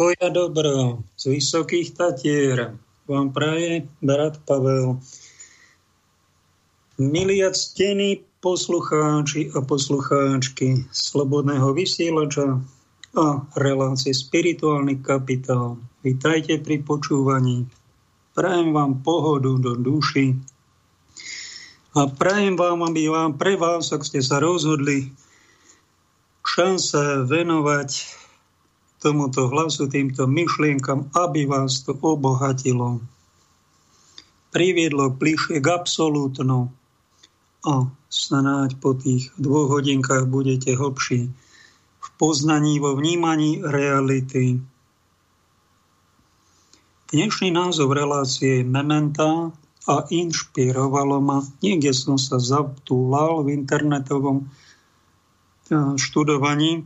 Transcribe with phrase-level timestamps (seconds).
[0.00, 2.72] pokoja dobro z vysokých tatier
[3.04, 4.96] vám praje brat Pavel.
[6.96, 12.64] Milí a ctení poslucháči a poslucháčky Slobodného vysielača
[13.12, 15.76] a relácie Spirituálny kapitál.
[16.00, 17.68] Vítajte pri počúvaní.
[18.32, 20.32] Prajem vám pohodu do duši
[21.92, 25.12] a prajem vám, aby vám pre vás, ak ste sa rozhodli,
[26.40, 28.19] šanca venovať
[29.00, 33.00] tomuto hlasu, týmto myšlienkam, aby vás to obohatilo.
[34.52, 36.68] Priviedlo bližšie k absolútno
[37.64, 41.32] a snáď po tých dvoch hodinkách budete hlbší
[42.00, 44.60] v poznaní, vo vnímaní reality.
[47.10, 49.50] Dnešný názov relácie je Mementa
[49.88, 51.40] a inšpirovalo ma.
[51.64, 56.84] Niekde som sa zatúlal v internetovom eh, študovaní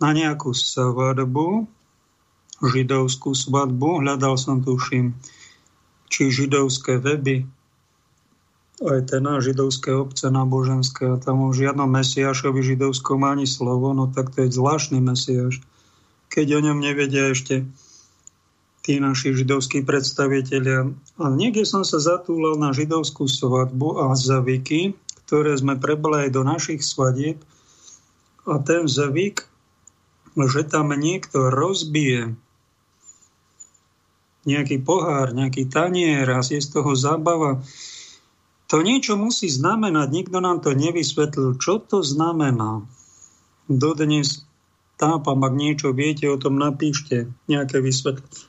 [0.00, 1.68] na nejakú svadbu,
[2.60, 4.04] židovskú svadbu.
[4.04, 5.16] Hľadal som, tuším,
[6.10, 7.46] či židovské weby,
[8.80, 14.08] aj ten na židovské obce náboženské a tam o žiadnom mesiašovi židovskom ani slovo, no
[14.08, 15.60] tak to je zvláštny mesiaš.
[16.32, 17.68] Keď o ňom nevedia ešte
[18.80, 20.88] tí naši židovskí predstavitelia.
[21.20, 24.96] A niekde som sa zatúlal na židovskú svadbu a zavyky,
[25.28, 27.36] ktoré sme prebali aj do našich svadieb.
[28.48, 29.49] A ten zavyk
[30.36, 32.34] že tam niekto rozbije
[34.48, 37.60] nejaký pohár, nejaký tanier a je z toho zábava,
[38.70, 40.08] to niečo musí znamenať.
[40.14, 41.58] Nikto nám to nevysvetlil.
[41.58, 42.86] Čo to znamená?
[43.66, 44.46] Dodnes
[44.94, 48.46] tápam, ak niečo viete, o tom napíšte nejaké vysvetlenie.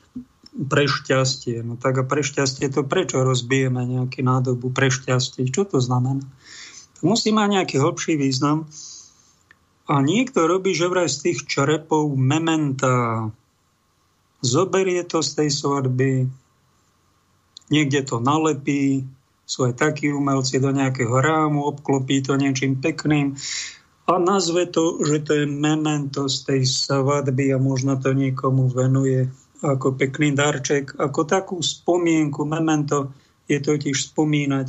[0.52, 1.64] Pre šťastie.
[1.64, 5.48] No tak a pre šťastie to prečo rozbijeme nejaký nádobu pre šťastie?
[5.48, 6.22] Čo to znamená?
[7.00, 8.68] To musí mať nejaký hlbší význam.
[9.90, 13.28] A niekto robí, že vraj z tých črepov mementa.
[14.42, 16.26] Zoberie to z tej svadby,
[17.70, 19.06] niekde to nalepí,
[19.46, 23.38] sú aj takí umelci do nejakého rámu, obklopí to niečím pekným
[24.06, 29.30] a nazve to, že to je memento z tej svadby a možno to niekomu venuje
[29.62, 32.42] ako pekný darček, ako takú spomienku.
[32.42, 33.14] Memento
[33.46, 34.66] je totiž spomínať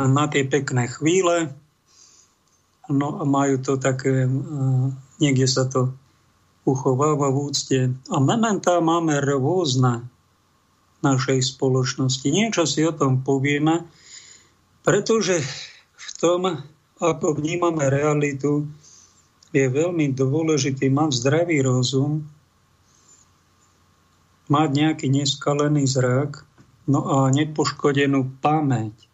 [0.00, 1.52] na tie pekné chvíle,
[2.92, 4.28] no a majú to také,
[5.18, 5.92] niekde sa to
[6.62, 7.78] uchováva v úcte.
[8.12, 10.06] A mementá máme rôzne
[11.02, 12.28] našej spoločnosti.
[12.30, 13.82] Niečo si o tom povieme,
[14.86, 15.42] pretože
[15.98, 16.62] v tom,
[17.02, 18.70] ako vnímame realitu,
[19.52, 22.24] je veľmi dôležitý mať zdravý rozum,
[24.48, 26.46] mať nejaký neskalený zrak,
[26.88, 29.11] no a nepoškodenú pamäť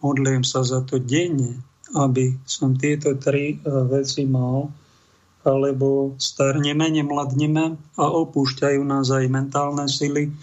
[0.00, 1.60] modlím sa za to denne,
[1.94, 3.56] aby som tieto tri e,
[3.86, 4.68] veci mal,
[5.46, 10.34] alebo starneme, nemladneme a opúšťajú nás aj mentálne sily.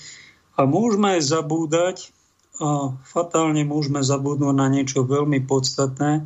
[0.56, 1.98] A môžeme aj zabúdať,
[2.64, 6.24] a fatálne môžeme zabudnúť na niečo veľmi podstatné,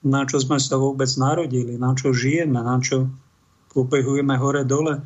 [0.00, 3.12] na čo sme sa vôbec narodili, na čo žijeme, na čo
[3.70, 5.04] pobehujeme hore-dole.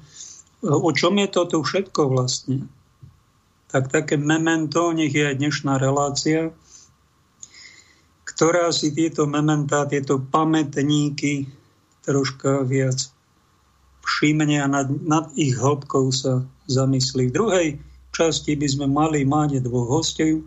[0.65, 2.71] O čom je to tu všetko vlastne?
[3.69, 6.55] Tak také memento, nech je aj dnešná relácia,
[8.35, 11.47] ktorá si tieto mementá, tieto pamätníky
[12.03, 13.15] troška viac
[14.05, 17.31] všimne a nad, nad ich hĺbkou sa zamyslí.
[17.31, 17.69] V druhej
[18.13, 20.45] časti by sme mali mať dvoch hostí,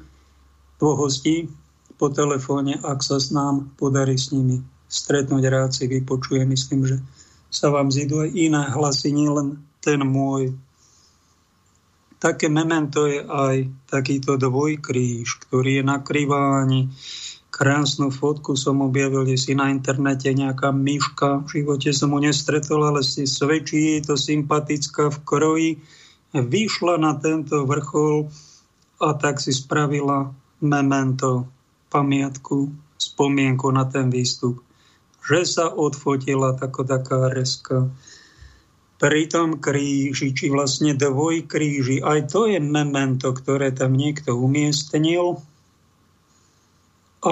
[0.78, 1.50] dvoch hostí
[1.98, 6.46] po telefóne, ak sa s nám podarí s nimi stretnúť, rád si vypočuje.
[6.46, 7.02] Myslím, že
[7.50, 10.54] sa vám zidú aj iné hlasy, nielen ten môj.
[12.18, 16.90] Také memento je aj takýto dvojkríž, ktorý je na kriváni
[17.58, 23.02] krásnu fotku som objavil si na internete, nejaká myška, v živote som mu nestretol, ale
[23.02, 25.72] si svedčí, je to sympatická v kroji,
[26.38, 28.30] vyšla na tento vrchol
[29.02, 30.30] a tak si spravila
[30.62, 31.50] memento,
[31.90, 32.70] pamiatku,
[33.02, 34.62] spomienku na ten výstup.
[35.26, 37.90] Že sa odfotila tako taká reska
[38.98, 42.02] pri tom kríži, či vlastne dvoj kríži.
[42.02, 45.42] Aj to je memento, ktoré tam niekto umiestnil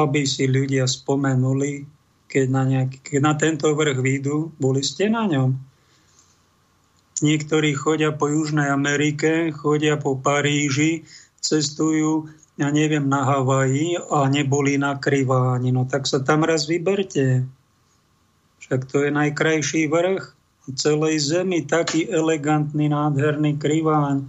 [0.01, 1.85] aby si ľudia spomenuli,
[2.25, 5.55] keď na, nejaký, keď na tento vrch výjdu, boli ste na ňom.
[7.23, 11.07] Niektorí chodia po Južnej Amerike, chodia po Paríži,
[11.39, 12.27] cestujú,
[12.59, 15.71] ja neviem, na Havaji a neboli na Kriváni.
[15.71, 17.47] No tak sa tam raz vyberte.
[18.63, 20.35] Však to je najkrajší vrch
[20.73, 24.25] celej zemi, taký elegantný, nádherný Kriváň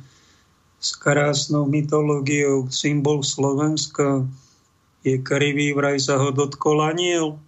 [0.76, 4.28] s krásnou mytológiou, symbol Slovenska
[5.06, 7.38] je krivý, vraj sa ho dotkol aniel.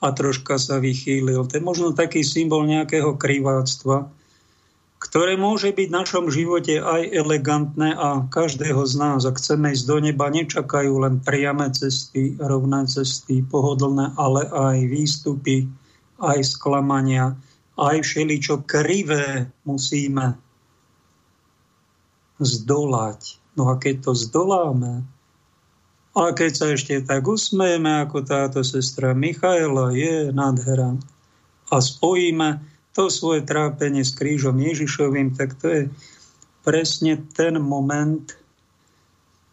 [0.00, 1.44] a troška sa vychýlil.
[1.44, 4.08] To je možno taký symbol nejakého kriváctva,
[5.00, 9.84] ktoré môže byť v našom živote aj elegantné a každého z nás, ak chceme ísť
[9.88, 15.68] do neba, nečakajú len priame cesty, rovné cesty, pohodlné, ale aj výstupy,
[16.20, 17.36] aj sklamania,
[17.80, 20.36] aj všeličo krivé musíme
[22.40, 23.40] zdolať.
[23.56, 25.04] No a keď to zdoláme,
[26.10, 30.98] a keď sa ešte tak usmejeme, ako táto sestra Michaela, je nádhera.
[31.70, 32.58] A spojíme
[32.90, 35.82] to svoje trápenie s krížom Ježišovým, tak to je
[36.66, 38.26] presne ten moment,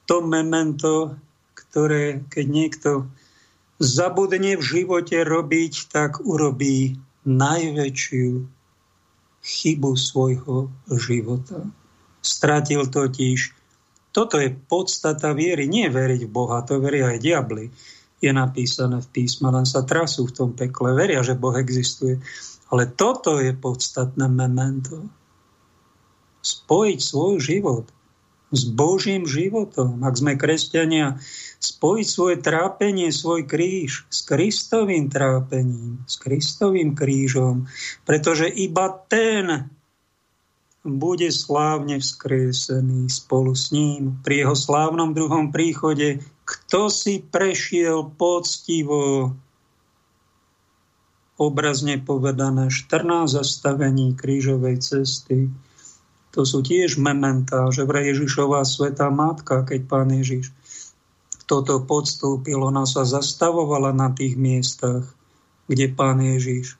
[0.09, 1.13] to memento,
[1.53, 2.91] ktoré keď niekto
[3.77, 8.49] zabudne v živote robiť, tak urobí najväčšiu
[9.45, 11.61] chybu svojho života.
[12.25, 13.56] Stratil totiž.
[14.17, 15.69] Toto je podstata viery.
[15.69, 17.69] Nie veriť v Boha, to veria aj diabli.
[18.17, 20.97] Je napísané v písme, len sa trasú v tom pekle.
[20.97, 22.17] Veria, že Boh existuje.
[22.73, 25.05] Ale toto je podstatné memento.
[26.41, 27.85] Spojiť svoj život
[28.49, 30.01] s Božím životom.
[30.01, 31.21] Ak sme kresťania,
[31.61, 37.69] spojiť svoje trápenie, svoj kríž s Kristovým trápením, s Kristovým krížom,
[38.01, 39.76] pretože iba ten
[40.87, 46.23] bude slávne vzkriesený spolu s ním pri jeho slávnom druhom príchode.
[46.47, 49.35] Kto si prešiel poctivo
[51.35, 55.51] obrazne povedané 14 zastavení krížovej cesty.
[56.31, 60.55] To sú tiež mementá, že vraj Ježišová svetá matka, keď pán Ježiš
[61.47, 65.07] toto podstúpil, ona sa zastavovala na tých miestach,
[65.71, 66.75] kde pán Ježiš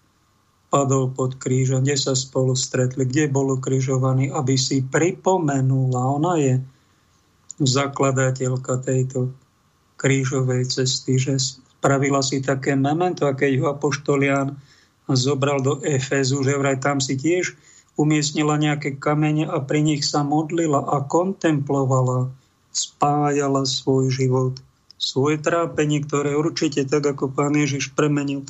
[0.68, 6.54] padol pod krížom, kde sa spolu stretli, kde bol ukrižovaný, aby si pripomenula, ona je
[7.64, 9.32] zakladateľka tejto
[9.98, 14.54] krížovej cesty, že spravila si také memento, a keď ho apoštolian
[15.16, 17.56] zobral do Efezu, že vraj tam si tiež
[17.98, 22.30] umiestnila nejaké kamene a pri nich sa modlila a kontemplovala,
[22.76, 24.54] spájala svoj život,
[25.00, 28.46] svoje trápenie, ktoré určite tak, ako pán Ježiš premenil,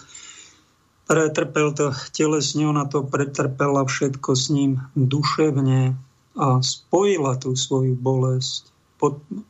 [1.08, 5.96] pretrpel to telesne, ona to pretrpela všetko s ním duševne
[6.38, 8.78] a spojila tú svoju bolesť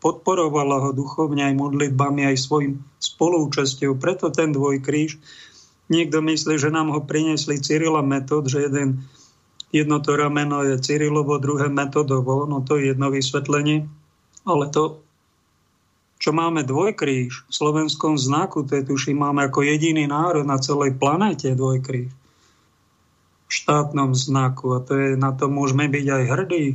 [0.03, 3.95] podporovala ho duchovne aj modlitbami, aj svojim spolúčasťou.
[3.95, 5.17] Preto ten dvojkríž.
[5.87, 9.07] Niekto myslí, že nám ho priniesli Cyrila metod, že jeden,
[9.71, 12.43] jedno to rameno je Cyrilovo, druhé metodovo.
[12.43, 13.87] No to je jedno vysvetlenie.
[14.43, 14.99] Ale to,
[16.17, 20.97] čo máme dvojkríž v slovenskom znaku, to je tuším, máme ako jediný národ na celej
[20.97, 22.09] planéte dvojkríž.
[23.47, 24.75] V štátnom znaku.
[24.75, 26.67] A to je, na to môžeme byť aj hrdí,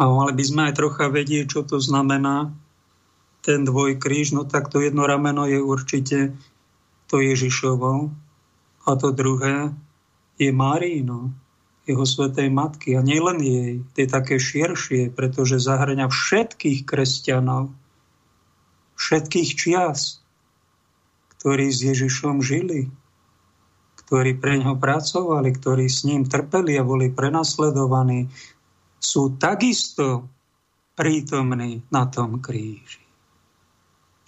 [0.00, 2.48] a mali by sme aj trocha vedieť, čo to znamená
[3.44, 4.32] ten dvojkríž.
[4.32, 6.32] No tak to jedno rameno je určite
[7.12, 8.08] to Ježišovo
[8.88, 9.76] a to druhé
[10.40, 11.36] je Marino,
[11.84, 12.96] jeho svetej matky.
[12.96, 17.68] A nielen jej, to je také širšie, pretože zahrania všetkých kresťanov,
[19.00, 20.20] všetkých čias,
[21.40, 22.92] ktorí s Ježišom žili,
[24.04, 28.28] ktorí pre ňo pracovali, ktorí s ním trpeli a boli prenasledovaní,
[29.00, 30.28] sú takisto
[30.92, 33.00] prítomní na tom kríži.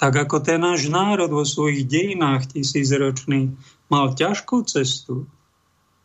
[0.01, 3.53] Tak ako ten náš národ vo svojich dejinách tisícročný
[3.93, 5.29] mal ťažkú cestu,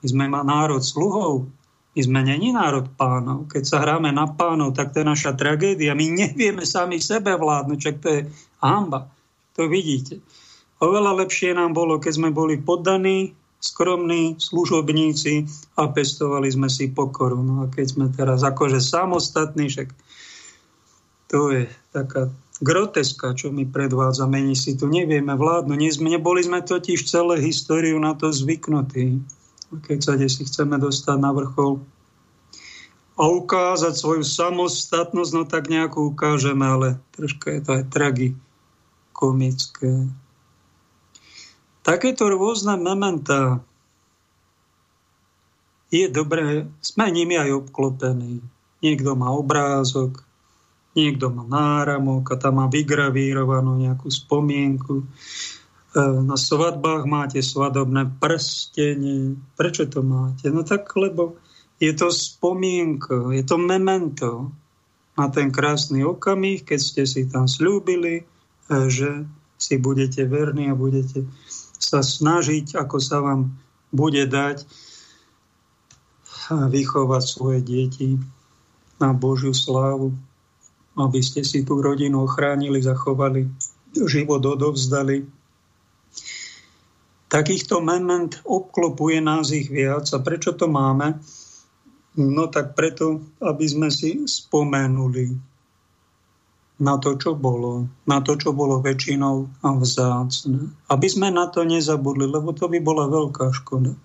[0.03, 1.49] my sme ma národ sluhov,
[1.97, 3.49] my sme není národ pánov.
[3.49, 5.97] Keď sa hráme na pánov, tak to je naša tragédia.
[5.97, 8.21] My nevieme sami sebe vládnuť, čak to je
[8.61, 9.09] hamba.
[9.57, 10.21] To vidíte.
[10.77, 15.49] Oveľa lepšie nám bolo, keď sme boli poddaní skromní služobníci
[15.81, 17.41] a pestovali sme si pokoru.
[17.41, 19.89] No a keď sme teraz akože samostatní, však
[21.33, 22.29] to je taká
[22.61, 25.33] groteska, čo my predvádzame, my si tu nevieme
[25.93, 29.21] sme, neboli sme totiž celé históriu na to zvyknutí.
[29.67, 31.83] Keď sa si chceme dostať na vrchol
[33.17, 36.87] a ukázať svoju samostatnosť, no tak nejakú ukážeme, ale
[37.17, 37.83] troška je to aj
[39.17, 40.13] tragikomické.
[41.81, 43.63] Takéto rôzne mementa
[45.87, 48.43] je dobré, sme nimi aj obklopení.
[48.83, 50.19] Niekto má obrázok,
[50.93, 55.01] niekto má náramok a tam má vygravírovanú nejakú spomienku.
[55.01, 55.05] E,
[56.27, 59.39] na svadbách máte svadobné prstenie.
[59.55, 60.51] Prečo to máte?
[60.51, 61.39] No tak, lebo
[61.79, 64.51] je to spomienka, je to memento
[65.15, 68.27] na ten krásny okamih, keď ste si tam slúbili,
[68.69, 69.25] že
[69.57, 71.25] si budete verní a budete
[71.77, 73.53] sa snažiť, ako sa vám
[73.93, 74.67] bude dať
[76.51, 78.19] vychovať svoje deti
[78.97, 80.15] na Božiu slávu,
[80.97, 83.45] aby ste si tú rodinu ochránili, zachovali,
[83.93, 85.27] život odovzdali.
[87.27, 90.07] Takýchto moment obklopuje nás ich viac.
[90.15, 91.19] A prečo to máme?
[92.17, 95.56] No tak preto, aby sme si spomenuli
[96.77, 100.69] na to, čo bolo, na to, čo bolo väčšinou vzácne.
[100.93, 103.97] Aby sme na to nezabudli, lebo to by bola veľká škoda,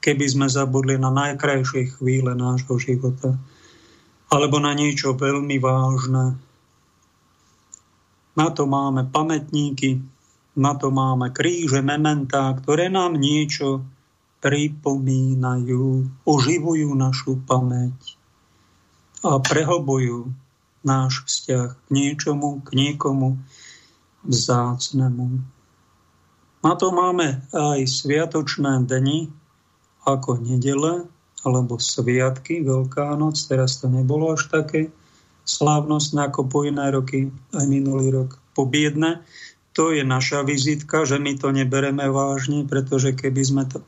[0.00, 3.36] keby sme zabudli na najkrajšie chvíle nášho života
[4.30, 6.38] alebo na niečo veľmi vážne.
[8.38, 9.98] Na to máme pamätníky,
[10.54, 13.82] na to máme kríže, mementá, ktoré nám niečo
[14.40, 18.16] pripomínajú, oživujú našu pamäť
[19.20, 20.32] a prehlbujú
[20.84, 23.40] náš vzťah k niečomu, k niekomu
[24.24, 25.40] vzácnemu.
[26.60, 29.32] Na to máme aj sviatočné dni,
[30.04, 31.08] ako nedele,
[31.40, 34.92] alebo sviatky, Veľká noc, teraz to nebolo až také
[35.48, 39.24] slávnostné ako po iné roky, aj minulý rok pobiedne
[39.72, 43.78] to je naša vizitka, že my to nebereme vážne, pretože keby sme to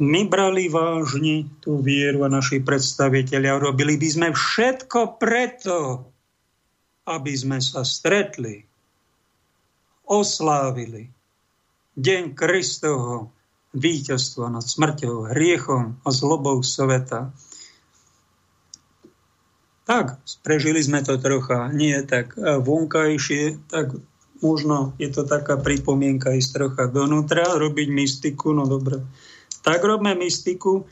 [0.00, 6.08] my brali vážne tú vieru a naši predstaviteľia, robili by sme všetko preto,
[7.06, 8.66] aby sme sa stretli,
[10.10, 11.06] oslávili
[11.94, 13.30] Deň Kristovho
[13.70, 17.30] víťazstva nad smrťou, hriechom a zlobou sveta.
[19.86, 23.94] Tak, prežili sme to trocha, nie tak vonkajšie, tak
[24.42, 29.02] možno je to taká pripomienka ísť trocha donútra, robiť mystiku, no dobre.
[29.66, 30.86] Tak robme mystiku,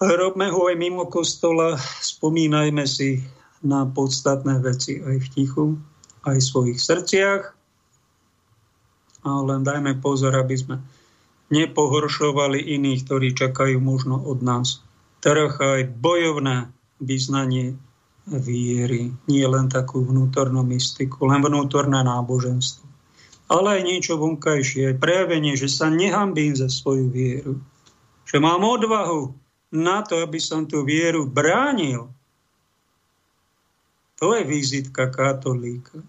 [0.00, 3.24] robme ho aj mimo kostola, spomínajme si
[3.64, 5.66] na podstatné veci aj v tichu,
[6.28, 7.42] aj v svojich srdciach.
[9.24, 10.76] A len dajme pozor, aby sme
[11.48, 14.84] nepohoršovali iných, ktorí čakajú možno od nás.
[15.24, 16.68] Trocha aj bojovné
[17.00, 17.76] vyznanie
[18.28, 22.84] viery, nie len takú vnútornú mystiku, len vnútorné náboženstvo.
[23.52, 27.60] Ale aj niečo vonkajšie, aj prejavenie, že sa nehambím za svoju vieru.
[28.24, 29.36] Že mám odvahu
[29.68, 32.08] na to, aby som tú vieru bránil.
[34.24, 36.00] To je vizitka katolíka.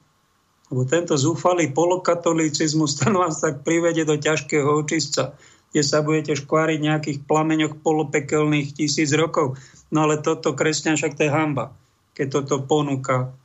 [0.72, 5.36] Lebo tento zúfalý polokatolicizmus, ten vás tak privede do ťažkého očistca,
[5.76, 9.60] kde sa budete škváriť nejakých plameňoch polopekelných tisíc rokov.
[9.92, 11.76] No ale toto kresťan však to je hamba
[12.16, 13.36] keď toto ponúka.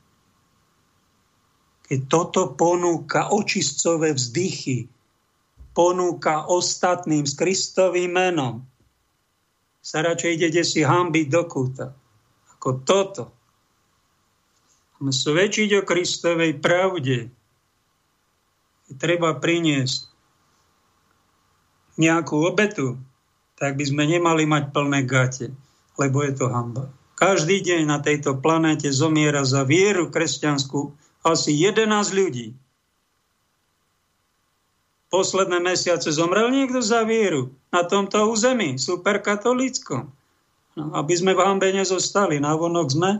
[1.91, 4.87] Keď toto ponúka očistcové vzdychy,
[5.75, 8.63] ponúka ostatným s Kristovým menom,
[9.83, 11.91] sa radšej idete si hambiť do kúta.
[12.55, 13.35] Ako toto.
[15.01, 17.33] Svedčiť o Kristovej pravde.
[19.01, 20.05] Treba priniesť
[21.97, 23.01] nejakú obetu,
[23.57, 25.49] tak by sme nemali mať plné gate,
[25.97, 26.93] lebo je to hamba.
[27.17, 30.93] Každý deň na tejto planéte zomiera za vieru kresťanskú
[31.25, 32.57] asi 11 ľudí.
[35.13, 40.09] Posledné mesiace zomrel niekto za vieru na tomto území, superkatolíckom.
[40.71, 42.39] No, aby sme v hambe nezostali.
[42.39, 43.11] Navonok sme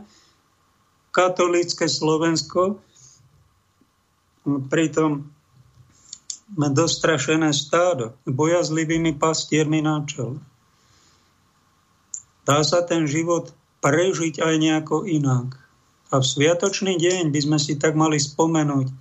[1.12, 2.80] katolícke Slovensko,
[4.72, 5.30] pritom
[6.58, 10.42] dostrašené stádo bojazlivými pastiermi na čele.
[12.44, 15.56] Dá sa ten život prežiť aj nejako inak.
[16.12, 18.92] A v sviatočný deň by sme si tak mali spomenúť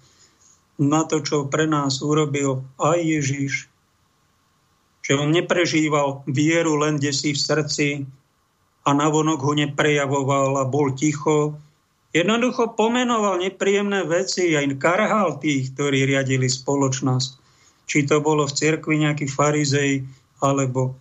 [0.79, 3.67] na to, čo pre nás urobil aj Ježiš.
[5.03, 7.89] Že on neprežíval vieru len si v srdci
[8.87, 11.59] a navonok ho neprejavoval a bol ticho.
[12.11, 17.31] Jednoducho pomenoval nepríjemné veci a karhal tých, ktorí riadili spoločnosť.
[17.87, 20.03] Či to bolo v cirkvi nejaký farizej,
[20.43, 20.99] alebo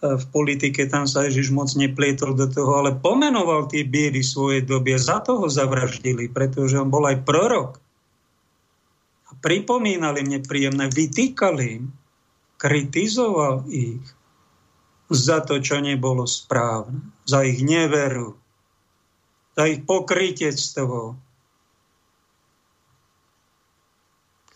[0.00, 4.96] v politike, tam sa Ježiš moc neplietol do toho, ale pomenoval tie biedy svojej doby
[5.00, 7.80] za toho zavraždili, pretože on bol aj prorok.
[9.26, 11.84] A pripomínali im nepríjemné, vytýkali im,
[12.60, 14.04] kritizoval ich
[15.08, 18.36] za to, čo nebolo správne, za ich neveru,
[19.56, 21.16] za ich pokrytectvo,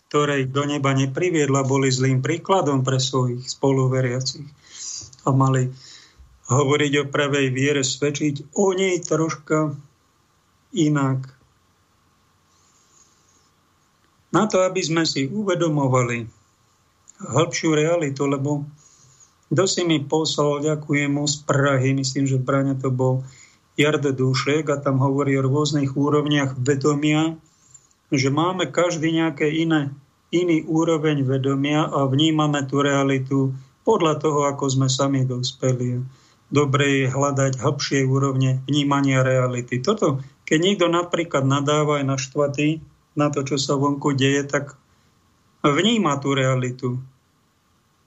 [0.07, 4.45] ktoré do neba nepriviedla, boli zlým príkladom pre svojich spoluveriacich
[5.25, 5.73] a mali
[6.51, 9.73] hovoriť o pravej viere, svedčiť o nej troška
[10.75, 11.31] inak.
[14.31, 16.27] Na to, aby sme si uvedomovali
[17.23, 18.67] hĺbšiu realitu, lebo
[19.51, 23.23] kto si mi poslal, ďakujem mu z Prahy, myslím, že Braňa to bol
[23.79, 27.39] Jardo Dušek a tam hovorí o rôznych úrovniach vedomia,
[28.11, 29.95] že máme každý nejaké iné,
[30.31, 33.55] iný úroveň vedomia a vnímame tú realitu
[33.87, 36.03] podľa toho, ako sme sami dospeli.
[36.51, 39.79] Dobre je hľadať hĺbšie úrovne vnímania reality.
[39.79, 42.83] Toto, keď niekto napríklad nadáva aj na štvaty,
[43.15, 44.75] na to, čo sa vonku deje, tak
[45.63, 46.99] vníma tú realitu.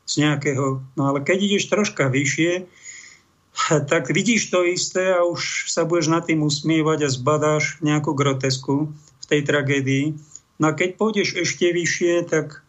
[0.05, 0.85] z nejakého...
[0.97, 2.69] No ale keď ideš troška vyššie,
[3.91, 8.91] tak vidíš to isté a už sa budeš nad tým usmievať a zbadáš nejakú grotesku
[8.95, 10.19] v tej tragédii.
[10.59, 12.63] No a keď pôjdeš ešte vyššie, tak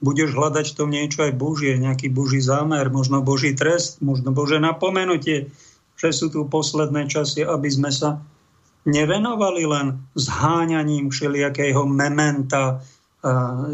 [0.00, 5.52] budeš hľadať to niečo aj Božie, nejaký Boží zámer, možno Boží trest, možno Bože napomenutie,
[6.00, 8.24] že sú tu posledné časy, aby sme sa
[8.88, 12.80] nevenovali len zháňaním všelijakého mementa,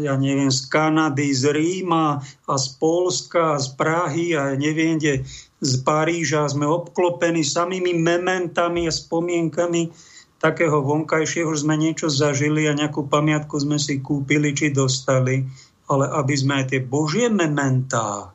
[0.03, 5.23] ja neviem, z Kanady, z Ríma a z Polska, z Prahy a neviem kde,
[5.59, 6.45] z Paríža.
[6.49, 9.89] Sme obklopení samými mementami a spomienkami
[10.37, 15.45] takého vonkajšieho, že sme niečo zažili a nejakú pamiatku sme si kúpili či dostali
[15.87, 18.31] ale aby sme aj tie Božie mementá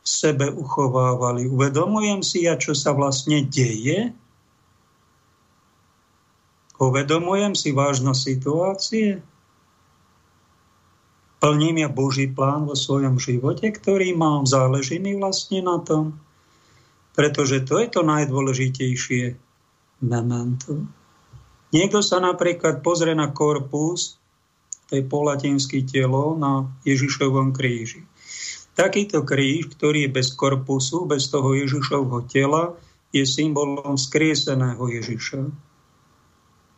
[0.00, 1.50] v sebe uchovávali.
[1.50, 4.14] Uvedomujem si ja, čo sa vlastne deje?
[6.80, 9.06] Uvedomujem si vážnosť situácie?
[11.40, 16.20] Plním ja Boží plán vo svojom živote, ktorý mám, záleží vlastne na tom.
[17.16, 19.34] Pretože to je to najdôležitejšie
[20.04, 20.84] memento.
[21.72, 24.20] Niekto sa napríklad pozrie na korpus
[24.90, 28.02] to je po latinsky telo na Ježišovom kríži.
[28.74, 32.74] Takýto kríž, ktorý je bez korpusu, bez toho Ježišovho tela,
[33.14, 35.46] je symbolom skrieseného Ježiša.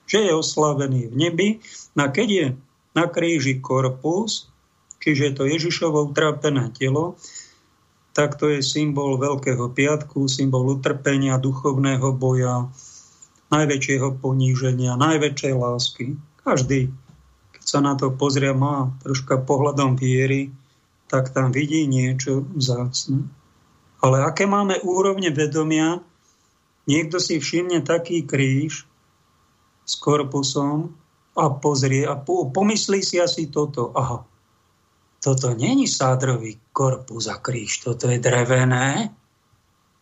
[0.05, 1.49] Že je oslavený v nebi,
[1.97, 2.47] a keď je
[2.93, 4.52] na kríži korpus,
[5.03, 7.19] čiže to Ježišovo utrapené telo,
[8.15, 12.71] tak to je symbol Veľkého piatku, symbol utrpenia, duchovného boja,
[13.51, 16.07] najväčšieho poníženia, najväčšej lásky.
[16.47, 16.93] Každý
[17.63, 20.51] sa na to pozrie, má troška pohľadom viery,
[21.07, 23.29] tak tam vidí niečo vzácne.
[24.03, 26.03] Ale aké máme úrovne vedomia,
[26.91, 28.89] niekto si všimne taký kríž
[29.87, 30.91] s korpusom
[31.39, 33.95] a pozrie a pomyslí si asi toto.
[33.95, 34.27] Aha,
[35.23, 39.15] toto není sádrový korpus a kríž, toto je drevené.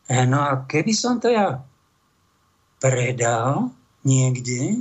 [0.09, 1.61] E, no a keby som to ja
[2.81, 3.69] predal
[4.01, 4.81] niekde,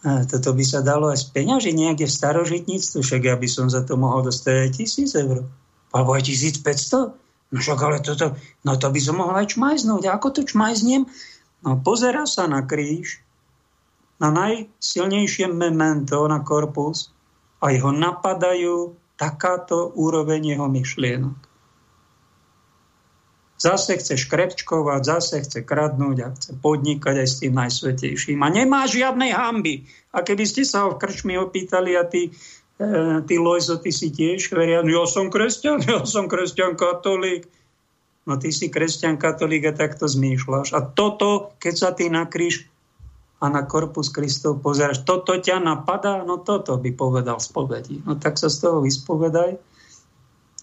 [0.00, 3.84] a toto by sa dalo aj z peňaží v starožitníctvu, však ja by som za
[3.84, 5.44] to mohol dostať aj tisíc eur.
[5.92, 7.12] Alebo aj 1500.
[7.52, 8.32] No však ale toto,
[8.64, 10.08] no to by som mohol aj čmajznúť.
[10.08, 11.04] A ako to čmajzniem?
[11.60, 13.20] No pozera sa na kríž,
[14.16, 17.12] na najsilnejšie memento, na korpus
[17.60, 21.36] a jeho napadajú takáto úroveň jeho myšlienok.
[23.60, 28.40] Zase chce škrepčkovať, zase chce kradnúť a chce podnikať aj s tým najsvetejším.
[28.40, 29.84] A nemá žiadnej hamby.
[30.16, 32.32] A keby ste sa ho v krčmi opýtali a ty,
[32.80, 37.44] e, ty Lojzo, ty si tiež veria, ja som kresťan, ja som kresťan katolík.
[38.24, 40.72] No ty si kresťan katolík a takto zmýšľaš.
[40.72, 42.64] A toto, keď sa ty na kríž
[43.40, 48.04] a na korpus Kristov pozeráš, toto ťa napadá, no toto by povedal spovedi.
[48.04, 49.56] No tak sa z toho vyspovedaj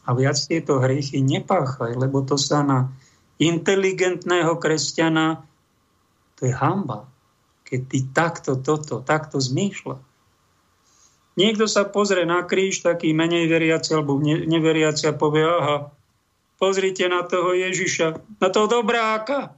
[0.06, 2.94] a viac tieto hriechy nepáchaj, lebo to sa na
[3.42, 5.48] inteligentného kresťana
[6.38, 7.10] to je hamba.
[7.66, 9.98] Keď ty takto, toto, takto zmýšľa.
[11.38, 15.94] Niekto sa pozrie na kríž, taký menej veriaci alebo neveriaci a povie, aha,
[16.58, 19.58] pozrite na toho Ježiša, na toho dobráka.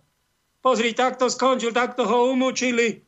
[0.60, 3.00] Pozri, takto skončil, takto ho umúčili.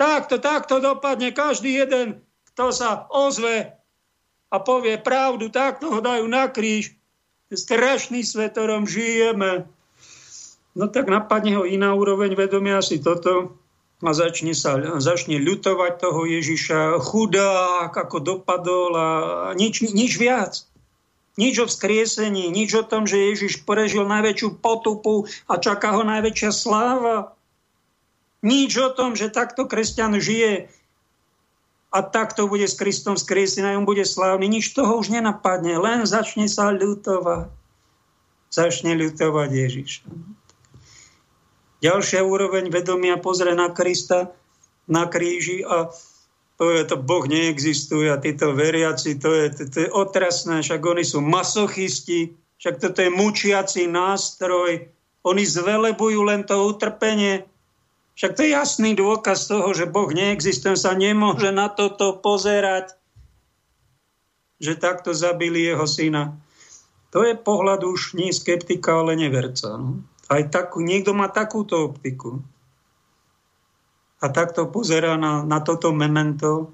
[0.00, 3.76] Takto, takto dopadne každý jeden, kto sa ozve
[4.48, 6.96] a povie pravdu, takto ho dajú na kríž.
[7.52, 8.56] Strašný svet,
[8.88, 9.68] žijeme.
[10.72, 13.60] No tak napadne ho iná úroveň vedomia asi toto
[14.00, 19.08] a začne, sa, začne ľutovať toho Ježiša, chudák, ako dopadol a
[19.52, 20.64] nič, nič viac.
[21.36, 26.50] Nič o vzkriesení, nič o tom, že Ježiš prežil najväčšiu potupu a čaká ho najväčšia
[26.56, 27.36] sláva.
[28.40, 30.72] Nič o tom, že takto kresťan žije
[31.90, 34.46] a tak to bude s Kristom skriesený, on bude slávny.
[34.46, 37.50] Nič toho už nenapadne, len začne sa ľutovať.
[38.50, 40.02] Začne ľutovať Ježiša.
[41.80, 44.32] Ďalšia úroveň vedomia pozrie na Krista
[44.90, 45.94] na kríži a
[46.58, 51.04] povie, to Boh neexistuje a títo veriaci, to je, to, to je otrasné, však oni
[51.06, 54.90] sú masochisti, však toto je mučiaci nástroj,
[55.24, 57.48] oni zvelebujú len to utrpenie,
[58.14, 62.94] však to je jasný dôkaz toho, že Boh neexistuje, sa nemôže na toto pozerať,
[64.60, 66.36] že takto zabili jeho syna.
[67.10, 69.74] To je pohľad už nie skeptika, ale neverca.
[69.74, 70.04] No.
[70.30, 72.38] Aj takú, niekto má takúto optiku.
[74.20, 76.70] A takto pozerá na, na toto memento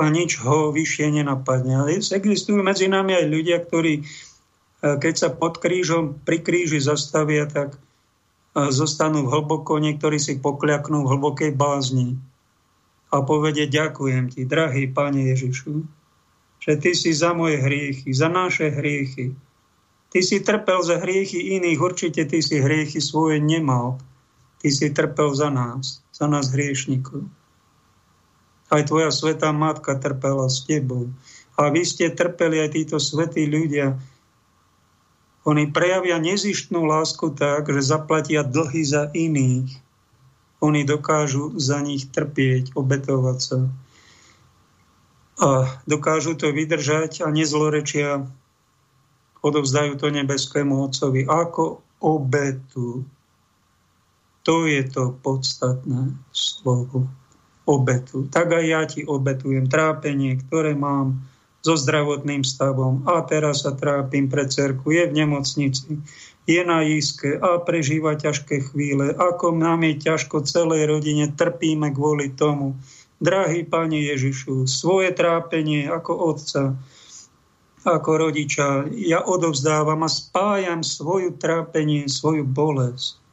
[0.00, 1.82] a nič ho vyššie nenapadne.
[1.82, 7.44] Ale existujú medzi nami aj ľudia, ktorí, eh, keď sa pod krížom, pri kríži zastavia,
[7.44, 7.76] tak
[8.56, 12.16] zostanú hlboko, niektorí si pokľaknú v hlbokej bázni
[13.12, 15.84] a povedie ďakujem ti, drahý Pane Ježišu,
[16.58, 19.36] že ty si za moje hriechy, za naše hriechy.
[20.10, 24.00] Ty si trpel za hriechy iných, určite ty si hriechy svoje nemal.
[24.58, 27.28] Ty si trpel za nás, za nás hriešnikov.
[28.66, 31.12] Aj tvoja svetá matka trpela s tebou.
[31.54, 34.00] A vy ste trpeli aj títo svetí ľudia.
[35.46, 39.70] Oni prejavia nezištnú lásku tak, že zaplatia dlhy za iných.
[40.58, 43.58] Oni dokážu za nich trpieť, obetovať sa.
[45.38, 48.26] A dokážu to vydržať a nezlorečia
[49.44, 53.06] odovzdajú to nebeskému Otcovi ako obetu.
[54.42, 57.06] To je to podstatné slovo
[57.70, 58.26] obetu.
[58.26, 61.22] Tak aj ja ti obetujem trápenie, ktoré mám
[61.66, 65.98] so zdravotným stavom a teraz sa trápim pre cerku, je v nemocnici,
[66.46, 69.10] je na jízke a prežíva ťažké chvíle.
[69.10, 72.78] Ako nám je ťažko celej rodine, trpíme kvôli tomu.
[73.18, 76.78] Drahý Pane Ježišu, svoje trápenie ako otca,
[77.82, 83.26] ako rodiča, ja odovzdávam a spájam svoju trápenie, svoju bolesť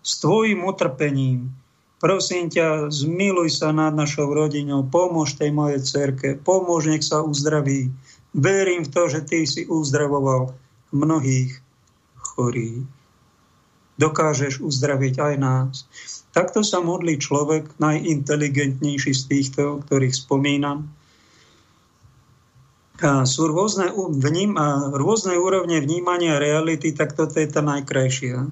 [0.00, 1.52] s tvojim utrpením,
[2.00, 7.92] Prosím ťa, zmiluj sa nad našou rodinou, pomôž tej mojej cerke, pomôž, nech sa uzdraví.
[8.32, 10.56] Verím v to, že ty si uzdravoval
[10.96, 11.60] mnohých
[12.16, 12.88] chorých.
[14.00, 15.84] Dokážeš uzdraviť aj nás.
[16.32, 20.88] Takto sa modlí človek, najinteligentnejší z týchto, ktorých spomínam.
[23.04, 23.92] A sú rôzne,
[24.24, 28.48] vním, a rôzne úrovne vnímania reality, tak toto je tá najkrajšia.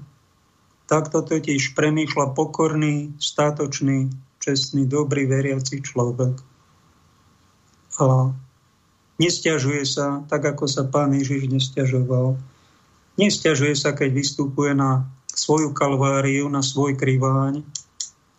[0.88, 4.08] Takto totiž premýšľa pokorný, státočný,
[4.40, 6.40] čestný, dobrý, veriaci človek.
[8.00, 8.32] A
[9.20, 12.40] nestiažuje sa, tak ako sa pán Ježiš nestiažoval.
[13.20, 17.60] Nestiažuje sa, keď vystupuje na svoju kalváriu, na svoj kriváň,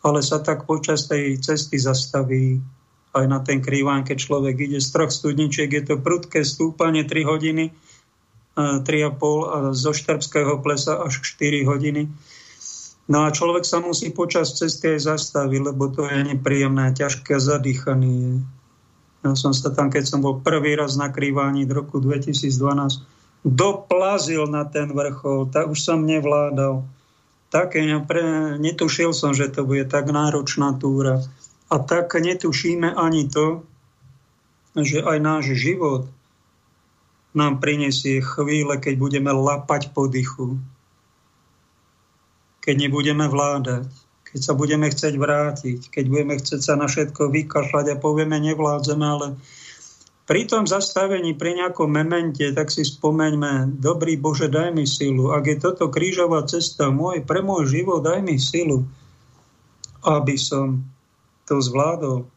[0.01, 2.57] ale sa tak počas tej cesty zastaví
[3.13, 7.29] aj na ten kriváň, keď človek ide z troch studničiek, je to prudké stúpanie 3
[7.29, 7.65] hodiny,
[8.57, 8.89] 3,5
[9.53, 12.09] a zo Štrbského plesa až 4 hodiny
[13.09, 18.45] No a človek sa musí počas cesty aj zastaviť, lebo to je nepríjemné, ťažké zadýchaný.
[19.25, 23.01] Ja som sa tam, keď som bol prvý raz na krývaní v roku 2012,
[23.41, 26.85] doplazil na ten vrchol, tak už som nevládal.
[27.49, 31.25] Také, pre, netušil som, že to bude tak náročná túra.
[31.73, 33.65] A tak netušíme ani to,
[34.77, 36.05] že aj náš život
[37.33, 40.61] nám prinesie chvíle, keď budeme lapať po dychu
[42.69, 43.89] keď nebudeme vládať,
[44.29, 49.01] keď sa budeme chcieť vrátiť, keď budeme chcieť sa na všetko vykašľať a povieme nevládzeme,
[49.01, 49.41] ale
[50.29, 55.33] pri tom zastavení, pri nejakom memente, tak si spomeňme, dobrý Bože, daj mi silu.
[55.33, 58.85] Ak je toto krížová cesta môj, pre môj život, daj mi silu,
[60.05, 60.85] aby som
[61.49, 62.29] to zvládol,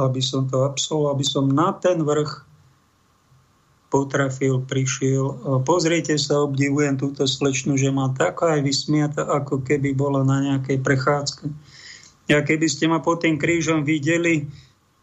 [0.00, 2.48] aby som to absolvoval, aby som na ten vrch
[3.94, 5.62] potrafil, prišiel.
[5.62, 10.82] Pozrite sa, obdivujem túto slečnu, že má taká aj vysmiata, ako keby bola na nejakej
[10.82, 11.46] prechádzke.
[12.26, 14.50] Ja keby ste ma pod tým krížom videli,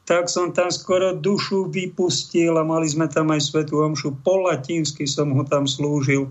[0.04, 4.20] tak som tam skoro dušu vypustil a mali sme tam aj svetú omšu.
[4.28, 6.28] Po latinsky som ho tam slúžil.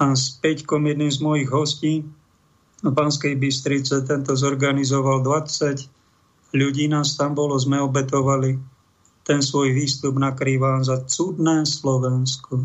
[0.00, 2.00] A s Peťkom, jedným z mojich hostí
[2.80, 5.84] v Banskej Bystrice, tento zorganizoval 20
[6.56, 8.77] ľudí nás tam bolo, sme obetovali
[9.28, 12.64] ten svoj výstup nakrývam za cudné Slovensko.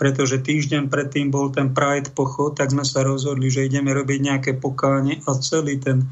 [0.00, 4.52] Pretože týždeň predtým bol ten Pride pochod, tak sme sa rozhodli, že ideme robiť nejaké
[4.56, 6.08] pokáne a celý ten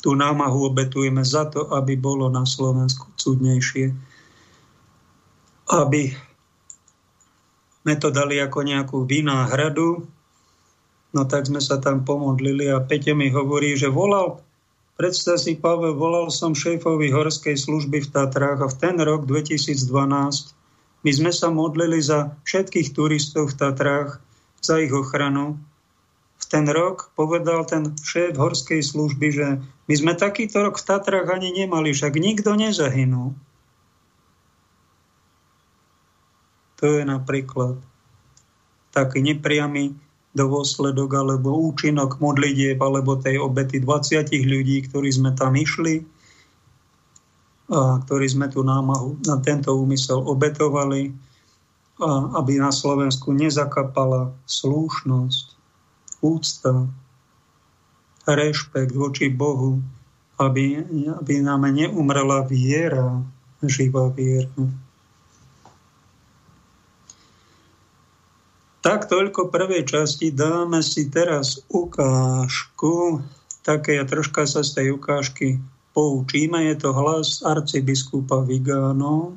[0.00, 3.92] tú námahu obetujeme za to, aby bolo na Slovensku cudnejšie.
[5.66, 6.14] Aby
[7.82, 10.06] sme to dali ako nejakú vináhradu,
[11.10, 14.45] no tak sme sa tam pomodlili a Peťo mi hovorí, že volal
[14.96, 20.56] Predstav si, Pavel, volal som šéfovi horskej služby v Tatrách a v ten rok 2012
[21.04, 24.24] my sme sa modlili za všetkých turistov v Tatrách,
[24.64, 25.60] za ich ochranu.
[26.40, 31.28] V ten rok povedal ten šéf horskej služby, že my sme takýto rok v Tatrách
[31.28, 33.36] ani nemali, však nikto nezahynul.
[36.80, 37.76] To je napríklad
[38.96, 39.92] taký nepriamy
[40.36, 46.04] dôsledok alebo účinok modlitieb alebo tej obety 20 ľudí, ktorí sme tam išli
[47.66, 51.10] a ktorí sme tú námahu na tento úmysel obetovali,
[51.98, 55.46] a aby na Slovensku nezakapala slúšnosť,
[56.22, 56.86] úcta,
[58.28, 59.82] rešpekt voči Bohu,
[60.38, 60.84] aby,
[61.18, 63.18] aby nám neumrela viera,
[63.64, 64.52] živá viera.
[68.86, 70.30] Tak toľko prvej časti.
[70.30, 73.18] Dáme si teraz ukážku.
[73.66, 75.58] Také ja troška sa z tej ukážky
[75.90, 76.70] poučíme.
[76.70, 79.34] Je to hlas arcibiskupa Vigano.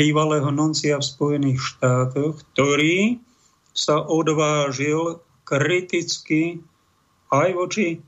[0.00, 3.20] bývalého noncia v Spojených štátoch, ktorý
[3.76, 6.64] sa odvážil kriticky
[7.28, 8.00] aj voči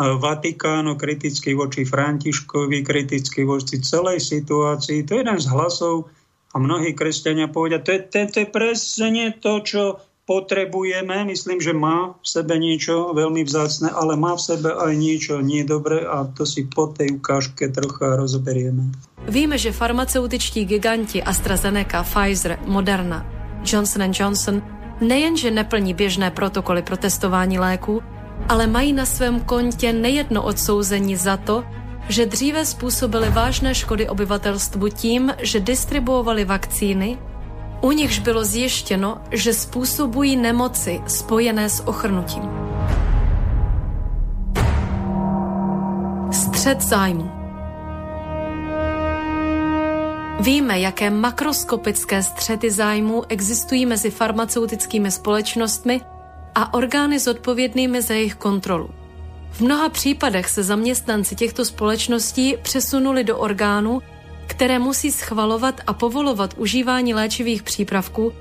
[0.00, 5.04] Vatikánu, kriticky voči Františkovi, kriticky voči celej situácii.
[5.04, 6.08] To je jeden z hlasov
[6.50, 9.82] a mnohí kresťania povedia, to je, to, to je presne to, čo
[10.30, 11.26] potrebujeme.
[11.26, 15.66] Myslím, že má v sebe niečo veľmi vzácne, ale má v sebe aj niečo nie
[15.66, 18.94] dobré a to si po tej ukážke trocha rozoberieme.
[19.26, 23.26] Víme, že farmaceutičtí giganti AstraZeneca, Pfizer, Moderna,
[23.66, 24.62] Johnson Johnson
[25.00, 28.02] nejenže neplní běžné protokoly pro testování léků,
[28.48, 31.64] ale mají na svém kontě nejedno odsouzení za to,
[32.10, 37.18] že dříve způsobili vážné škody obyvatelstvu tím, že distribuovali vakcíny,
[37.80, 42.42] u nichž bylo zjištěno, že způsobují nemoci spojené s ochrnutím.
[46.30, 47.30] Střed zájmu
[50.40, 56.00] Víme, jaké makroskopické střety zájmů existují mezi farmaceutickými společnostmi
[56.54, 58.99] a orgány zodpovědnými za jejich kontrolu.
[59.50, 64.02] V mnoha případech se zaměstnanci těchto společností přesunuli do orgánů,
[64.46, 68.32] které musí schvalovat a povolovat užívání léčivých přípravků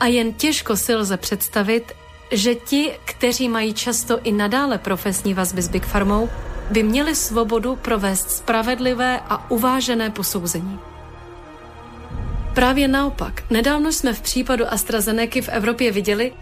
[0.00, 1.92] a jen těžko si lze představit,
[2.32, 6.28] že ti, kteří mají často i nadále profesní vazby s Big Farmou,
[6.70, 10.78] by měli svobodu provést spravedlivé a uvážené posouzení.
[12.54, 16.32] Právě naopak, nedávno jsme v případu AstraZeneca v Evropě viděli,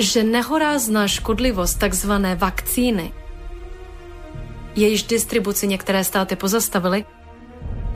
[0.00, 3.12] že nehorázná škodlivost takzvané vakcíny,
[4.76, 7.04] jejíž distribuci některé státy pozastavily,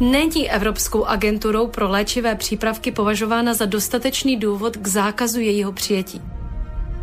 [0.00, 6.22] není Evropskou agenturou pro léčivé přípravky považována za dostatečný důvod k zákazu jejího přijetí.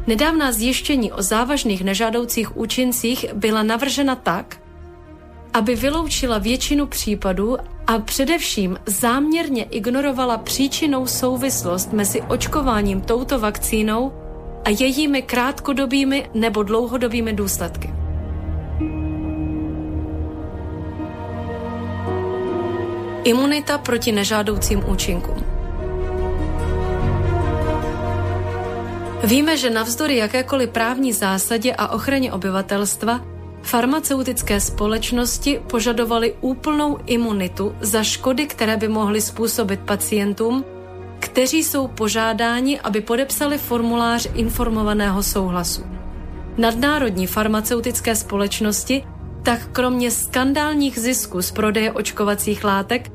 [0.08, 4.58] Nedávná zjištění o závažných nežádoucích účincích byla navržena tak,
[5.54, 14.21] aby vyloučila většinu případů a především záměrně ignorovala příčinou souvislost mezi očkováním touto vakcínou
[14.66, 17.90] a jejími krátkodobými nebo dlouhodobými důsledky.
[23.24, 25.44] Imunita proti nežádoucím účinkům.
[29.24, 33.22] Víme, že navzdory jakékoliv právní zásadě a ochraně obyvatelstva
[33.62, 40.66] farmaceutické společnosti požadovaly úplnou imunitu za škody, které by mohly způsobit pacientům,
[41.22, 45.82] kteří jsou požádáni, aby podepsali formulář informovaného souhlasu.
[46.58, 49.04] Nadnárodní farmaceutické společnosti
[49.44, 53.12] tak kromě skandálních zisků z prodeje očkovacích látek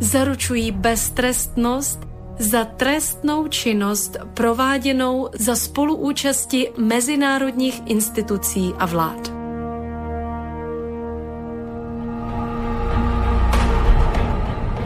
[0.00, 2.00] zaručují beztrestnost
[2.38, 9.32] za trestnou činnost prováděnou za spoluúčasti mezinárodních institucí a vlád.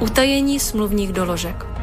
[0.00, 1.78] Utajení smluvních doložek.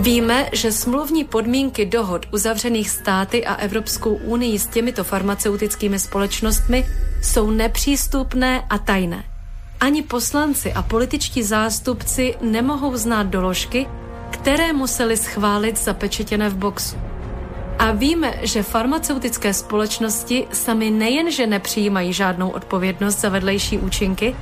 [0.00, 6.86] Víme, že smluvní podmínky dohod uzavřených státy a Evropskou unii s těmito farmaceutickými společnostmi
[7.22, 9.24] jsou nepřístupné a tajné.
[9.80, 13.86] Ani poslanci a političtí zástupci nemohou znát doložky,
[14.30, 16.96] které museli schválit zapečetěné v boxu.
[17.78, 24.36] A víme, že farmaceutické společnosti sami nejenže nepřijímají žádnou odpovědnost za vedlejší účinky,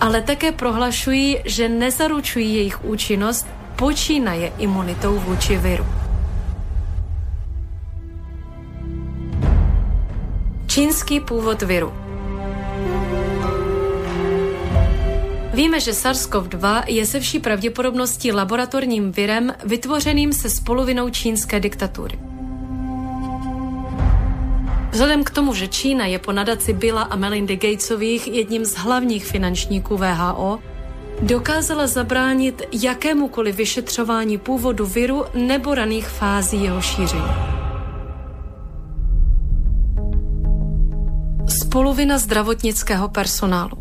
[0.00, 3.46] ale také prohlašují, že nezaručují jejich účinnost
[3.80, 5.86] počínaje imunitou vůči viru.
[10.66, 11.92] Čínský původ viru
[15.54, 22.18] Víme, že SARS-CoV-2 je se vší pravděpodobností laboratorním virem vytvořeným se spoluvinou čínské diktatury.
[24.90, 29.26] Vzhledem k tomu, že Čína je po nadaci Billa a Melindy Gatesových jedním z hlavních
[29.26, 30.58] finančníků VHO,
[31.22, 37.32] dokázala zabránit jakémukoliv vyšetřování původu viru nebo raných fází jeho šíření.
[41.62, 43.76] Spoluvina zdravotnického personálu.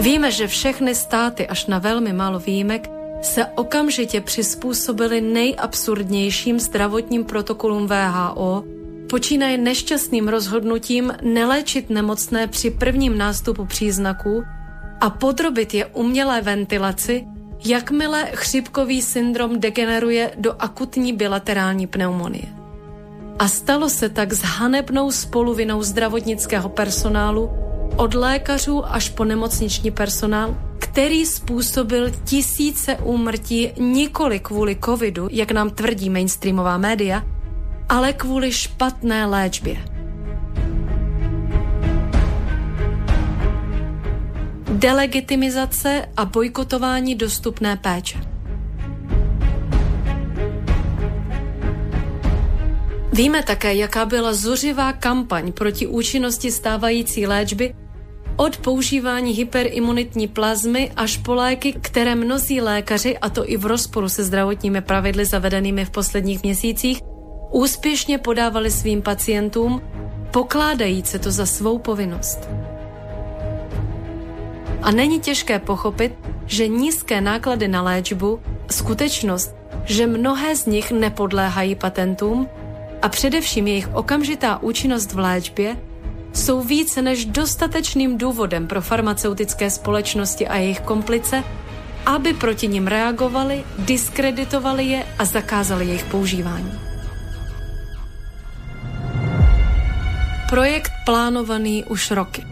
[0.00, 2.90] Víme, že všechny státy až na velmi málo výjimek
[3.22, 8.64] se okamžitě přizpůsobily nejabsurdnějším zdravotním protokolům VHO
[9.12, 14.40] počínaje nešťastným rozhodnutím neléčit nemocné při prvním nástupu příznaků
[15.00, 17.28] a podrobit je umělé ventilaci,
[17.64, 22.48] jakmile chřipkový syndrom degeneruje do akutní bilaterální pneumonie.
[23.38, 27.50] A stalo se tak s hanebnou spoluvinou zdravotnického personálu
[27.96, 35.70] od lékařů až po nemocniční personál, který způsobil tisíce úmrtí nikoli kvůli covidu, jak nám
[35.70, 37.22] tvrdí mainstreamová média,
[37.88, 39.92] ale kvůli špatné léčbě.
[44.82, 48.18] delegitimizace a bojkotování dostupné péče.
[53.12, 57.74] Víme také, jaká byla zuřivá kampaň proti účinnosti stávající léčby
[58.36, 64.08] od používání hyperimunitní plazmy až po léky, které mnozí lékaři, a to i v rozporu
[64.08, 66.98] se zdravotními pravidly zavedenými v posledních měsících,
[67.52, 69.82] úspěšně podávali svým pacientům,
[70.30, 72.48] pokládajíce to za svou povinnost.
[74.82, 76.12] A není těžké pochopit,
[76.46, 82.48] že nízké náklady na léčbu, skutečnost, že mnohé z nich nepodléhají patentům
[83.02, 85.76] a především jejich okamžitá účinnost v léčbě
[86.32, 91.44] jsou více než dostatečným důvodem pro farmaceutické společnosti a jejich komplice,
[92.06, 96.91] aby proti nim reagovali, diskreditovali je a zakázali jejich používání.
[100.52, 102.44] Projekt plánovaný už roky.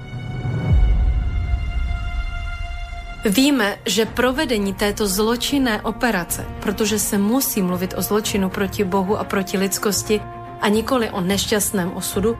[3.25, 9.25] Víme, že provedení této zločinné operace, protože se musí mluvit o zločinu proti Bohu a
[9.25, 10.21] proti lidskosti
[10.61, 12.39] a nikoli o nešťastném osudu,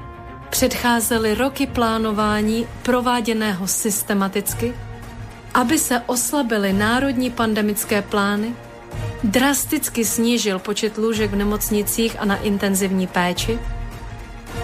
[0.51, 4.75] předcházely roky plánování prováděného systematicky,
[5.55, 8.57] aby se oslabily národní pandemické plány,
[9.25, 13.59] drasticky snížil počet lůžek v nemocnicích a na intenzivní péči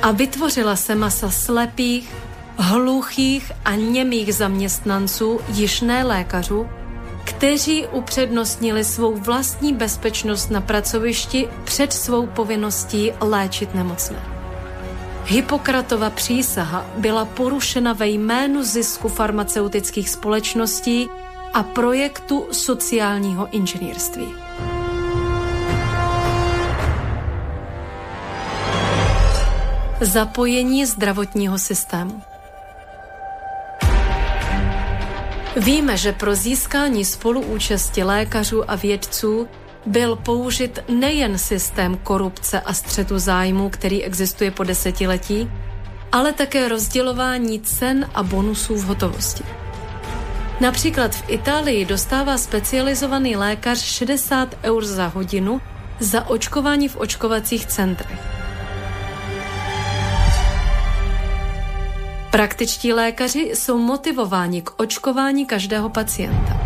[0.02, 2.12] a vytvořila se masa slepých,
[2.56, 6.66] hluchých a němých zaměstnanců, již ne lékařů,
[7.24, 14.22] kteří upřednostnili svou vlastní bezpečnost na pracovišti před svou povinností léčit nemocné.
[15.24, 21.08] Hippokratova přísaha byla porušena ve jménu zisku farmaceutických společností
[21.52, 24.45] a projektu sociálního inženýrství.
[30.00, 32.22] Zapojení zdravotního systému.
[35.56, 39.48] Víme, že pro získání spoluúčasti lékařů a vědců
[39.86, 45.50] byl použit nejen systém korupce a střetu zájmu, který existuje po desetiletí,
[46.12, 49.44] ale také rozdělování cen a bonusů v hotovosti.
[50.60, 55.60] Například v Itálii dostává specializovaný lékař 60 eur za hodinu
[56.00, 58.35] za očkování v očkovacích centrech.
[62.36, 66.60] Praktičtí lékaři jsou motivováni k očkování každého pacienta.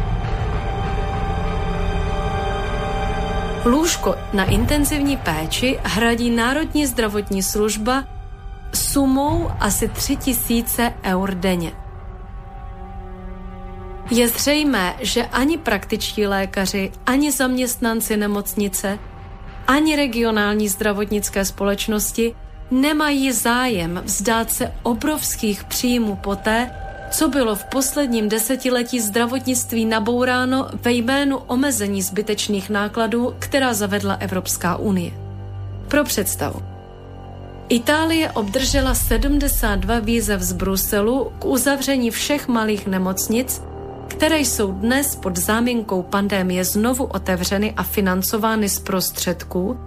[3.64, 8.04] Lůžko na intenzivní péči hradí Národní zdravotní služba
[8.74, 11.72] sumou asi 3000 eur denně.
[14.10, 18.98] Je zřejmé, že ani praktičtí lékaři, ani zaměstnanci nemocnice,
[19.66, 22.34] ani regionální zdravotnické společnosti
[22.70, 26.70] nemají zájem vzdát se obrovských příjmů poté,
[27.10, 34.76] co bylo v posledním desetiletí zdravotnictví nabouráno ve jménu omezení zbytečných nákladů, která zavedla Evropská
[34.76, 35.10] unie.
[35.88, 36.62] Pro představu.
[37.68, 43.62] Itálie obdržela 72 výzev z Bruselu k uzavření všech malých nemocnic,
[44.08, 49.78] které jsou dnes pod záminkou pandémie znovu otevřeny a financovány z prostředků,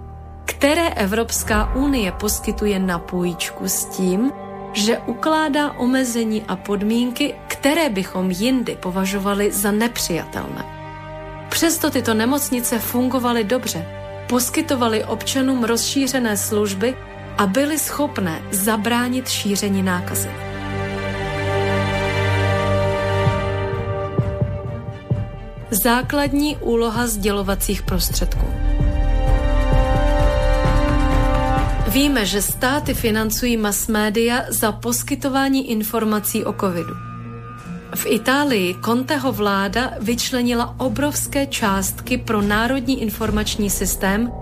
[0.44, 4.32] které Evropská unie poskytuje na půjčku s tím,
[4.72, 10.64] že ukládá omezení a podmínky, které bychom jindy považovali za nepřijatelné.
[11.48, 13.86] Přesto tyto nemocnice fungovaly dobře,
[14.28, 16.96] poskytovaly občanům rozšířené služby
[17.38, 20.30] a byly schopné zabránit šíření nákazy.
[25.70, 28.73] Základní úloha sdělovacích prostředků.
[31.94, 36.94] Víme, že státy financují mass média za poskytování informací o covidu.
[37.94, 44.32] V Itálii Conteho vláda vyčlenila obrovské částky pro národní informační systém,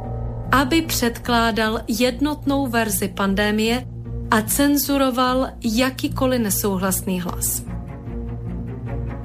[0.53, 3.85] aby předkládal jednotnou verzi pandémie
[4.31, 7.63] a cenzuroval jakýkoliv nesouhlasný hlas.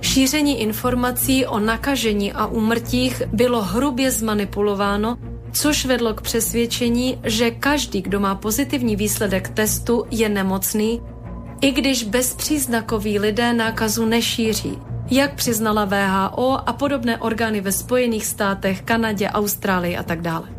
[0.01, 5.17] Šíření informací o nakažení a úmrtích bylo hrubě zmanipulováno
[5.51, 11.01] což vedlo k přesvědčení, že každý, kdo má pozitivní výsledek testu, je nemocný,
[11.61, 14.77] i když bezpříznakoví lidé nákazu nešíří,
[15.11, 20.49] jak přiznala VHO a podobné orgány ve Spojených státech, Kanadě, Austrálii a tak dále.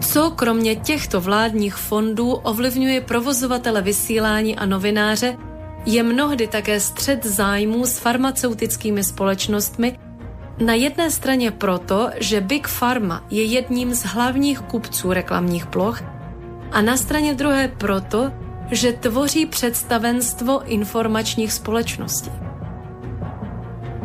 [0.00, 5.36] Co kromě těchto vládních fondů ovlivňuje provozovatele vysílání a novináře,
[5.86, 9.98] je mnohdy také střed zájmů s farmaceutickými společnostmi,
[10.58, 16.02] na jedné straně proto, že Big Pharma je jedním z hlavních kupců reklamních ploch
[16.72, 18.32] a na straně druhé proto,
[18.70, 22.30] že tvoří představenstvo informačních společností.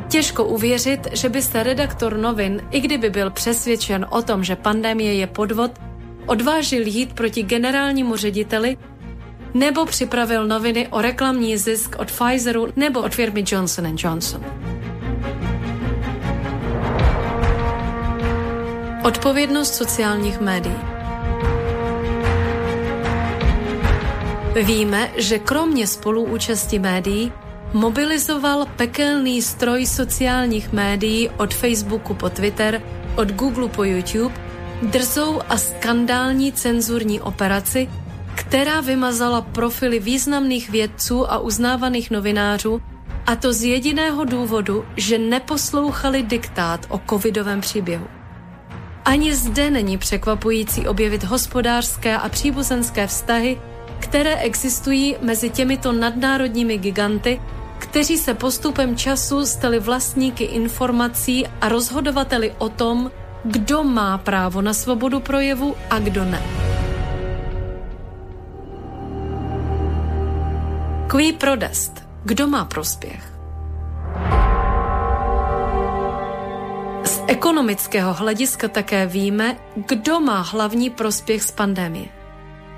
[0.08, 5.14] Těžko uvěřit, že by se redaktor novin, i kdyby byl přesvědčen o tom, že pandemie
[5.14, 5.72] je podvod,
[6.26, 8.78] odvážil jít proti generálnímu řediteli
[9.54, 14.46] nebo připravil noviny o reklamní zisk od Pfizeru nebo od firmy Johnson Johnson.
[19.04, 20.76] Odpovědnost sociálních médií.
[24.64, 27.32] Víme, že kromě spoluúčasti médií
[27.74, 32.82] mobilizoval pekelný stroj sociálních médií od Facebooku po Twitter,
[33.16, 34.36] od Google po YouTube,
[34.82, 37.90] drzou a skandální cenzurní operaci,
[38.36, 42.82] která vymazala profily významných vědců a uznávaných novinářů,
[43.26, 48.21] a to z jediného důvodu, že neposlouchali diktát o covidovém příběhu.
[49.06, 53.62] Ani zde není překvapující objevit hospodářské a příbuzenské vztahy,
[54.00, 57.42] které existují mezi těmito nadnárodními giganty,
[57.80, 63.12] kteří se postupem času stali vlastníky informací a rozhodovateli o tom,
[63.44, 66.42] kdo má právo na svobodu projevu a kdo ne.
[71.12, 72.04] Qui prodest.
[72.24, 73.31] Kdo má prospěch?
[77.32, 82.06] Ekonomického hlediska také víme, kdo má hlavní prospěch z pandemie.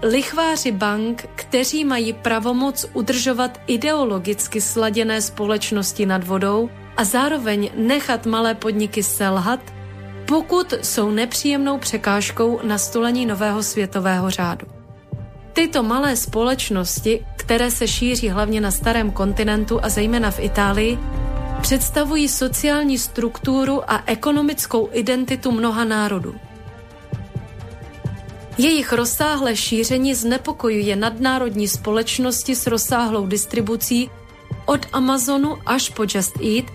[0.04, 8.56] Lichváři bank, kteří mají pravomoc udržovat ideologicky sladěné společnosti nad vodou a zároveň nechat malé
[8.56, 9.60] podniky selhat,
[10.26, 14.68] pokud jsou nepříjemnou překážkou nastolení nového světového řádu.
[15.54, 20.99] Tyto malé společnosti, které se šíří hlavně na starém kontinentu a zejména v Itálii,
[21.64, 26.36] představují sociální strukturu a ekonomickou identitu mnoha národů.
[28.57, 34.09] Jejich rozsáhlé šíření znepokojuje nadnárodní společnosti s rozsáhlou distribucí
[34.66, 36.66] od Amazonu až po Just Eat,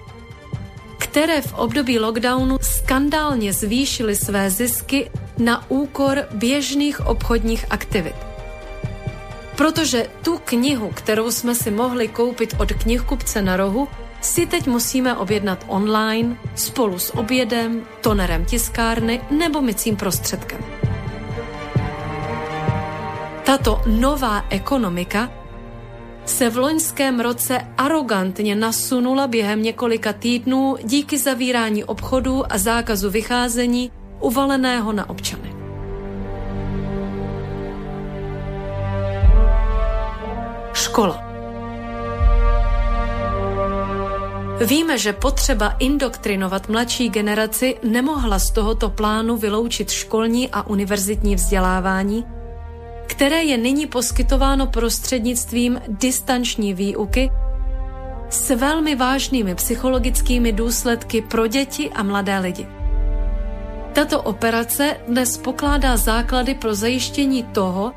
[0.99, 8.16] které v období lockdownu skandálně zvýšily své zisky na úkor běžných obchodních aktivit.
[9.57, 13.89] Protože tu knihu, kterou jsme si mohli koupit od knihkupce na rohu,
[14.21, 20.64] si teď musíme objednat online spolu s obědem, tonerem tiskárny nebo mycím prostředkem.
[23.45, 25.31] Tato nová ekonomika
[26.25, 33.91] se v loňském roce arrogantně nasunula během několika týdnů díky zavírání obchodů a zákazu vycházení
[34.21, 35.55] uvaleného na občany.
[40.73, 41.28] Škola.
[44.66, 52.24] Víme, že potřeba indoktrinovat mladší generaci nemohla z tohoto plánu vyloučit školní a univerzitní vzdělávání,
[53.06, 57.30] které je nyní poskytováno prostřednictvím distanční výuky
[58.30, 62.66] s velmi vážnými psychologickými důsledky pro děti a mladé lidi.
[63.92, 67.92] Tato operace dnes pokládá základy pro zajištění toho,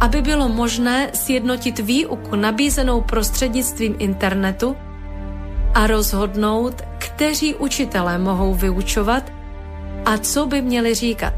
[0.00, 4.76] aby bylo možné sjednotit výuku nabízenou prostřednictvím internetu
[5.78, 9.32] a rozhodnout, kteří učitelé mohou vyučovat
[10.04, 11.34] a co by měli říkat.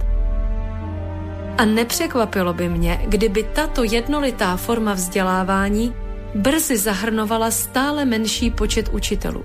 [1.59, 5.95] A nepřekvapilo by mě, kdyby tato jednolitá forma vzdělávání
[6.35, 9.45] brzy zahrnovala stále menší počet učitelů.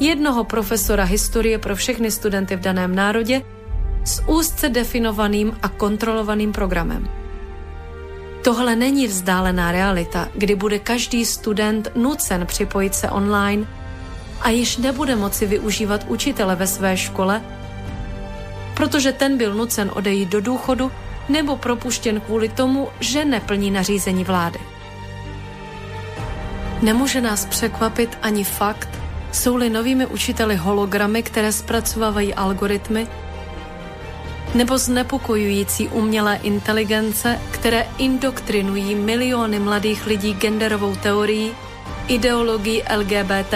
[0.00, 3.42] Jednoho profesora historie pro všechny studenty v daném národě
[4.04, 7.08] s úzce definovaným a kontrolovaným programem.
[8.44, 13.66] Tohle není vzdálená realita, kdy bude každý student nucen připojit se online
[14.44, 17.42] a již nebude moci využívat učitele ve své škole,
[18.74, 20.92] protože ten byl nucen odejít do důchodu
[21.28, 24.58] nebo propuštěn kvůli tomu, že neplní nařízení vlády.
[26.82, 28.88] Nemůže nás překvapit ani fakt,
[29.32, 33.06] jsou-li novými učiteli hologramy, které zpracovávají algoritmy,
[34.54, 41.52] nebo znepokojující umělé inteligence, které indoktrinují miliony mladých lidí genderovou teorií,
[42.08, 43.54] ideologií LGBT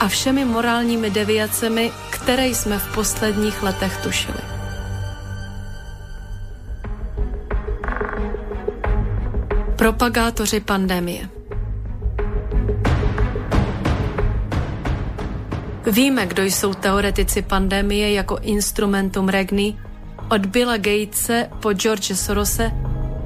[0.00, 4.38] a všemi morálními deviacemi, které jsme v posledních letech tušili.
[9.76, 11.28] Propagátoři pandemie
[15.90, 19.78] Víme, kdo jsou teoretici pandemie jako instrumentum regni,
[20.30, 22.72] od Billa Gatese po George Sorose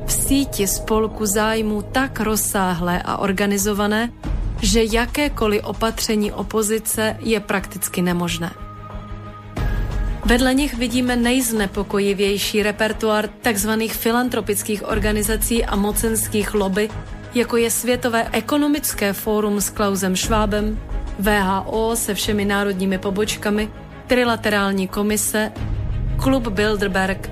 [0.06, 4.12] v síti spolku zájmu tak rozsáhlé a organizované,
[4.62, 8.50] že jakékoliv opatření opozice je prakticky nemožné.
[10.24, 13.70] Vedle nich vidíme nejznepokojivější repertoár tzv.
[13.88, 16.90] filantropických organizací a mocenských lobby,
[17.34, 20.78] jako je Světové ekonomické fórum s Klausem Schwabem,
[21.18, 23.68] VHO se všemi národními pobočkami,
[24.06, 25.52] Trilaterální komise,
[26.22, 27.30] Klub Bilderberg,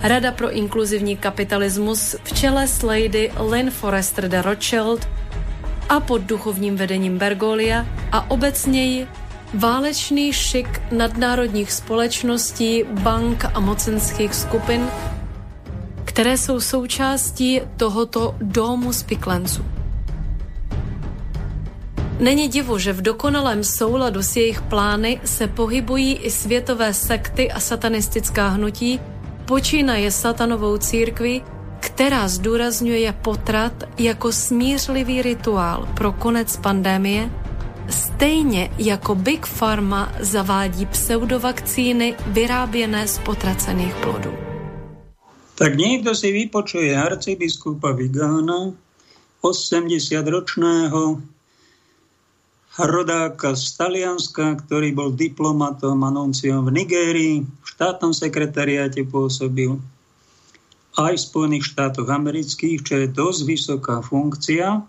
[0.00, 5.08] Rada pro inkluzivní kapitalismus v čele s Lady Lynn Forrester de Rothschild
[5.88, 9.06] a pod duchovním vedením Bergolia a obecněji
[9.54, 14.88] válečný šik nadnárodních společností, bank a mocenských skupin,
[16.04, 19.64] které jsou součástí tohoto domu spiklenců.
[22.20, 27.60] Není divu, že v dokonalém souladu s jejich plány se pohybují i světové sekty a
[27.60, 29.00] satanistická hnutí,
[29.44, 31.42] počínaje satanovou církvi,
[31.84, 37.30] která zdůrazňuje potrat jako smířlivý rituál pro konec pandémie,
[37.88, 44.32] stejně jako Big Pharma zavádí pseudovakcíny vyráběné z potracených plodů.
[45.54, 48.74] Tak niekto si vypočuje arcibiskupa Vigána,
[49.38, 51.22] 80-ročného
[52.74, 59.78] rodáka z Talianska, ktorý bol diplomatom a v Nigérii, v štátnom sekretariáte pôsobil
[60.94, 64.86] aj v Spojených štátoch amerických, čo je dosť vysoká funkcia.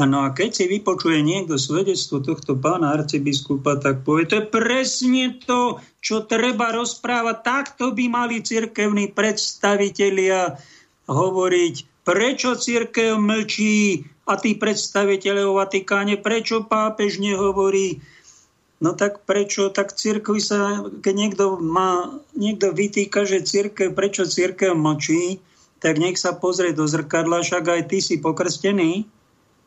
[0.00, 5.36] No a keď si vypočuje niekto svedectvo tohto pána arcibiskupa, tak povie, to je presne
[5.44, 7.36] to, čo treba rozprávať.
[7.44, 10.56] Takto by mali cirkevní predstavitelia
[11.04, 11.74] hovoriť.
[12.00, 14.08] Prečo církev mlčí?
[14.24, 18.00] A tí predstaviteľe o Vatikáne, prečo pápež nehovorí?
[18.80, 19.68] No tak prečo?
[19.68, 25.36] Tak církvi sa, keď niekto, má, niekto vytýka, že církev, prečo církev mlčí,
[25.80, 29.04] tak nech sa pozrie do zrkadla, však aj ty si pokrstený,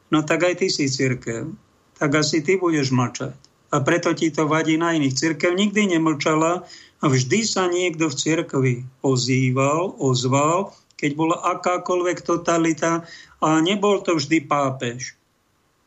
[0.09, 1.53] no tak aj ty si církev.
[2.01, 3.38] Tak asi ty budeš mlčať.
[3.74, 5.18] A preto ti to vadí na iných.
[5.18, 6.66] Církev nikdy nemlčala
[7.01, 13.05] a vždy sa niekto v církvi ozýval, ozval, keď bola akákoľvek totalita
[13.41, 15.18] a nebol to vždy pápež.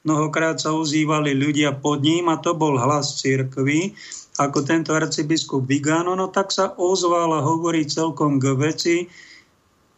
[0.06, 3.98] Mnohokrát sa ozývali ľudia pod ním a to bol hlas cirkvy.
[4.38, 8.96] Ako tento arcibiskup Vigano, no tak sa ozval a hovorí celkom k veci.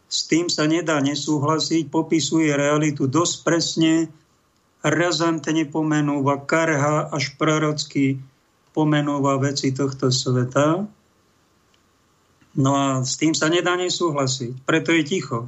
[0.09, 4.09] S tým sa nedá nesúhlasiť, popisuje realitu dosť presne,
[4.81, 8.17] razantne pomenúva, karha až prorocky
[8.73, 10.89] pomenúva veci tohto sveta.
[12.57, 14.65] No a s tým sa nedá nesúhlasiť.
[14.65, 15.45] Preto je ticho.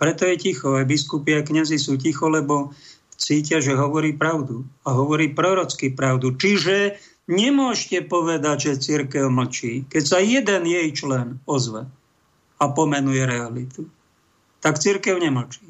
[0.00, 0.80] Preto je ticho.
[0.80, 2.72] Aj biskupy a kniazy sú ticho, lebo
[3.16, 4.66] cítia, že hovorí pravdu.
[4.84, 6.34] A hovorí prorocky pravdu.
[6.34, 6.98] Čiže
[7.30, 9.88] nemôžete povedať, že církev mlčí.
[9.88, 11.88] Keď sa jeden jej člen ozve
[12.60, 13.88] a pomenuje realitu,
[14.60, 15.64] tak církev nemlčí.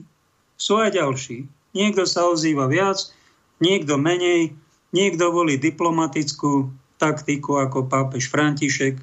[0.54, 1.46] Sú aj ďalší.
[1.74, 3.02] Niekto sa ozýva viac,
[3.58, 4.54] niekto menej,
[4.94, 6.70] niekto volí diplomatickú
[7.02, 9.02] taktiku ako pápež František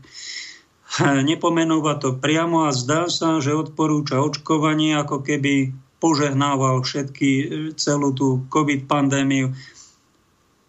[1.00, 5.72] nepomenúva to priamo a zdá sa, že odporúča očkovanie, ako keby
[6.02, 7.46] požehnával všetky, e,
[7.78, 9.54] celú tú COVID pandémiu.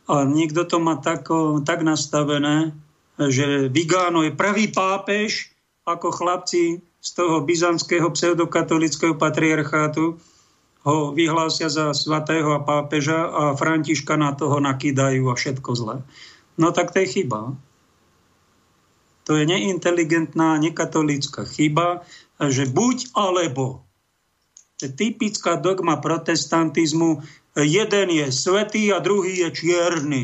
[0.07, 1.33] A niekto to má tak,
[1.65, 2.77] tak nastavené,
[3.17, 5.49] že Vigáno je pravý pápež,
[5.89, 10.21] ako chlapci z toho byzantského pseudokatolického patriarchátu
[10.83, 15.97] ho vyhlásia za svatého a pápeža a Františka na toho nakýdajú a všetko zlé.
[16.59, 17.55] No tak to je chyba.
[19.31, 22.03] To je neinteligentná, nekatolická chyba,
[22.43, 23.87] že buď alebo.
[24.91, 27.23] Typická dogma protestantizmu.
[27.55, 30.23] Jeden je svetý a druhý je čierny.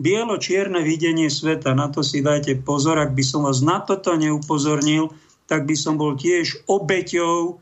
[0.00, 2.98] Bielo-čierne videnie sveta, na to si dajte pozor.
[2.98, 5.12] Ak by som vás na toto neupozornil,
[5.46, 7.60] tak by som bol tiež obeťou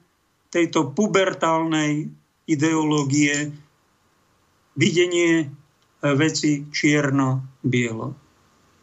[0.48, 2.06] tejto pubertálnej
[2.46, 3.50] ideológie
[4.78, 5.50] videnie
[6.00, 8.14] veci čierno-bielo.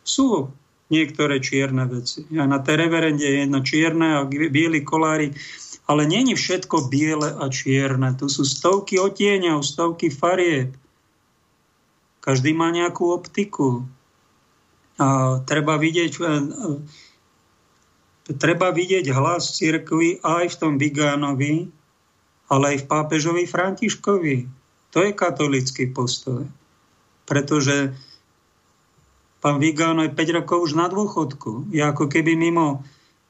[0.04, 0.52] Sú
[0.88, 2.24] niektoré čierne veci.
[2.36, 5.32] A na tej reverende je jedno čierne a bieli kolári,
[5.88, 8.12] ale není všetko biele a čierne.
[8.20, 10.76] Tu sú stovky otieňov, stovky farieb.
[12.20, 13.88] Každý má nejakú optiku.
[15.00, 16.28] A treba vidieť, e,
[18.36, 21.72] treba vidieť hlas cirkvi aj v tom Bigánovi,
[22.52, 24.38] ale aj v pápežovi Františkovi.
[24.92, 26.44] To je katolický postoj.
[27.24, 27.96] Pretože
[29.40, 31.72] Pán Vigano je 5 rokov už na dôchodku.
[31.72, 32.84] Je ako keby mimo,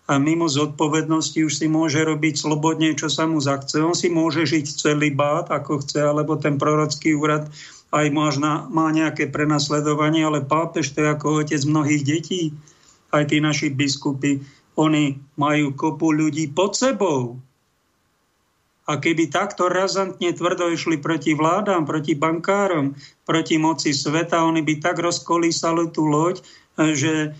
[0.07, 3.83] a mimo zodpovednosti už si môže robiť slobodne, čo sa mu zachce.
[3.83, 7.51] On si môže žiť celý bát, ako chce, alebo ten prorocký úrad
[7.91, 12.41] aj možná má nejaké prenasledovanie, ale pápež to je ako otec mnohých detí.
[13.11, 14.43] Aj tí naši biskupy,
[14.75, 17.39] oni majú kopu ľudí pod sebou.
[18.87, 22.95] A keby takto razantne tvrdo išli proti vládám, proti bankárom,
[23.27, 26.39] proti moci sveta, oni by tak rozkolísali tú loď,
[26.95, 27.35] že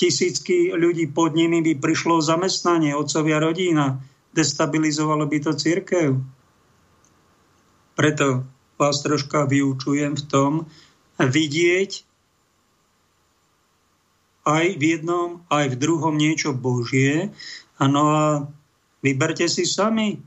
[0.00, 4.00] tisícky ľudí pod nimi by prišlo zamestnanie, otcovia rodina,
[4.32, 6.16] destabilizovalo by to církev.
[7.92, 8.48] Preto
[8.80, 10.52] vás troška vyučujem v tom,
[11.20, 12.08] vidieť
[14.48, 17.28] aj v jednom, aj v druhom niečo Božie.
[17.76, 18.24] No a
[19.04, 20.24] vyberte si sami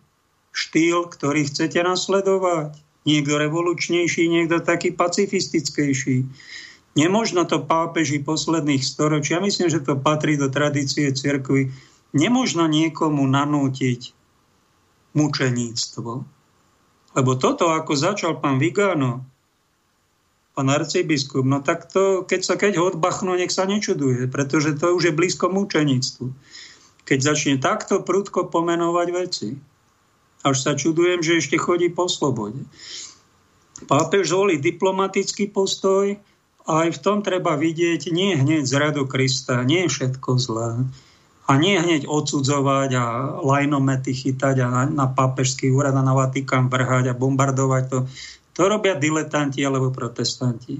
[0.54, 2.78] štýl, ktorý chcete nasledovať.
[3.10, 6.30] Niekto revolučnejší, niekto taký pacifistickejší.
[6.94, 11.74] Nemožno to pápeži posledných storočí, ja myslím, že to patrí do tradície cirkvy,
[12.14, 14.14] nemožno niekomu nanútiť
[15.18, 16.12] mučeníctvo.
[17.14, 19.26] Lebo toto, ako začal pán Vigano,
[20.54, 24.94] pán arcibiskup, no tak to, keď sa keď ho odbachnú, nech sa nečuduje, pretože to
[24.94, 26.30] už je blízko mučeníctvu.
[27.10, 29.50] Keď začne takto prudko pomenovať veci.
[30.44, 32.68] Až sa čudujem, že ešte chodí po slobode.
[33.90, 36.16] Pápež zvolí diplomatický postoj,
[36.64, 40.88] a aj v tom treba vidieť nie hneď z radu Krista, nie všetko zlé.
[41.44, 43.06] A nie hneď odsudzovať a
[43.44, 48.00] lajnomety chytať a na, na pápežský úrad a na Vatikán vrhať a bombardovať to.
[48.56, 50.80] To robia diletanti alebo protestanti.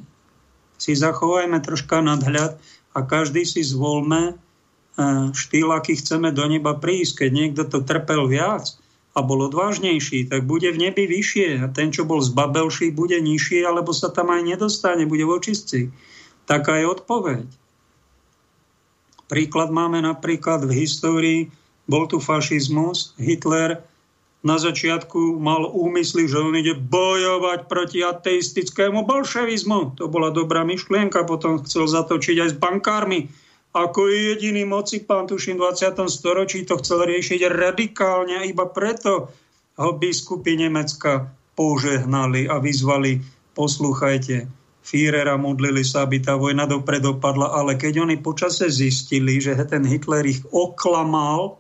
[0.80, 2.56] Si zachovajme troška nadhľad
[2.96, 4.34] a každý si zvolme e,
[5.36, 7.28] štýl, aký chceme do neba prísť.
[7.28, 8.72] Keď niekto to trpel viac,
[9.14, 13.62] a bol odvážnejší, tak bude v nebi vyššie a ten, čo bol zbabelší, bude nižšie,
[13.62, 15.94] alebo sa tam aj nedostane, bude v.
[16.50, 17.48] Taká je odpoveď.
[19.30, 21.40] Príklad máme napríklad v histórii,
[21.86, 23.86] bol tu fašizmus, Hitler
[24.44, 29.96] na začiatku mal úmysly, že on ide bojovať proti ateistickému bolševizmu.
[30.04, 33.32] To bola dobrá myšlienka, potom chcel zatočiť aj s bankármi
[33.74, 36.06] ako jediný moci pán, tuším, v 20.
[36.06, 39.34] storočí to chcel riešiť radikálne, iba preto
[39.82, 43.18] ho biskupy Nemecka požehnali a vyzvali,
[43.58, 44.46] poslúchajte,
[44.84, 49.88] Führera modlili sa, aby tá vojna dopred dopadla, ale keď oni počase zistili, že ten
[49.88, 51.56] Hitler ich oklamal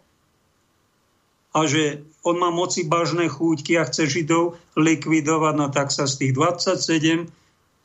[1.55, 6.19] a že on má moci bažné chúťky a chce Židov likvidovať, no tak sa z
[6.19, 7.31] tých 27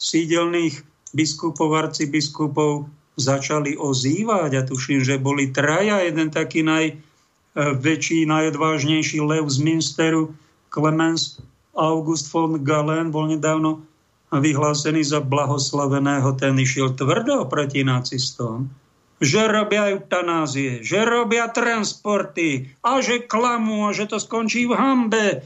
[0.03, 0.83] sídelných
[1.14, 9.58] biskupov, arcibiskupov začali ozývať a tuším, že boli traja, jeden taký najväčší, najodvážnejší lev z
[9.58, 10.32] Minsteru,
[10.70, 11.42] Clemens
[11.74, 13.82] August von Galen, bol nedávno
[14.30, 18.70] vyhlásený za blahoslaveného, ten išiel tvrdo proti nacistom,
[19.18, 25.42] že robia eutanázie, že robia transporty a že klamú a že to skončí v hambe.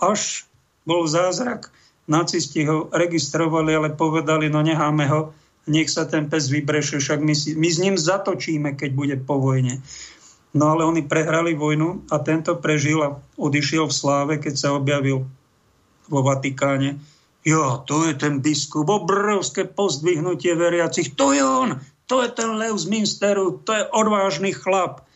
[0.00, 0.48] Až
[0.88, 1.70] bol zázrak,
[2.08, 5.30] nacisti ho registrovali, ale povedali, no necháme ho,
[5.68, 9.36] nech sa ten pes vybreše, však my, si, my s ním zatočíme, keď bude po
[9.36, 9.82] vojne.
[10.50, 15.28] No ale oni prehrali vojnu a tento prežil a odišiel v sláve, keď sa objavil
[16.10, 16.98] vo Vatikáne.
[17.46, 22.76] Jo, to je ten biskup, obrovské pozdvihnutie veriacich, to je on, to je ten Lev
[22.76, 25.06] z Minsteru, to je odvážny chlap.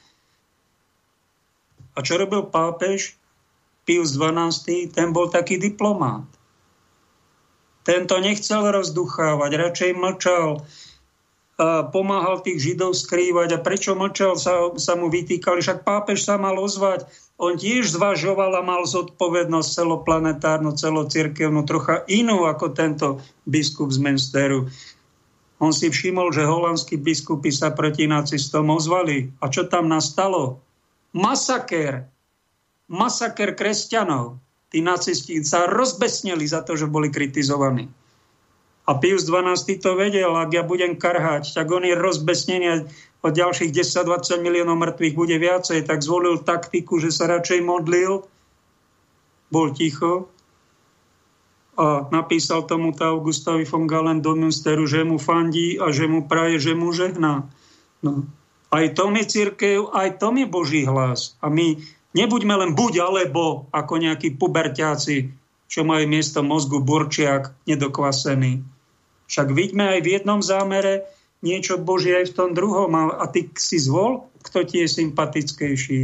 [1.94, 3.18] A čo robil pápež?
[3.84, 6.24] Pius XII, ten bol taký diplomát.
[7.84, 10.64] Tento nechcel rozduchávať, radšej mlčal,
[11.92, 13.48] pomáhal tých Židov skrývať.
[13.54, 15.60] A prečo mlčal, sa, sa mu vytýkali.
[15.60, 17.06] Však pápež sa mal ozvať.
[17.36, 24.70] On tiež zvažoval a mal zodpovednosť celoplanetárnu, celocirkevnú, trocha inú ako tento biskup z Mensteru.
[25.62, 29.30] On si všimol, že holandskí biskupy sa proti nacistom ozvali.
[29.38, 30.62] A čo tam nastalo?
[31.14, 32.06] Masaker.
[32.90, 34.40] Masaker kresťanov
[34.74, 37.86] tí nacisti sa rozbesnili za to, že boli kritizovaní.
[38.90, 42.90] A Pius XII to vedel, ak ja budem karhať, tak on je rozbesnený
[43.24, 48.26] od ďalších 10-20 miliónov mŕtvych bude viacej, tak zvolil taktiku, že sa radšej modlil,
[49.48, 50.28] bol ticho
[51.78, 56.26] a napísal tomu tá Augustovi von Galen do Münsteru, že mu fandí a že mu
[56.26, 57.46] praje, že mu žehná.
[58.04, 58.26] No.
[58.74, 61.38] Aj to je církev, aj to je Boží hlas.
[61.40, 61.78] A my
[62.14, 65.34] Nebuďme len buď alebo ako nejakí puberťáci,
[65.66, 68.62] čo majú miesto mozgu burčiak nedokvasený.
[69.26, 71.10] Však vidíme aj v jednom zámere
[71.42, 72.94] niečo Božie aj v tom druhom.
[72.94, 76.02] A ty si zvol, kto ti je sympatickejší.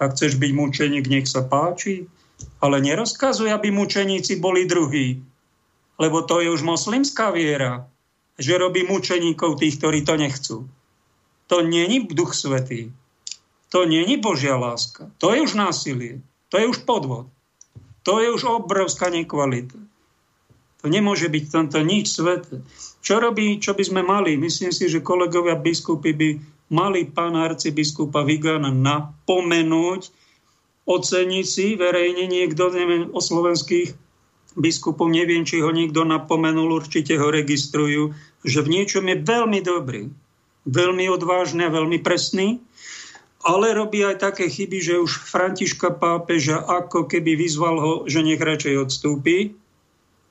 [0.00, 2.08] Ak chceš byť mučeník, nech sa páči.
[2.64, 5.22] Ale nerozkazuj, aby mučeníci boli druhí.
[6.00, 7.86] Lebo to je už moslimská viera,
[8.34, 10.56] že robí mučeníkov tých, ktorí to nechcú.
[11.46, 12.90] To není duch svetý.
[13.74, 15.10] To není Božia láska.
[15.18, 16.22] To je už násilie.
[16.54, 17.26] To je už podvod.
[18.06, 19.74] To je už obrovská nekvalita.
[20.78, 22.62] To nemôže byť tomto nič sveté.
[23.02, 24.38] Čo robí, čo by sme mali?
[24.38, 26.28] Myslím si, že kolegovia biskupy by
[26.70, 30.12] mali pána arcibiskupa Vigana napomenúť,
[30.86, 33.90] oceniť si verejne niekto, neviem, o slovenských
[34.54, 38.14] biskupov, neviem, či ho niekto napomenul, určite ho registrujú,
[38.46, 40.12] že v niečom je veľmi dobrý,
[40.68, 42.62] veľmi odvážny a veľmi presný,
[43.44, 48.40] ale robí aj také chyby, že už Františka pápeža ako keby vyzval ho, že nech
[48.40, 49.52] radšej odstúpi,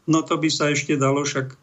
[0.04, 1.56] No to by sa ešte dalo však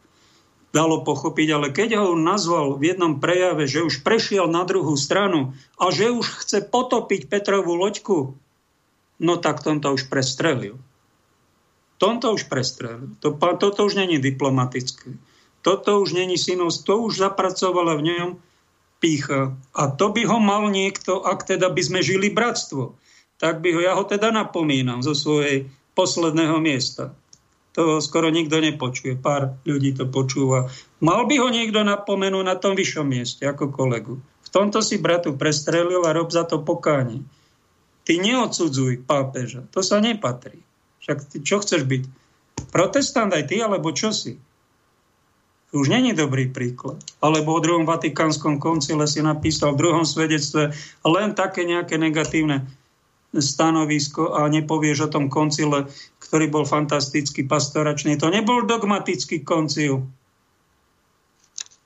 [0.71, 5.51] dalo pochopiť, ale keď ho nazval v jednom prejave, že už prešiel na druhú stranu
[5.75, 8.39] a že už chce potopiť Petrovú loďku,
[9.19, 10.79] no tak tomto už prestrelil.
[11.99, 13.13] Tomto už prestrelil.
[13.19, 15.11] To, toto už není diplomatické.
[15.61, 18.29] Toto už není synovstvo, to už zapracovala v ňom
[19.01, 19.57] pícha.
[19.73, 22.95] A to by ho mal niekto, ak teda by sme žili bratstvo,
[23.41, 25.65] tak by ho, ja ho teda napomínam zo svojej
[25.97, 27.17] posledného miesta.
[27.73, 30.69] To skoro nikto nepočuje, pár ľudí to počúva.
[31.01, 34.21] Mal by ho niekto napomenúť na tom vyššom mieste ako kolegu.
[34.21, 37.25] V tomto si bratu prestrelil a rob za to pokánie.
[38.03, 40.61] Ty neodsudzuj pápeža, to sa nepatrí.
[41.01, 42.03] Však ty čo chceš byť?
[42.69, 44.37] Protestant aj ty, alebo čo si?
[45.71, 46.99] Už není dobrý príklad.
[47.23, 50.75] Alebo o druhom Vatikánskom koncile si napísal v druhom svedectve
[51.07, 52.67] len také nejaké negatívne
[53.31, 55.87] stanovisko a nepovieš o tom koncile,
[56.19, 58.19] ktorý bol fantastický pastoračný.
[58.19, 60.03] To nebol dogmatický koncil,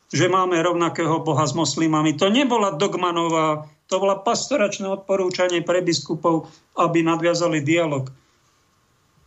[0.09, 2.17] že máme rovnakého Boha s moslimami.
[2.17, 8.09] To nebola dogmanová, to bola pastoračné odporúčanie pre biskupov, aby nadviazali dialog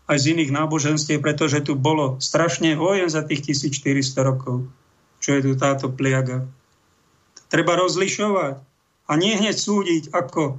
[0.09, 4.65] aj z iných náboženstiev, pretože tu bolo strašne vojen za tých 1400 rokov.
[5.21, 6.49] Čo je tu táto pliaga?
[7.53, 8.57] Treba rozlišovať
[9.09, 10.57] a nie hneď súdiť ako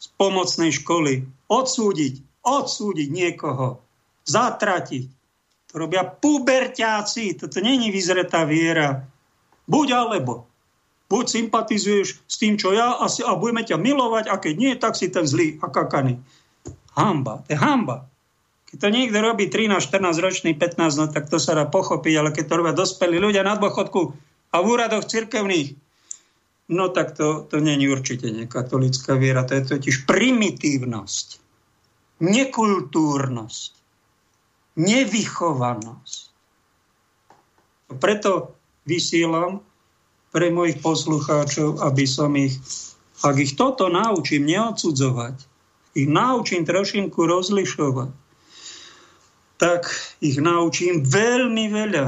[0.00, 1.28] z pomocnej školy.
[1.52, 3.84] Odsúdiť, odsúdiť niekoho,
[4.24, 5.04] zatratiť.
[5.70, 9.04] To robia puberťáci, toto není vyzretá viera.
[9.68, 10.48] Buď alebo.
[11.10, 14.72] Buď sympatizuješ s tým, čo ja, a, si, a budeme ťa milovať, a keď nie,
[14.78, 16.22] tak si ten zlý a kakaný.
[17.00, 18.04] Hamba, to je hamba.
[18.68, 22.30] Keď to niekto robí 13, 14 ročný, 15, no tak to sa dá pochopiť, ale
[22.30, 24.14] keď to robia dospelí ľudia na dôchodku
[24.52, 25.74] a v úradoch cirkevných,
[26.70, 31.26] No tak to, to není určite nekatolická viera, to je totiž primitívnosť,
[32.22, 33.72] nekultúrnosť,
[34.78, 36.20] nevychovanosť.
[37.98, 38.54] Preto
[38.86, 39.66] vysielam
[40.30, 42.54] pre mojich poslucháčov, aby som ich,
[43.26, 45.49] ak ich toto naučím neodsudzovať,
[45.94, 48.10] ich naučím trošinku rozlišovať,
[49.60, 49.90] tak
[50.24, 52.06] ich naučím veľmi veľa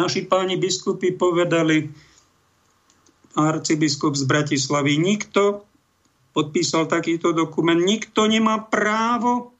[0.00, 1.92] Naši páni biskupy povedali,
[3.36, 5.68] arcibiskup z Bratislavy, nikto
[6.32, 9.52] podpísal takýto dokument, nikto nemá právo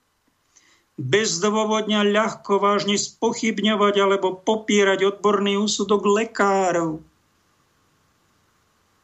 [0.96, 7.04] bezdôvodne ľahko vážne spochybňovať alebo popierať odborný úsudok lekárov.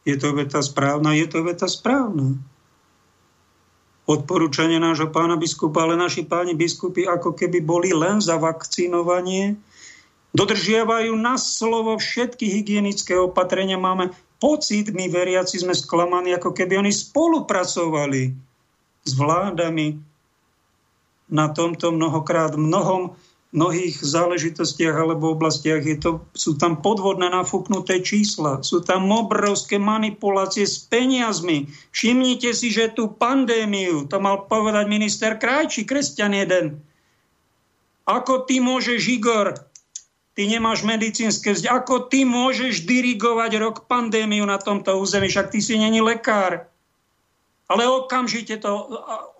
[0.09, 1.13] Je to veta správna?
[1.13, 2.33] Je to veta správna.
[4.07, 9.59] Odporúčanie nášho pána biskupa, ale naši páni biskupy ako keby boli len za vakcinovanie,
[10.31, 13.75] dodržiavajú na slovo všetky hygienické opatrenia.
[13.75, 18.31] Máme pocit, my veriaci sme sklamaní, ako keby oni spolupracovali
[19.03, 19.99] s vládami
[21.27, 23.11] na tomto mnohokrát mnohom
[23.55, 30.67] mnohých záležitostiach alebo oblastiach je to, sú tam podvodné nafúknuté čísla, sú tam obrovské manipulácie
[30.67, 31.71] s peniazmi.
[31.95, 36.65] Všimnite si, že tú pandémiu, to mal povedať minister Krajči, kresťan jeden.
[38.07, 39.55] Ako ty môžeš, Igor,
[40.37, 41.67] ty nemáš medicínske vzde.
[41.67, 45.27] Ako ty môžeš dirigovať rok pandémiu na tomto území?
[45.27, 46.69] Však ty si není lekár.
[47.67, 48.71] Ale okamžite to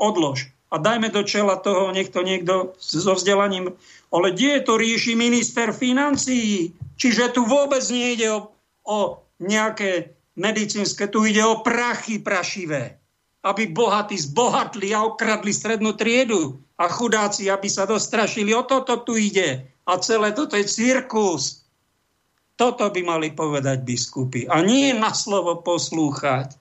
[0.01, 0.51] odlož.
[0.67, 3.79] A dajme do čela toho, nech to niekto so vzdelaním.
[4.07, 6.71] Ale kde to rieši minister financií?
[6.95, 8.39] Čiže tu vôbec nejde o,
[8.87, 8.99] o
[9.43, 12.97] nejaké medicínske, tu ide o prachy prašivé.
[13.43, 18.53] Aby bohatí zbohatli a okradli strednú triedu a chudáci, aby sa dostrašili.
[18.53, 19.69] O toto tu ide.
[19.87, 21.63] A celé toto je cirkus.
[22.57, 24.49] Toto by mali povedať biskupy.
[24.49, 26.57] A nie na slovo poslúchať.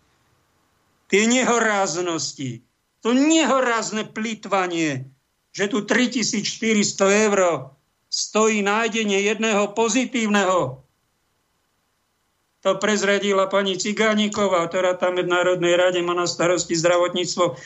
[1.07, 2.66] Tie nehoráznosti,
[3.01, 5.07] to nehorázne plýtvanie,
[5.57, 7.72] že tu 3400 eur
[8.12, 10.84] stojí nájdenie jedného pozitívneho.
[12.61, 17.57] To prezradila pani Cigániková, ktorá tam v Národnej rade má na starosti zdravotníctvo.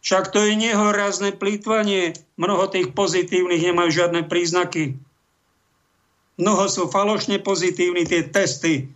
[0.00, 2.16] Však to je nehorázne plýtvanie.
[2.40, 4.96] Mnoho tých pozitívnych nemajú žiadne príznaky.
[6.40, 8.88] Mnoho sú falošne pozitívni tie testy.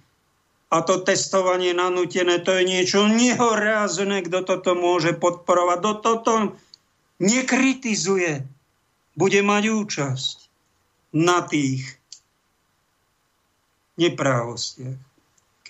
[0.70, 5.76] A to testovanie nanútené, to je niečo nehorázne, kto toto môže podporovať.
[5.82, 6.32] Kto toto
[7.20, 8.42] nekritizuje,
[9.14, 10.36] bude mať účasť
[11.12, 11.84] na tých
[14.00, 14.96] neprávostiach.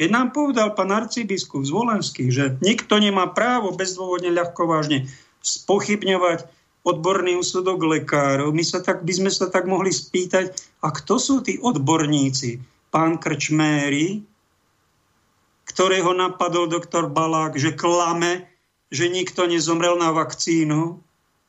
[0.01, 5.11] Keď nám povedal pán arcibiskup Zvolenský, že nikto nemá právo bezdôvodne ľahko vážne
[5.45, 6.49] spochybňovať
[6.81, 8.57] odborný úsudok lekárov.
[8.57, 12.57] My sa tak, by sme sa tak mohli spýtať, a kto sú tí odborníci?
[12.89, 14.25] Pán Krčméry,
[15.69, 18.49] ktorého napadol doktor Balák, že klame,
[18.89, 20.99] že nikto nezomrel na vakcínu.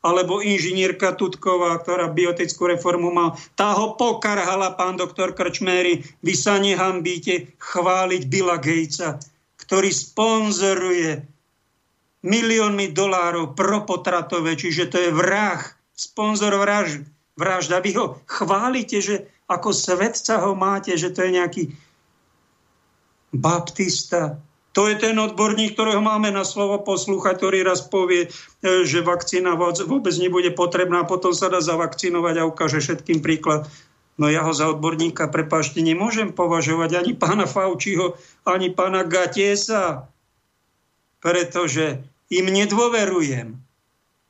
[0.01, 6.57] Alebo inžinierka Tutková, ktorá biotickú reformu má, tá ho pokarhala, pán doktor Krčméry, vy sa
[6.57, 9.21] nehambíte chváliť Billa Gatesa,
[9.61, 11.21] ktorý sponzoruje
[12.21, 15.61] miliónmi dolárov propotratové, čiže to je vrah,
[15.93, 17.01] sponzor vraž,
[17.37, 17.81] vražda.
[17.81, 21.63] Vy ho chválite, že ako svetca ho máte, že to je nejaký
[23.33, 24.37] baptista,
[24.71, 28.31] to je ten odborník, ktorého máme na slovo poslúchať, ktorý raz povie,
[28.63, 33.67] e, že vakcína vôbec nebude potrebná, potom sa dá zavakcinovať a ukáže všetkým príklad.
[34.15, 38.15] No ja ho za odborníka, prepášte, nemôžem považovať ani pána Faučiho,
[38.47, 40.07] ani pána Gatiesa,
[41.19, 41.99] pretože
[42.31, 43.59] im nedôverujem.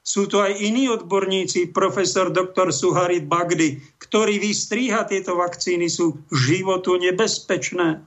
[0.01, 6.97] Sú to aj iní odborníci, profesor doktor Suharit Bagdy, ktorí vystríha tieto vakcíny, sú životu
[6.97, 8.01] nebezpečné.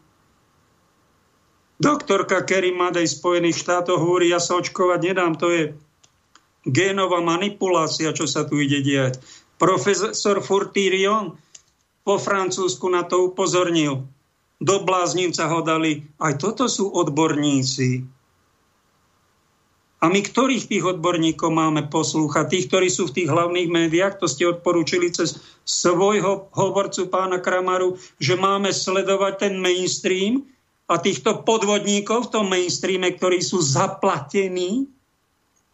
[1.83, 5.63] Doktorka Kerry Madej Spojených štátov hovorí, ja sa očkovať nedám, to je
[6.65, 9.19] génová manipulácia, čo sa tu ide diať.
[9.59, 11.35] Profesor Furtirion
[12.05, 14.07] po Francúzsku na to upozornil.
[14.63, 16.07] Do bláznivca ho dali.
[16.21, 18.07] Aj toto sú odborníci.
[20.05, 22.53] A my ktorých tých odborníkov máme poslúchať?
[22.53, 27.97] Tých, ktorí sú v tých hlavných médiách, to ste odporúčili cez svojho hovorcu pána Kramaru,
[28.21, 30.45] že máme sledovať ten mainstream,
[30.85, 34.85] a týchto podvodníkov v tom mainstreame, ktorí sú zaplatení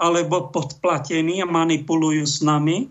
[0.01, 2.89] alebo podplatení a manipulujú s nami,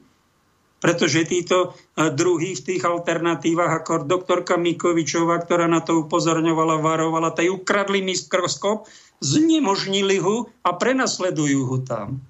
[0.80, 7.34] pretože títo e, druhí v tých alternatívach, ako doktorka Mikovičová, ktorá na to upozorňovala, varovala,
[7.34, 8.86] tej ukradli mikroskop,
[9.20, 12.24] znemožnili ho a prenasledujú ho tam.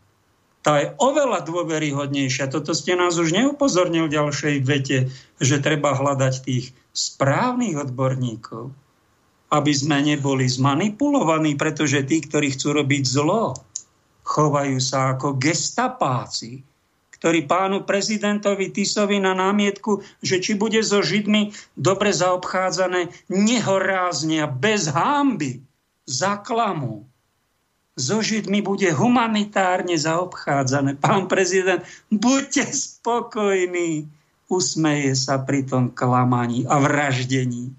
[0.63, 2.51] Tá je oveľa dôveryhodnejšia.
[2.51, 4.97] Toto ste nás už neupozornil v ďalšej vete,
[5.39, 8.75] že treba hľadať tých správnych odborníkov
[9.49, 13.57] aby sme neboli zmanipulovaní, pretože tí, ktorí chcú robiť zlo,
[14.21, 16.61] chovajú sa ako gestapáci,
[17.17, 24.47] ktorí pánu prezidentovi Tisovi na námietku, že či bude so Židmi dobre zaobchádzané, nehorázne a
[24.47, 25.59] bez hámby
[26.05, 27.09] zaklamú.
[27.99, 30.95] So Židmi bude humanitárne zaobchádzané.
[31.01, 34.07] Pán prezident, buďte spokojní.
[34.49, 37.69] Usmeje sa pri tom klamaní a vraždení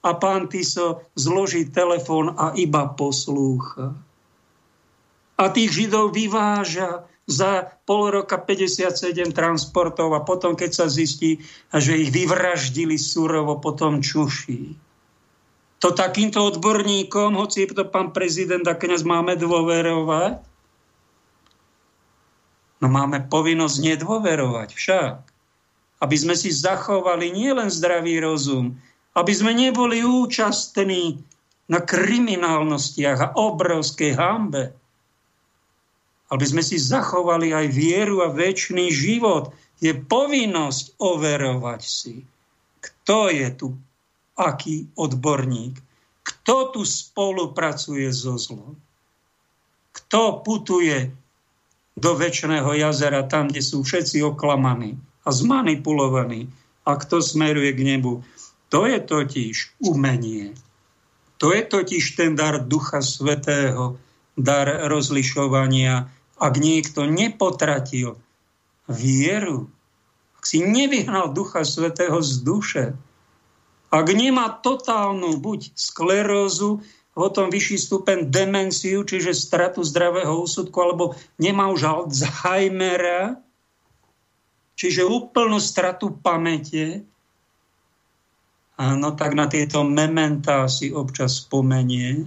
[0.00, 3.92] a pán Tiso zloží telefón a iba poslúcha.
[5.40, 11.40] A tých Židov vyváža za pol roka 57 transportov a potom, keď sa zistí,
[11.70, 14.76] že ich vyvraždili surovo, potom čuší.
[15.80, 20.44] To takýmto odborníkom, hoci to pán prezident a kniaz, máme dôverovať?
[22.84, 25.14] No máme povinnosť nedôverovať však.
[26.00, 28.76] Aby sme si zachovali nielen zdravý rozum,
[29.14, 31.18] aby sme neboli účastní
[31.70, 34.74] na kriminálnostiach a obrovskej hambe.
[36.30, 39.50] Aby sme si zachovali aj vieru a väčší život.
[39.80, 42.22] Je povinnosť overovať si,
[42.78, 43.66] kto je tu
[44.36, 45.80] aký odborník,
[46.20, 48.76] kto tu spolupracuje so zlom,
[49.92, 51.12] kto putuje
[52.00, 56.48] do väčšného jazera, tam, kde sú všetci oklamaní a zmanipulovaní
[56.88, 58.24] a kto smeruje k nebu.
[58.70, 60.54] To je totiž umenie.
[61.42, 63.98] To je totiž ten dar Ducha Svetého,
[64.38, 66.06] dar rozlišovania.
[66.40, 68.16] Ak niekto nepotratil
[68.86, 69.68] vieru,
[70.38, 72.84] ak si nevyhnal Ducha Svetého z duše,
[73.90, 81.66] ak nemá totálnu buď sklerózu, potom vyšší stupen demenciu, čiže stratu zdravého úsudku, alebo nemá
[81.68, 83.36] už Alzheimera,
[84.78, 87.02] čiže úplnú stratu pamäte,
[88.96, 92.24] no tak na tieto mementá si občas spomenie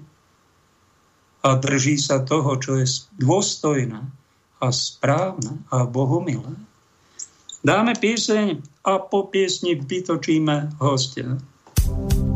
[1.41, 2.85] a drží sa toho, čo je
[3.17, 3.99] dôstojné
[4.61, 6.55] a správne a bohumilé.
[7.63, 11.39] Dáme pieseň a po piesni vytočíme hostia.
[11.83, 12.32] chodím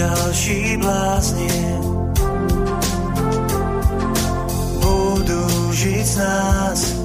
[0.00, 1.78] další blázně
[4.80, 6.99] budou žít s nás.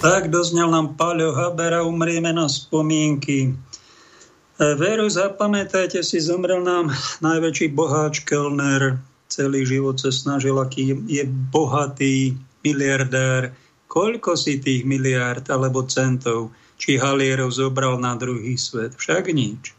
[0.00, 3.52] Tak doznel nám Paľo Habera, umrieme na spomienky.
[3.52, 6.88] E, veru, zapamätajte si, zomrel nám
[7.20, 8.96] najväčší boháč Kellner.
[9.28, 12.32] Celý život sa snažil, aký je bohatý
[12.64, 13.52] miliardár.
[13.92, 16.48] Koľko si tých miliárd alebo centov
[16.80, 18.96] či halierov zobral na druhý svet?
[18.96, 19.76] Však nič.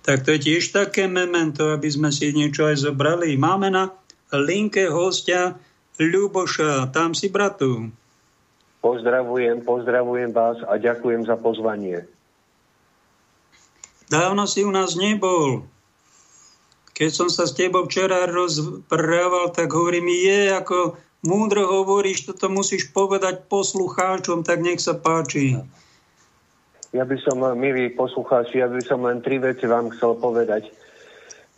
[0.00, 3.36] Tak to je tiež také memento, aby sme si niečo aj zobrali.
[3.36, 3.92] Máme na
[4.32, 5.60] linke hostia
[6.00, 6.88] Ľuboša.
[6.88, 7.92] Tam si, bratu.
[8.88, 12.08] Pozdravujem, pozdravujem vás a ďakujem za pozvanie.
[14.08, 15.68] Dávno si u nás nebol.
[16.96, 22.88] Keď som sa s tebou včera rozprával, tak hovorím, je, ako múdro hovoríš, toto musíš
[22.88, 25.60] povedať poslucháčom, tak nech sa páči.
[26.96, 30.72] Ja by som, milí poslucháči, ja by som len tri veci vám chcel povedať.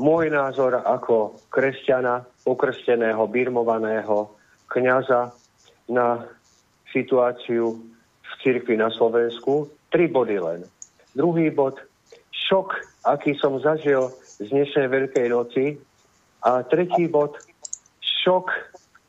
[0.03, 4.35] Môj názor ako kresťana, pokrsteného, birmovaného
[4.67, 5.31] kniaza
[5.87, 6.27] na
[6.91, 7.79] situáciu
[8.21, 9.71] v cirkvi na Slovensku.
[9.91, 10.61] Tri body len.
[11.15, 11.79] Druhý bod,
[12.31, 12.75] šok,
[13.07, 15.65] aký som zažil z dnešnej Veľkej noci.
[16.47, 17.37] A tretí bod,
[18.01, 18.51] šok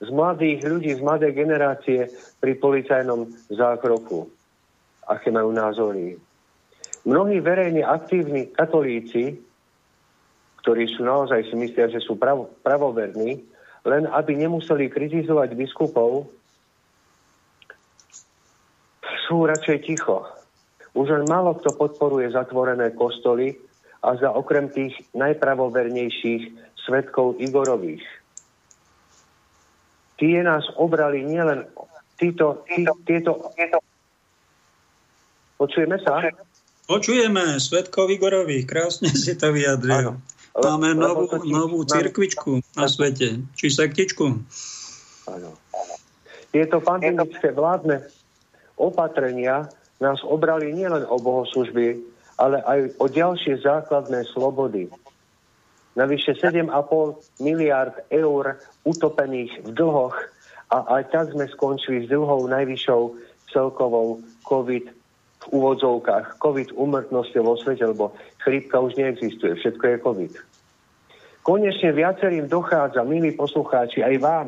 [0.01, 2.09] z mladých ľudí, z mladej generácie
[2.41, 4.25] pri policajnom zákroku.
[5.05, 6.17] Aké majú názory.
[7.05, 9.37] Mnohí verejne aktívni katolíci,
[10.61, 13.41] ktorí sú naozaj si myslia, že sú pravo, pravoverní,
[13.85, 16.29] len aby nemuseli kritizovať biskupov,
[19.27, 20.27] sú radšej ticho.
[20.91, 23.55] Už len málo kto podporuje zatvorené kostoly
[24.03, 26.51] a za okrem tých najpravovernejších
[26.83, 28.03] svetkov Igorových.
[30.19, 31.65] Tie nás obrali nielen
[32.19, 33.31] títo, tí, tieto...
[35.57, 36.21] Počujeme sa?
[36.89, 40.17] Počujeme, svetkov Igorových, krásne si to vyjadril.
[40.51, 44.25] Máme novú, novú cirkvičku na svete, či sektičku.
[45.31, 45.55] Áno.
[46.51, 48.03] Tieto pandemické vládne
[48.81, 49.69] opatrenia
[50.01, 52.01] nás obrali nielen o bohoslužby,
[52.41, 54.89] ale aj o ďalšie základné slobody.
[55.93, 56.71] Navyše 7,5
[57.43, 60.17] miliard eur utopených v dlhoch
[60.73, 63.01] a aj tak sme skončili s druhou najvyššou
[63.51, 64.85] celkovou COVID
[65.41, 70.33] v úvodzovkách, COVID umrtnosťou vo svete, lebo chrípka už neexistuje, všetko je COVID.
[71.41, 74.47] Konečne viacerým dochádza, milí poslucháči, aj vám,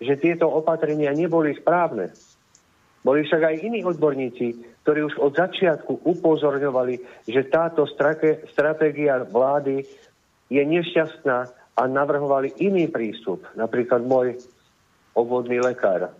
[0.00, 2.10] že tieto opatrenia neboli správne.
[3.06, 4.46] Boli však aj iní odborníci,
[4.82, 7.86] ktorí už od začiatku upozorňovali, že táto
[8.50, 9.84] stratégia vlády
[10.48, 11.38] je nešťastná
[11.78, 14.34] a navrhovali iný prístup, napríklad môj
[15.14, 16.10] obvodný lekár.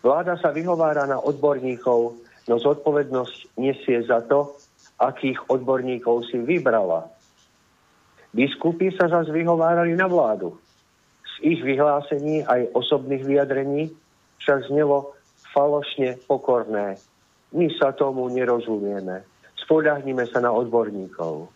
[0.00, 4.56] Vláda sa vyhovára na odborníkov, no zodpovednosť nesie za to,
[5.00, 7.08] akých odborníkov si vybrala.
[8.30, 10.54] Biskupy sa zase vyhovárali na vládu.
[11.24, 13.90] Z ich vyhlásení aj osobných vyjadrení
[14.38, 15.16] však znelo
[15.50, 16.98] falošne pokorné.
[17.50, 19.26] My sa tomu nerozumieme.
[19.58, 21.50] Spodahnime sa na odborníkov.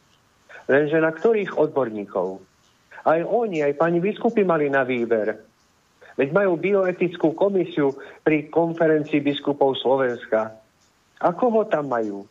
[0.67, 2.41] Lenže na ktorých odborníkov?
[3.05, 5.37] Aj oni, aj pani biskupy mali na výber.
[6.15, 7.93] Veď majú bioetickú komisiu
[8.23, 10.57] pri konferencii biskupov Slovenska.
[11.21, 12.25] A koho tam majú?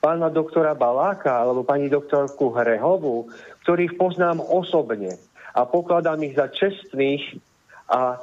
[0.00, 3.28] Pána doktora Baláka alebo pani doktorku Hrehovú,
[3.64, 5.16] ktorých poznám osobne
[5.52, 7.36] a pokladám ich za čestných
[7.90, 8.16] a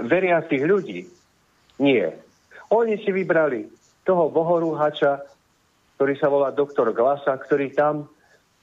[0.00, 1.04] veriacich ľudí.
[1.78, 2.14] Nie.
[2.70, 3.66] Oni si vybrali
[4.06, 5.24] toho bohorúhača,
[5.96, 8.06] ktorý sa volá doktor Glasa, ktorý tam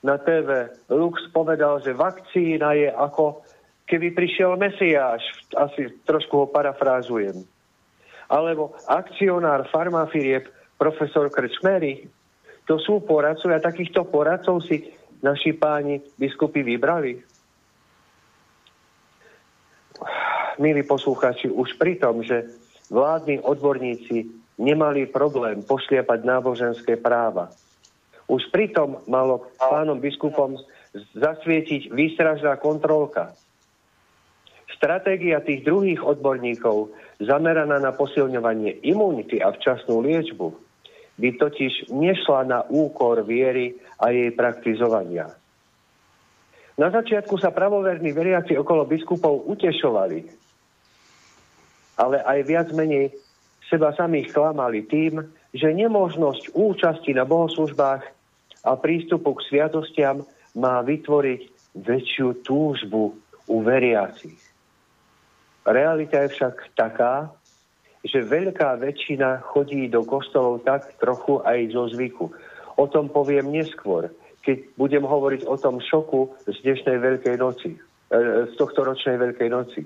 [0.01, 3.45] na TV Lux povedal, že vakcína je ako
[3.85, 5.21] keby prišiel Mesiáš,
[5.57, 7.43] asi trošku ho parafrázujem.
[8.31, 10.47] Alebo akcionár farmafirieb
[10.79, 12.07] profesor Krčmery,
[12.65, 14.87] to sú poradcovia, takýchto poradcov si
[15.19, 17.19] naši páni biskupy vybrali.
[20.57, 22.60] Milí poslucháči, už pri tom, že
[22.91, 24.27] vládni odborníci
[24.59, 27.49] nemali problém pošliapať náboženské práva,
[28.27, 30.59] už pritom malo pánom biskupom
[31.15, 33.31] zasvietiť výstražná kontrolka.
[34.75, 36.91] Stratégia tých druhých odborníkov,
[37.21, 40.51] zameraná na posilňovanie imunity a včasnú liečbu,
[41.21, 45.29] by totiž nešla na úkor viery a jej praktizovania.
[46.81, 50.40] Na začiatku sa pravoverní veriaci okolo biskupov utešovali,
[51.97, 53.11] ale aj viac menej
[53.71, 58.03] seba samých klamali tým, že nemožnosť účasti na bohoslužbách
[58.63, 60.23] a prístupu k sviatostiam
[60.55, 61.41] má vytvoriť
[61.75, 63.15] väčšiu túžbu
[63.47, 64.37] u veriacich.
[65.63, 67.31] Realita je však taká,
[68.01, 72.33] že veľká väčšina chodí do kostolov tak trochu aj zo zvyku.
[72.75, 74.09] O tom poviem neskôr,
[74.41, 77.79] keď budem hovoriť o tom šoku z dnešnej Veľkej noci, e,
[78.49, 79.85] z tohto ročnej Veľkej noci.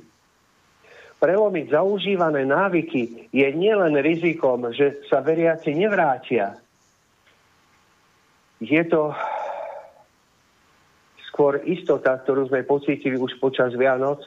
[1.15, 6.59] Prelomiť zaužívané návyky je nielen rizikom, že sa veriaci nevrátia,
[8.59, 9.11] je to
[11.31, 14.23] skôr istota, ktorú sme pocítili už počas Vianoc,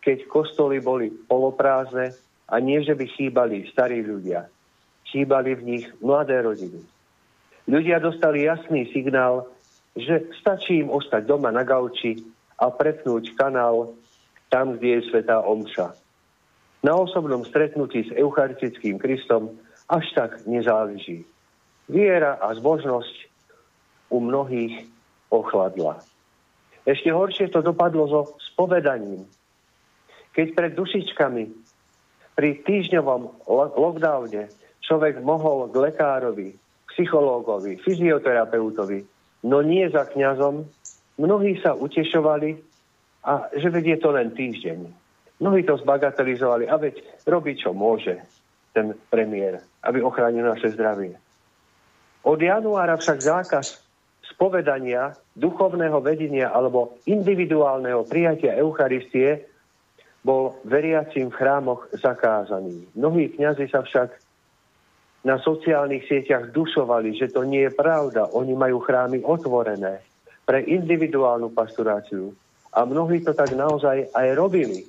[0.00, 2.16] keď kostoly boli poloprázdne
[2.48, 4.48] a nie, že by chýbali starí ľudia.
[5.06, 6.80] Chýbali v nich mladé rodiny.
[7.66, 9.50] Ľudia dostali jasný signál,
[9.98, 12.22] že stačí im ostať doma na gauči
[12.56, 13.92] a prepnúť kanál
[14.48, 15.92] tam, kde je svetá omša.
[16.86, 19.58] Na osobnom stretnutí s Eucharistickým Kristom
[19.90, 21.26] až tak nezáleží.
[21.90, 23.26] Viera a zbožnosť
[24.14, 24.86] u mnohých
[25.26, 25.98] ochladla.
[26.86, 28.20] Ešte horšie to dopadlo so
[28.54, 29.26] spovedaním.
[30.30, 31.42] Keď pred dušičkami
[32.38, 34.46] pri týždňovom lockdowne
[34.78, 36.54] človek mohol k lekárovi,
[36.94, 39.02] psychológovi, fyzioterapeutovi,
[39.42, 40.62] no nie za kňazom,
[41.18, 42.62] mnohí sa utešovali
[43.26, 45.05] a že vedie to len týždeň.
[45.36, 48.16] Mnohí to zbagatelizovali a veď robí, čo môže
[48.72, 51.16] ten premiér, aby ochránil naše zdravie.
[52.24, 53.80] Od januára však zákaz
[54.36, 59.48] spovedania, duchovného vedenia alebo individuálneho prijatia Eucharistie
[60.26, 62.82] bol veriacim v chrámoch zakázaný.
[62.98, 64.18] Mnohí kňazi sa však
[65.22, 68.30] na sociálnych sieťach dušovali, že to nie je pravda.
[68.34, 70.02] Oni majú chrámy otvorené
[70.42, 72.34] pre individuálnu pastoráciu.
[72.74, 74.86] A mnohí to tak naozaj aj robili.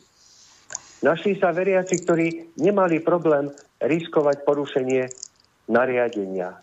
[0.97, 5.05] Našli sa veriaci, ktorí nemali problém riskovať porušenie
[5.69, 6.57] nariadenia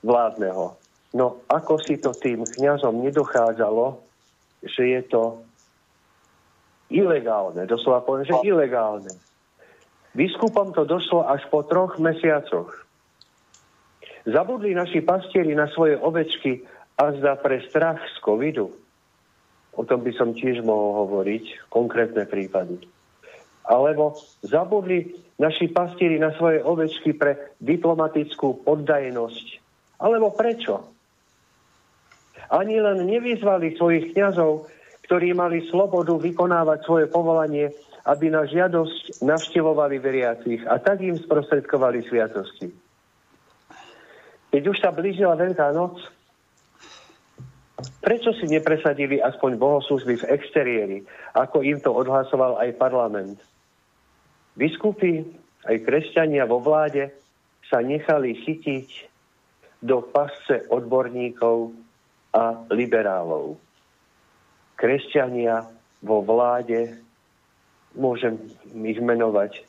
[0.00, 0.80] vládneho.
[1.12, 4.00] No ako si to tým kňazom nedochádzalo,
[4.64, 5.22] že je to
[6.88, 9.12] ilegálne, doslova poviem, že ilegálne.
[10.16, 12.72] Biskupom to došlo až po troch mesiacoch.
[14.24, 16.64] Zabudli naši pastieri na svoje ovečky
[16.96, 18.72] a zda pre strach z covidu.
[19.76, 22.95] O tom by som tiež mohol hovoriť, konkrétne prípady.
[23.66, 24.14] Alebo
[24.46, 25.10] zabudli
[25.42, 29.46] naši pastieri na svoje ovečky pre diplomatickú poddajnosť.
[30.00, 30.96] Alebo prečo?
[32.46, 34.70] Ani len nevyzvali svojich kňazov,
[35.06, 37.74] ktorí mali slobodu vykonávať svoje povolanie,
[38.06, 42.70] aby na žiadosť navštevovali veriacich a tak im sprostredkovali sviatosti.
[44.54, 45.98] Keď už sa blížila Veľká noc,
[47.98, 50.98] prečo si nepresadili aspoň bohoslužby v exteriéri,
[51.34, 53.42] ako im to odhlasoval aj parlament?
[54.56, 55.20] Biskupy,
[55.68, 57.12] aj kresťania vo vláde
[57.68, 58.88] sa nechali chytiť
[59.84, 61.76] do pasce odborníkov
[62.32, 63.60] a liberálov.
[64.76, 65.68] Kresťania
[66.00, 66.96] vo vláde,
[67.96, 68.36] môžem
[68.72, 69.64] ich menovať,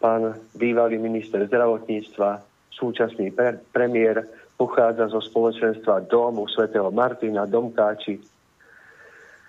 [0.00, 2.40] pán bývalý minister zdravotníctva,
[2.72, 4.24] súčasný pre- premiér,
[4.56, 8.20] pochádza zo spoločenstva Domu svätého Martina, Domkáči.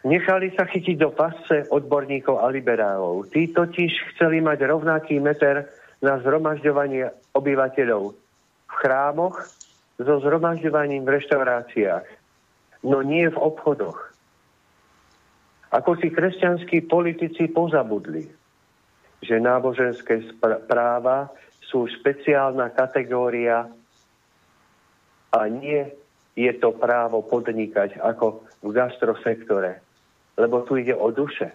[0.02, 3.30] Nechali sa chytiť do pasce odborníkov a liberálov.
[3.30, 5.70] Tí totiž chceli mať rovnaký meter
[6.02, 8.04] na zhromažďovanie obyvateľov
[8.66, 9.46] v chrámoch
[10.02, 12.22] so zhromažďovaním v reštauráciách
[12.84, 14.14] no nie v obchodoch.
[15.72, 18.28] Ako si kresťanskí politici pozabudli,
[19.24, 20.36] že náboženské
[20.68, 21.32] práva
[21.64, 23.70] sú špeciálna kategória
[25.32, 25.88] a nie
[26.36, 29.80] je to právo podnikať ako v gastrosektore,
[30.42, 31.54] lebo tu ide o duše.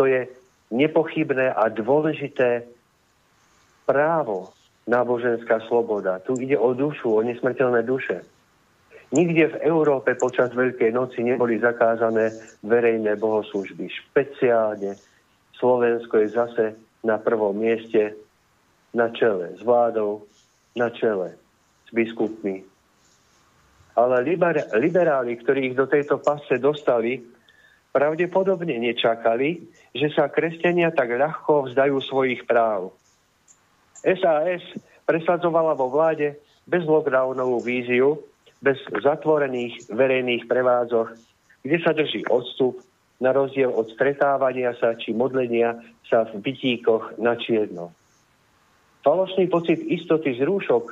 [0.00, 0.24] To je
[0.72, 2.64] nepochybné a dôležité
[3.84, 4.56] právo
[4.88, 6.24] náboženská sloboda.
[6.24, 8.24] Tu ide o dušu, o nesmrteľné duše.
[9.10, 12.30] Nikde v Európe počas Veľkej noci neboli zakázané
[12.62, 13.90] verejné bohoslužby.
[13.90, 14.94] Špeciálne
[15.58, 16.64] Slovensko je zase
[17.02, 18.14] na prvom mieste
[18.94, 20.26] na čele s vládou,
[20.78, 21.34] na čele
[21.86, 22.62] s biskupmi.
[23.98, 27.18] Ale liber, liberáli, ktorí ich do tejto pasce dostali,
[27.90, 32.94] pravdepodobne nečakali, že sa kresťania tak ľahko vzdajú svojich práv.
[34.00, 34.62] SAS
[35.04, 38.22] presadzovala vo vláde bez lockdownovú víziu,
[38.62, 41.06] bez zatvorených verejných prevádzok,
[41.66, 42.80] kde sa drží odstup,
[43.20, 45.76] na rozdiel od stretávania sa či modlenia
[46.08, 47.92] sa v bytíkoch na čierno.
[49.04, 50.88] Falošný pocit istoty z rúšok,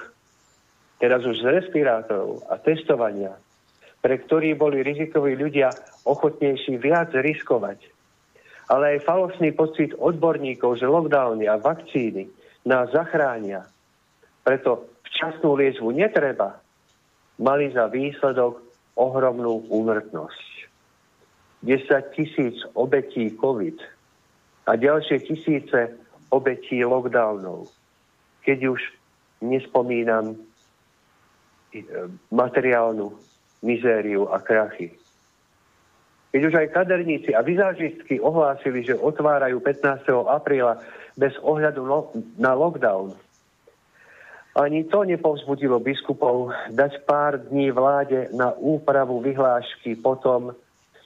[1.01, 3.33] teraz už z respirátorov a testovania,
[3.99, 5.75] pre ktorý boli rizikoví ľudia
[6.07, 7.83] ochotnejší viac riskovať.
[8.69, 12.29] Ale aj falošný pocit odborníkov, že lockdowny a vakcíny
[12.69, 13.65] nás zachránia.
[14.45, 16.61] Preto včasnú liečbu netreba,
[17.41, 18.61] mali za výsledok
[18.99, 20.47] ohromnú úmrtnosť.
[21.65, 23.79] 10 tisíc obetí COVID
[24.71, 25.99] a ďalšie tisíce
[26.31, 27.67] obetí lockdownov.
[28.47, 28.81] Keď už
[29.43, 30.37] nespomínam e,
[32.31, 33.11] materiálnu
[33.63, 34.95] mizériu a krachy.
[36.29, 40.05] Keď už aj kaderníci a vizážistky ohlásili, že otvárajú 15.
[40.29, 40.77] apríla
[41.17, 41.83] bez ohľadu
[42.37, 43.17] na lockdown,
[44.59, 50.51] ani to nepovzbudilo biskupov dať pár dní vláde na úpravu vyhlášky potom,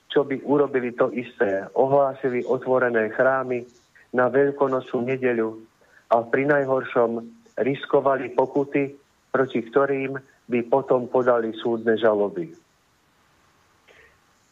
[0.09, 1.69] čo by urobili to isté.
[1.77, 3.61] Ohlásili otvorené chrámy
[4.09, 5.61] na veľkonočnú nedeľu
[6.09, 7.21] a pri najhoršom
[7.61, 8.97] riskovali pokuty,
[9.29, 10.17] proti ktorým
[10.47, 12.51] by potom podali súdne žaloby.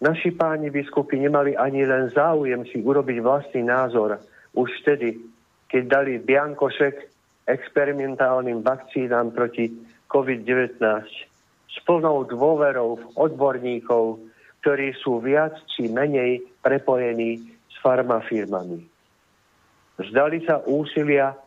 [0.02, 4.18] Naši páni biskupy nemali ani len záujem si urobiť vlastný názor
[4.58, 5.22] už vtedy,
[5.70, 6.96] keď dali Biankošek
[7.46, 9.70] experimentálnym vakcínám proti
[10.10, 10.82] COVID-19
[11.72, 14.20] s plnou dôverou v odborníkov,
[14.66, 17.40] ktorí sú viac či menej prepojení
[17.70, 18.82] s farmafirmami.
[20.02, 21.38] Zdali sa úsilia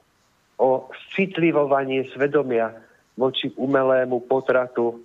[0.63, 2.71] o citlivovanie svedomia
[3.15, 4.99] voči umelému potratu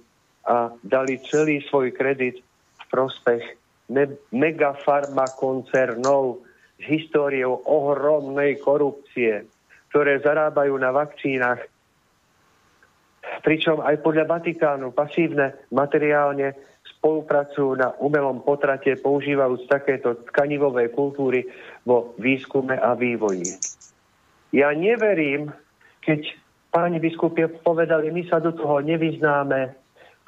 [0.46, 3.44] a dali celý svoj kredit v prospech
[3.94, 6.42] me- megafarmakoncernov
[6.80, 9.46] s históriou ohromnej korupcie,
[9.94, 11.60] ktoré zarábajú na vakcínach,
[13.46, 16.56] pričom aj podľa Vatikánu pasívne materiálne
[16.98, 21.46] spolupracujú na umelom potrate, používajúc takéto tkanivové kultúry
[21.86, 23.54] vo výskume a vývoji.
[24.50, 25.54] Ja neverím,
[26.02, 26.26] keď
[26.70, 29.74] páni biskupie povedali, my sa do toho nevyznáme,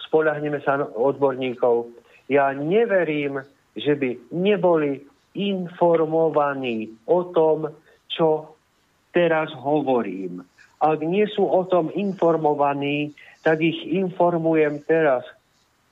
[0.02, 1.94] spolahneme sa odborníkov.
[2.30, 3.42] Ja neverím,
[3.78, 5.06] že by neboli
[5.38, 7.72] informovaní o tom,
[8.12, 8.58] čo
[9.16, 10.44] teraz hovorím.
[10.82, 13.14] Ak nie sú o tom informovaní,
[13.46, 15.24] tak ich informujem teraz,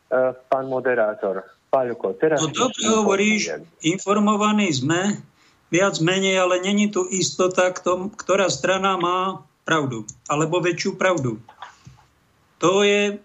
[0.10, 1.46] uh, pán moderátor.
[1.70, 2.42] Paľko, teraz...
[2.42, 5.22] No dobre hovoríš, informovaní sme,
[5.70, 11.38] viac menej, ale není tu istota, kto, ktorá strana má pravdu, alebo väčšiu pravdu.
[12.58, 13.22] To je,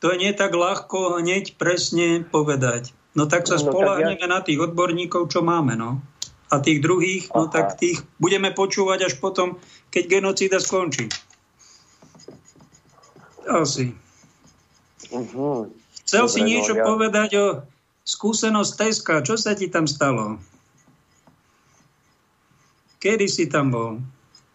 [0.00, 2.96] to je nie tak ľahko hneď presne povedať.
[3.12, 4.32] No tak sa no, spolahneme ja...
[4.32, 6.00] na tých odborníkov, čo máme, no.
[6.48, 7.52] A tých druhých, no Aha.
[7.52, 9.60] no tak tých budeme počúvať až potom,
[9.92, 11.12] keď genocída skončí.
[13.44, 13.92] Asi.
[15.12, 15.68] Uh-huh.
[16.00, 16.84] Chcel Dobre, si niečo no, ja...
[16.88, 17.46] povedať o
[18.08, 19.14] skúsenosť Teska.
[19.20, 20.40] Čo sa ti tam stalo?
[23.04, 24.00] Kedy si tam bol?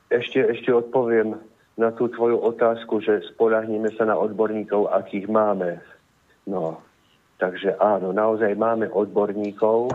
[0.09, 1.37] Ešte, ešte odpoviem
[1.77, 5.79] na tú tvoju otázku, že spolahníme sa na odborníkov, akých máme.
[6.49, 6.81] No,
[7.37, 9.93] takže áno, naozaj máme odborníkov,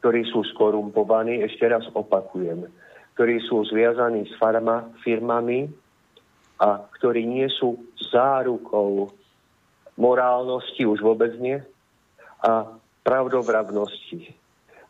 [0.00, 2.70] ktorí sú skorumpovaní, ešte raz opakujem,
[3.18, 5.66] ktorí sú zviazaní s farma, firmami
[6.62, 7.76] a ktorí nie sú
[8.14, 9.10] zárukou
[9.98, 11.58] morálnosti, už vôbec nie,
[12.46, 12.70] a
[13.02, 14.30] pravdovravnosti,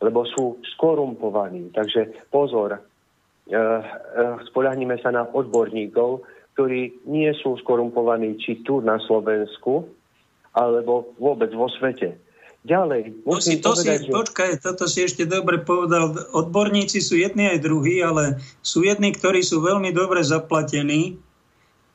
[0.05, 1.73] lebo sú skorumpovaní.
[1.73, 2.77] Takže pozor,
[4.51, 6.23] spolahníme sa na odborníkov,
[6.57, 9.85] ktorí nie sú skorumpovaní či tu na Slovensku,
[10.57, 12.17] alebo vôbec vo svete.
[12.67, 14.11] Ďalej, to si, to povedať, si, že...
[14.11, 16.11] Počkaj, toto si ešte dobre povedal.
[16.35, 21.15] Odborníci sú jedni aj druhí, ale sú jedni, ktorí sú veľmi dobre zaplatení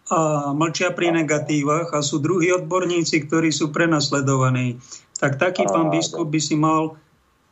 [0.08, 4.80] a mlčia pri negatívach a sú druhí odborníci, ktorí sú prenasledovaní.
[5.20, 6.96] Tak taký pán biskup by si mal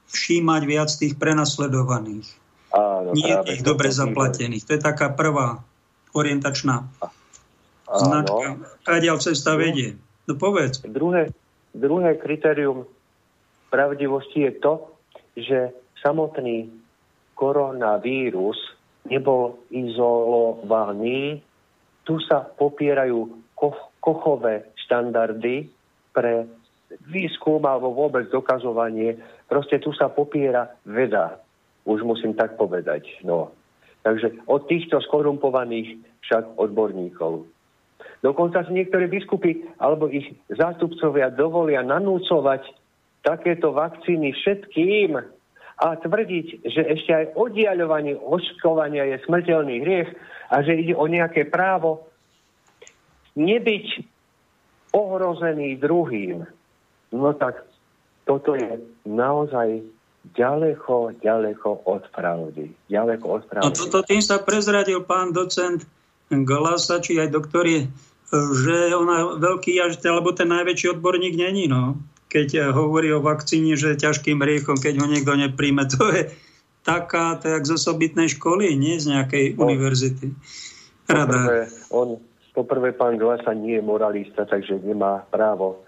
[0.09, 2.27] všímať viac tých prenasledovaných.
[2.70, 4.62] Áno, Nie tých dobre zaplatených.
[4.66, 5.59] To je taká prvá
[6.14, 7.98] orientačná Áno.
[7.98, 8.48] značka.
[8.86, 9.98] Kadiaľ cesta vedie.
[10.30, 10.86] No povedz.
[10.86, 11.34] Druhé,
[11.74, 12.86] druhé kritérium
[13.70, 14.74] pravdivosti je to,
[15.34, 15.59] že
[15.98, 16.70] samotný
[17.34, 18.59] koronavírus
[19.06, 21.42] nebol izolovaný.
[22.06, 23.18] Tu sa popierajú
[23.59, 25.66] ko- kochové štandardy
[26.14, 26.47] pre
[27.10, 29.18] výskum alebo vôbec dokazovanie.
[29.47, 31.38] Proste tu sa popiera veda
[31.85, 33.09] už musím tak povedať.
[33.24, 33.52] No.
[34.02, 37.44] Takže od týchto skorumpovaných však odborníkov.
[38.20, 42.69] Dokonca si niektoré biskupy alebo ich zástupcovia dovolia nanúcovať
[43.24, 45.16] takéto vakcíny všetkým
[45.81, 50.11] a tvrdiť, že ešte aj oddiaľovanie očkovania je smrteľný hriech
[50.52, 52.05] a že ide o nejaké právo
[53.36, 54.05] nebyť
[54.93, 56.44] ohrozený druhým.
[57.16, 57.65] No tak
[58.28, 59.81] toto je naozaj
[60.24, 62.70] ďaleko, ďaleko od pravdy.
[62.92, 63.66] Ďaleko od pravdy.
[63.66, 65.84] No toto tým sa prezradil pán docent
[66.30, 67.90] Galasa, či aj doktorie,
[68.30, 71.98] že ona veľký jažiteľ, alebo ten najväčší odborník není, no.
[72.30, 76.30] Keď hovorí o vakcíne, že je ťažkým riechom, keď ho niekto nepríjme, to je
[76.86, 80.30] taká, to je z osobitnej školy, nie z nejakej on, univerzity.
[81.10, 82.22] Poprvé, on,
[82.55, 85.82] poprvé, pán Glasa nie je moralista, takže nemá právo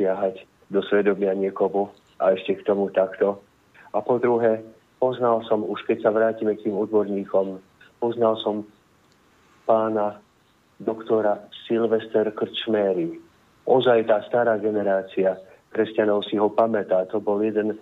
[0.00, 3.44] siahať do svedomia niekomu a ešte k tomu takto
[3.92, 4.64] a po druhé,
[4.96, 7.60] poznal som, už keď sa vrátime k tým odborníkom,
[8.00, 8.64] poznal som
[9.68, 10.18] pána
[10.80, 11.38] doktora
[11.68, 13.20] Silvester Krčméry.
[13.68, 15.38] Ozaj tá stará generácia
[15.70, 17.06] kresťanov si ho pamätá.
[17.14, 17.78] To bol jeden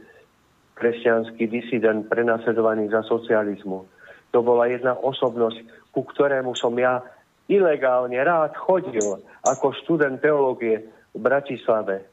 [0.76, 3.84] kresťanský disident prenasledovaný za socializmu.
[4.30, 7.02] To bola jedna osobnosť, ku ktorému som ja
[7.50, 12.06] ilegálne rád chodil ako študent teológie v Bratislave.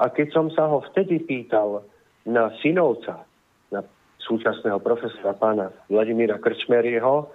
[0.00, 1.84] A keď som sa ho vtedy pýtal,
[2.26, 3.26] na synovca,
[3.74, 3.82] na
[4.22, 7.30] súčasného profesora pána Vladimíra Krčmerieho,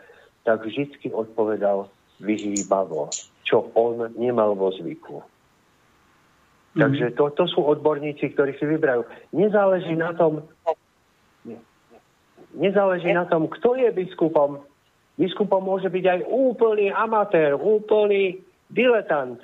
[0.47, 1.91] tak vždy odpovedal
[2.23, 3.11] vyhýbavo,
[3.43, 5.19] čo on nemal vo zvyku.
[6.77, 6.79] Mm.
[6.79, 9.03] Takže to, to sú odborníci, ktorí si vybrajú.
[9.35, 10.47] Nezáleží na tom,
[12.55, 14.63] nezáleží na tom, kto je biskupom.
[15.17, 18.39] Biskupom môže byť aj úplný amatér, úplný
[18.69, 19.41] diletant.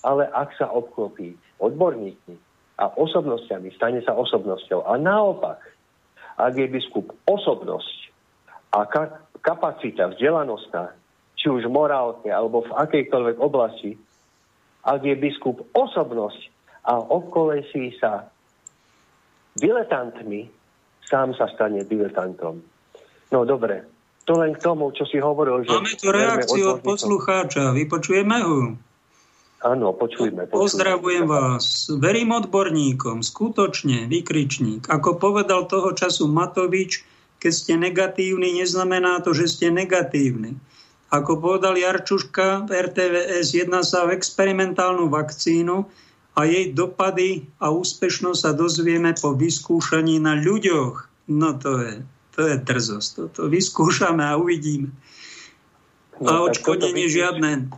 [0.00, 2.49] Ale ak sa obklopí odborníkmi,
[2.80, 4.88] a osobnosťami, stane sa osobnosťou.
[4.88, 5.60] A naopak,
[6.40, 7.98] ak je biskup osobnosť
[8.72, 10.96] a ka- kapacita vzdelanostná,
[11.36, 14.00] či už morálne alebo v akejkoľvek oblasti,
[14.80, 16.40] ak je biskup osobnosť
[16.88, 18.32] a obkolesí sa
[19.60, 20.48] diletantmi,
[21.04, 22.64] sám sa stane diletantom.
[23.28, 23.84] No dobre,
[24.24, 25.68] to len k tomu, čo si hovoril.
[25.68, 28.56] Že Máme tu reakciu od poslucháča, vypočujeme ho.
[29.60, 30.56] Áno, počujme, počujme.
[30.56, 31.92] Pozdravujem vás.
[31.92, 34.88] Verím odborníkom, skutočne, vykričník.
[34.88, 37.04] Ako povedal toho času Matovič,
[37.36, 40.56] keď ste negatívni, neznamená to, že ste negatívni.
[41.12, 45.84] Ako povedal Jarčuška v RTVS, jedná sa o experimentálnu vakcínu
[46.38, 51.28] a jej dopady a úspešnosť sa dozvieme po vyskúšaní na ľuďoch.
[51.36, 51.94] No to je,
[52.32, 53.08] to je drzosť.
[53.28, 54.88] Toto vyskúšame a uvidíme.
[56.16, 57.68] No, a odškodenie žiadne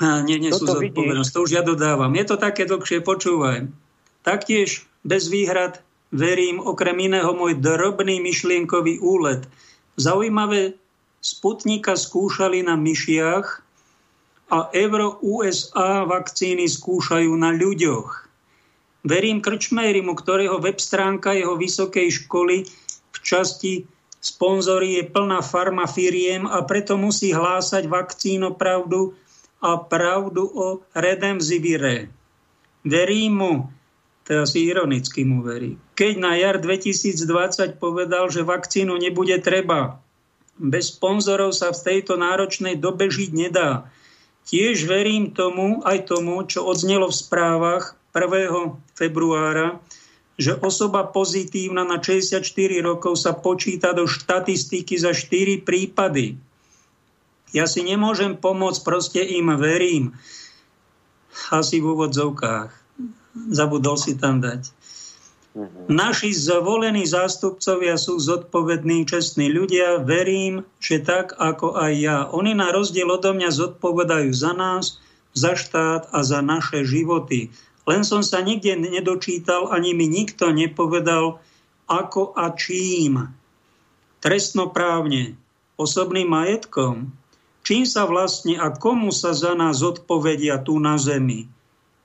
[0.00, 1.30] a nie, nie sú zodpovednosť.
[1.34, 2.14] To už ja dodávam.
[2.16, 3.68] Je to také dlhšie, počúvaj.
[4.22, 5.82] Taktiež bez výhrad
[6.14, 9.44] verím okrem iného môj drobný myšlienkový úlet.
[10.00, 10.78] Zaujímavé
[11.20, 13.46] Sputnika skúšali na myšiach
[14.50, 18.08] a Euro-USA vakcíny skúšajú na ľuďoch.
[19.04, 22.64] Verím Krčmerimu, ktorého web stránka jeho vysokej školy
[23.12, 23.84] v časti
[24.20, 29.16] sponzory je plná farmafiriem a preto musí hlásať vakcíno pravdu
[29.60, 32.08] a pravdu o redemzivire.
[32.84, 33.54] Verím mu,
[34.24, 35.76] to asi ironicky mu verí.
[35.96, 40.00] Keď na jar 2020 povedal, že vakcínu nebude treba,
[40.60, 43.88] bez sponzorov sa v tejto náročnej dobe žiť nedá.
[44.44, 48.76] Tiež verím tomu, aj tomu, čo odznelo v správach 1.
[48.96, 49.80] februára,
[50.40, 52.44] že osoba pozitívna na 64
[52.80, 56.40] rokov sa počíta do štatistiky za 4 prípady.
[57.50, 60.14] Ja si nemôžem pomôcť, proste im verím.
[61.50, 62.70] Asi v úvodzovkách.
[63.50, 64.70] Zabudol si tam dať.
[65.50, 65.90] Mhm.
[65.90, 69.98] Naši zvolení zástupcovia sú zodpovední, čestní ľudia.
[69.98, 72.18] Verím, že tak ako aj ja.
[72.30, 75.02] Oni na rozdiel odo mňa zodpovedajú za nás,
[75.34, 77.50] za štát a za naše životy.
[77.90, 81.42] Len som sa nikde nedočítal, ani mi nikto nepovedal,
[81.90, 83.34] ako a čím.
[84.22, 85.34] Trestnoprávne,
[85.74, 87.10] osobným majetkom,
[87.62, 91.48] čím sa vlastne a komu sa za nás odpovedia tu na zemi.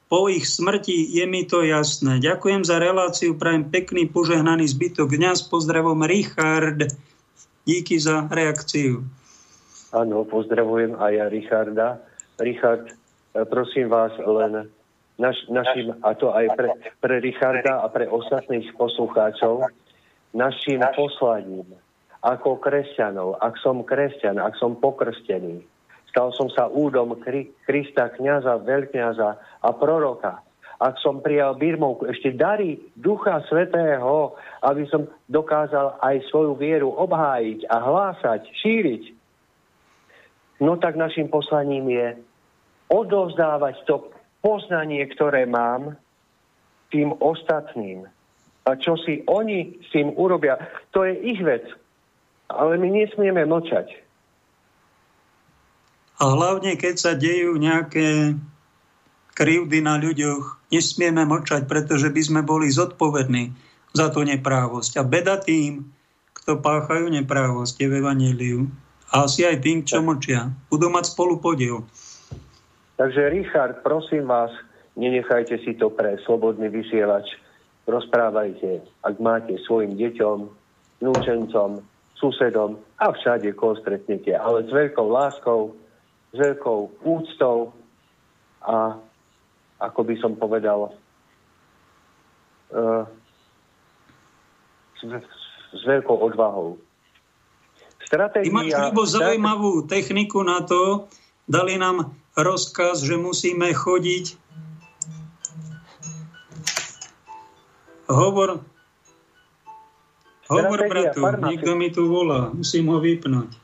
[0.05, 2.21] Po ich smrti je mi to jasné.
[2.21, 5.33] Ďakujem za reláciu, prajem pekný, požehnaný zbytok dňa.
[5.33, 6.85] S pozdravom Richard.
[7.65, 9.01] Díky za reakciu.
[9.89, 11.87] Áno, pozdravujem aj ja Richarda.
[12.37, 12.93] Richard,
[13.49, 14.69] prosím vás len
[15.17, 16.69] naš, našim, a to aj pre,
[17.01, 19.65] pre Richarda a pre ostatných poslucháčov,
[20.35, 21.65] našim poslaním
[22.23, 25.63] ako kresťanov, ak som kresťan, ak som pokrstený,
[26.09, 29.29] stal som sa údom Kri- Krista, kniaza, veľkňaza
[29.61, 30.39] a proroka.
[30.75, 37.67] Ak som prijal birmovku, ešte darí Ducha Svetého, aby som dokázal aj svoju vieru obhájiť
[37.71, 39.03] a hlásať, šíriť.
[40.59, 42.07] No tak našim poslaním je
[42.91, 44.11] odovzdávať to
[44.43, 45.95] poznanie, ktoré mám,
[46.91, 48.07] tým ostatným.
[48.65, 50.57] A čo si oni s tým urobia,
[50.95, 51.65] to je ich vec.
[52.55, 53.91] Ale my nesmieme mlčať.
[56.15, 58.39] A hlavne, keď sa dejú nejaké
[59.35, 63.51] krivdy na ľuďoch, nesmieme mlčať, pretože by sme boli zodpovední
[63.91, 64.99] za tú neprávosť.
[64.99, 65.91] A beda tým,
[66.31, 68.71] kto páchajú neprávosť je v Evangeliu.
[69.11, 70.51] A asi aj tým, čo mlčia.
[70.71, 71.83] Budú mať spolu podiel.
[72.95, 74.51] Takže Richard, prosím vás,
[74.95, 77.27] nenechajte si to pre slobodný vysielač.
[77.85, 80.37] Rozprávajte, ak máte svojim deťom,
[81.03, 81.83] núčencom,
[82.15, 84.31] susedom a všade, koho stretnete.
[84.35, 85.75] Ale s veľkou láskou,
[86.31, 87.75] s veľkou úctou
[88.65, 88.97] a
[89.79, 90.95] ako by som povedal,
[92.71, 93.03] uh,
[94.95, 95.01] s,
[95.75, 96.79] s veľkou odvahou.
[98.05, 98.47] Stratégia...
[98.47, 101.09] Ty máš Libo, zaujímavú techniku na to.
[101.45, 104.37] Dali nám rozkaz, že musíme chodiť.
[108.05, 108.61] Hovor,
[110.45, 111.49] Hovor, bratu, farma...
[111.49, 113.57] niekto mi tu volá, musím ho vypnúť.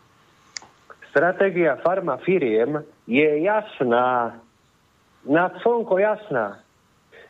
[1.13, 4.39] Stratégia farmafiriem je jasná,
[5.27, 6.57] na slnko jasná.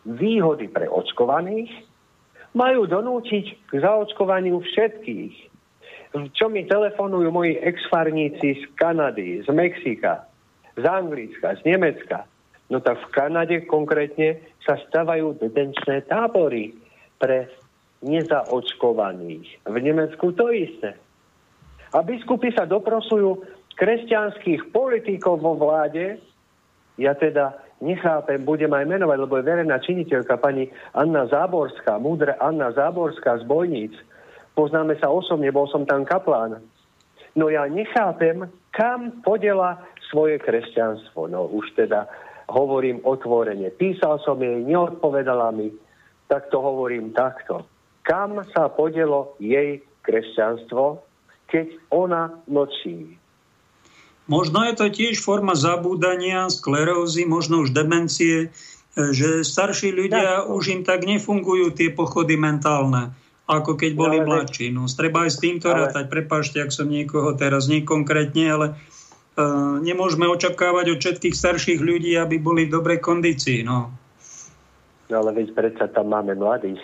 [0.08, 1.70] Výhody pre očkovaných
[2.56, 5.36] majú donútiť k zaočkovaniu všetkých.
[6.36, 10.28] Čo mi telefonujú moji exfarníci z Kanady, z Mexika,
[10.76, 12.28] z Anglicka, z Nemecka.
[12.72, 16.72] No tak v Kanade konkrétne sa stavajú detenčné tábory
[17.20, 17.52] pre
[18.02, 19.66] nezaočkovaných.
[19.66, 20.98] V Nemecku to isté.
[21.92, 23.46] A biskupy sa doprosujú
[23.78, 26.18] kresťanských politikov vo vláde.
[26.98, 32.72] Ja teda nechápem, budem aj menovať, lebo je verejná činiteľka pani Anna Záborská, múdre Anna
[32.72, 33.94] Záborská z Bojníc.
[34.54, 36.62] Poznáme sa osobne, bol som tam kaplán.
[37.34, 39.80] No ja nechápem, kam podela
[40.12, 41.32] svoje kresťanstvo.
[41.32, 42.08] No už teda
[42.52, 43.72] hovorím otvorene.
[43.72, 45.72] Písal som jej, neodpovedala mi,
[46.28, 47.71] tak to hovorím takto
[48.02, 51.02] kam sa podelo jej kresťanstvo,
[51.50, 53.18] keď ona mlčí.
[54.30, 58.50] Možno je to tiež forma zabúdania, sklerózy, možno už demencie, e,
[59.12, 60.50] že starší ľudia tak.
[60.56, 63.12] už im tak nefungujú tie pochody mentálne,
[63.50, 64.72] ako keď boli ale, mladší.
[64.72, 65.86] No, treba aj s týmto ale...
[65.86, 66.06] rátať.
[66.08, 72.40] Prepašte, ak som niekoho teraz nekonkrétne, ale uh, nemôžeme očakávať od všetkých starších ľudí, aby
[72.40, 73.68] boli v dobrej kondícii.
[73.68, 73.92] No.
[75.12, 76.80] no ale veď predsa tam máme mladých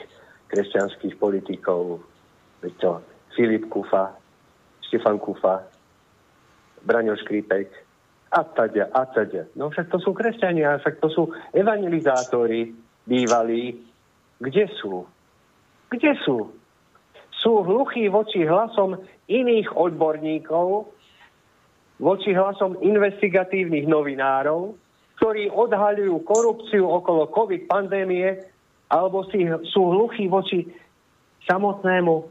[0.48, 2.02] kresťanských politikov.
[2.64, 2.92] To
[3.38, 4.18] Filip Kufa,
[4.90, 5.62] Štefan Kufa,
[6.82, 7.70] Braňo Škripek
[8.34, 9.48] a teda, a teda.
[9.56, 12.76] No však to sú kresťania, však to sú evangelizátori
[13.08, 13.78] bývalí.
[14.42, 15.08] Kde sú?
[15.88, 16.52] Kde sú?
[17.38, 19.00] Sú hluchí voči hlasom
[19.30, 20.92] iných odborníkov,
[22.02, 24.76] voči hlasom investigatívnych novinárov,
[25.18, 28.38] ktorí odhaľujú korupciu okolo COVID pandémie
[28.88, 30.68] alebo si, sú hluchí voči
[31.48, 32.28] samotnému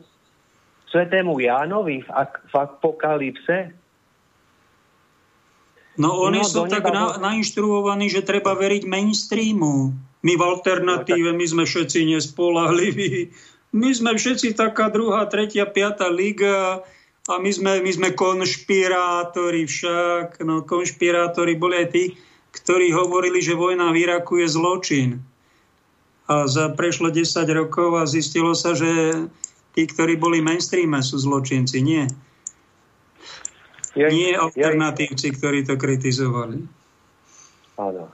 [0.88, 3.72] svetému Jánovi v, v apokalypse?
[5.96, 9.96] No oni no, sú tak na, nainštruovaní, že treba veriť mainstreamu.
[10.20, 13.32] My v alternatíve, my sme všetci nespolahliví.
[13.72, 16.84] My sme všetci taká druhá, tretia, piata liga
[17.28, 20.40] a my sme, my sme konšpirátori však.
[20.44, 22.04] No konšpirátori boli aj tí,
[22.52, 25.08] ktorí hovorili, že vojna v Iraku je zločin.
[26.26, 27.22] A za prešlo 10
[27.54, 29.14] rokov a zistilo sa, že
[29.78, 31.78] tí, ktorí boli mainstreame, sú zločinci.
[31.82, 32.10] Nie.
[33.96, 36.66] Ja, Nie alternatívci, ja, ktorí to kritizovali.
[37.80, 38.12] Áno.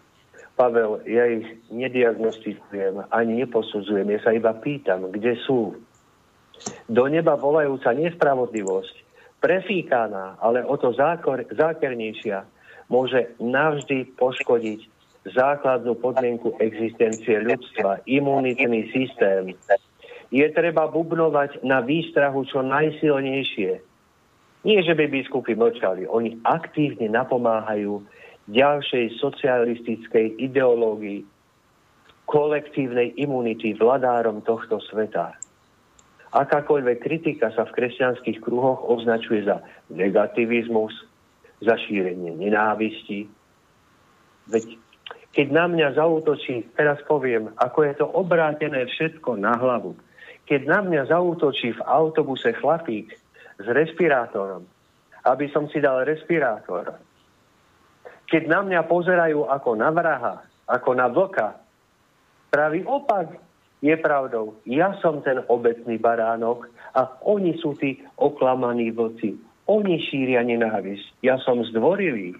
[0.52, 4.05] Pavel, ja ich nediagnostikujem, ani neposudzujem.
[4.12, 5.80] Ja sa iba pýtam, kde sú.
[6.86, 8.94] Do neba volajúca nespravodlivosť,
[9.43, 12.47] prefíkaná, ale o to zákor, zákernejšia,
[12.93, 14.91] môže navždy poškodiť
[15.27, 19.55] základnú podmienku existencie ľudstva, imunitný systém.
[20.35, 23.93] Je treba bubnovať na výstrahu čo najsilnejšie,
[24.62, 27.99] nie, že by biskupy mlčali, oni aktívne napomáhajú
[28.47, 31.27] ďalšej socialistickej ideológii
[32.31, 35.35] kolektívnej imunity vladárom tohto sveta.
[36.32, 39.61] Akákoľvek kritika sa v kresťanských kruhoch označuje za
[39.93, 40.94] negativizmus,
[41.61, 43.28] za šírenie nenávisti.
[44.49, 44.78] Veď
[45.33, 49.97] keď na mňa zautočí, teraz poviem, ako je to obrátené všetko na hlavu.
[50.45, 53.17] Keď na mňa zautočí v autobuse chlapík
[53.57, 54.69] s respirátorom,
[55.25, 57.01] aby som si dal respirátor.
[58.29, 61.57] Keď na mňa pozerajú ako na vraha, ako na vlka,
[62.53, 63.33] pravý opak
[63.81, 64.61] je pravdou.
[64.69, 69.37] Ja som ten obecný baránok a oni sú tí oklamaní vlci.
[69.65, 71.25] Oni šíria nenávisť.
[71.25, 72.37] Ja som zdvorilý.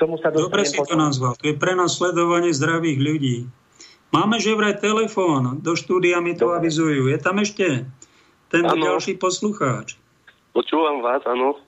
[0.00, 0.96] Tomu sa Dobre si potom...
[0.96, 1.32] to nazval.
[1.36, 3.36] To je pre nás sledovanie zdravých ľudí.
[4.16, 5.60] Máme že vraj telefón.
[5.60, 6.64] Do štúdia mi to Dobre.
[6.64, 7.12] avizujú.
[7.12, 7.84] Je tam ešte
[8.48, 10.00] ten ďalší poslucháč.
[10.56, 11.60] Počúvam vás, áno.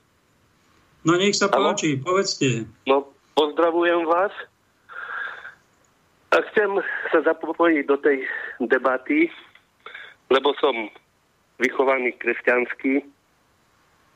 [1.04, 1.76] No nech sa ano?
[1.76, 2.66] páči, povedzte.
[2.88, 4.32] No, pozdravujem vás.
[6.32, 6.80] A chcem
[7.12, 8.24] sa zapojiť do tej
[8.64, 9.28] debaty,
[10.32, 10.72] lebo som
[11.60, 13.04] vychovaný kresťanský.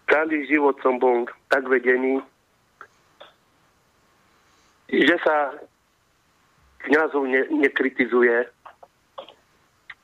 [0.08, 2.24] Celý život som bol tak vedený,
[4.90, 5.54] že sa
[6.86, 8.46] kniazov ne, nekritizuje.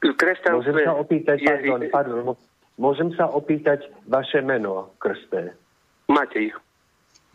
[0.03, 0.59] Kresťanstve...
[0.59, 1.47] Môžem sa opýtať, je...
[1.47, 2.35] pardon, pardon,
[2.81, 5.55] Môžem sa opýtať vaše meno, krsté?
[6.11, 6.57] Matej.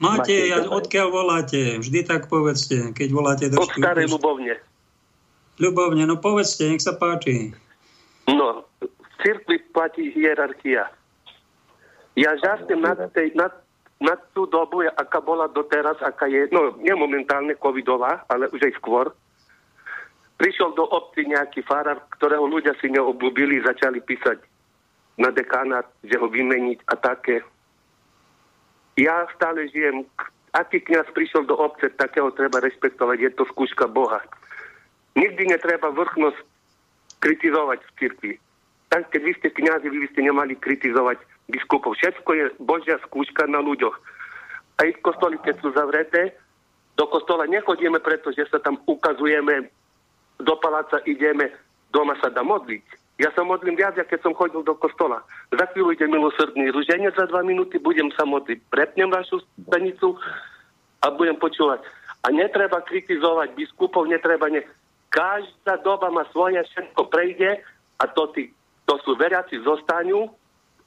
[0.02, 1.80] Matej, Matej odkiaľ voláte?
[1.80, 4.60] Vždy tak povedzte, keď voláte do Od starej Ľubovne.
[5.58, 7.56] Ľubovne, no povedzte, nech sa páči.
[8.28, 10.92] No, v cirkvi platí hierarchia.
[12.18, 13.50] Ja žasnem na, tej, na,
[13.98, 18.74] na tú dobu, aká bola doteraz, aká je, no nie momentálne covidová, ale už aj
[18.78, 19.10] skôr.
[20.38, 24.38] Prišiel do obci nejaký farár, ktorého ľudia si neobľúbili, začali písať
[25.18, 27.42] na dekánat, že ho vymeniť a také.
[29.02, 30.06] Ja stále žijem,
[30.54, 34.22] aký kniaz prišiel do obce, takého treba respektovať, je to skúška Boha.
[35.18, 36.38] Nikdy netreba vrchnosť
[37.18, 38.34] kritizovať v cirkvi.
[38.94, 41.18] Tak, keď vy ste kniazy, vy by ste nemali kritizovať
[41.48, 41.96] biskupov.
[41.96, 43.96] Všetko je Božia skúška na ľuďoch.
[44.78, 46.38] Aj v kostoli, keď sú zavreté,
[46.98, 49.70] do kostola nechodíme, pretože sa tam ukazujeme,
[50.38, 51.50] do paláca ideme,
[51.90, 55.26] doma sa dá modliť ja sa modlím viac, keď som chodil do kostola.
[55.50, 58.62] Za chvíľu ide milosrdný ruženec za dva minúty, budem sa modliť.
[58.70, 60.22] Prepnem vašu stanicu
[61.02, 61.82] a budem počúvať.
[62.22, 64.62] A netreba kritizovať biskupov, netreba ne...
[65.10, 67.64] Každá doba má svoje, všetko prejde
[67.98, 68.54] a to, tí,
[68.86, 70.30] to sú veriaci zostanú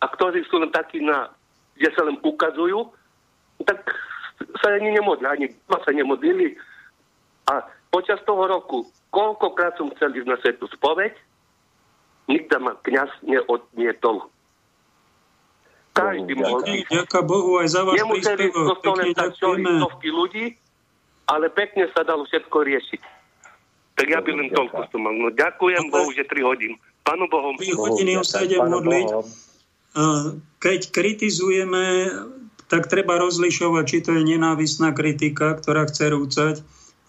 [0.01, 1.29] a ktorí sú len takí na,
[1.77, 2.89] kde sa len ukazujú,
[3.69, 3.85] tak
[4.65, 6.57] sa ani nemodlia, ani sa nemodlili.
[7.49, 11.13] A počas toho roku, koľkokrát som chcel ísť na svetu spoveď,
[12.31, 14.31] Nikto ma kniaz neodmietol.
[15.91, 16.87] Každý mohol ísť.
[16.87, 20.47] Ďaká Bohu aj za váš Nemuseli v kostole stovky ľudí,
[21.27, 23.03] ale pekne sa dalo všetko riešiť.
[23.99, 25.13] Tak ja by len toľko som mal.
[25.19, 26.79] No ďakujem Bohu, že 3 hodín.
[27.03, 27.59] Pánu Bohom.
[27.59, 29.11] 3 hodiny sa idem modliť.
[30.61, 31.85] Keď kritizujeme,
[32.71, 36.57] tak treba rozlišovať, či to je nenávisná kritika, ktorá chce rúcať,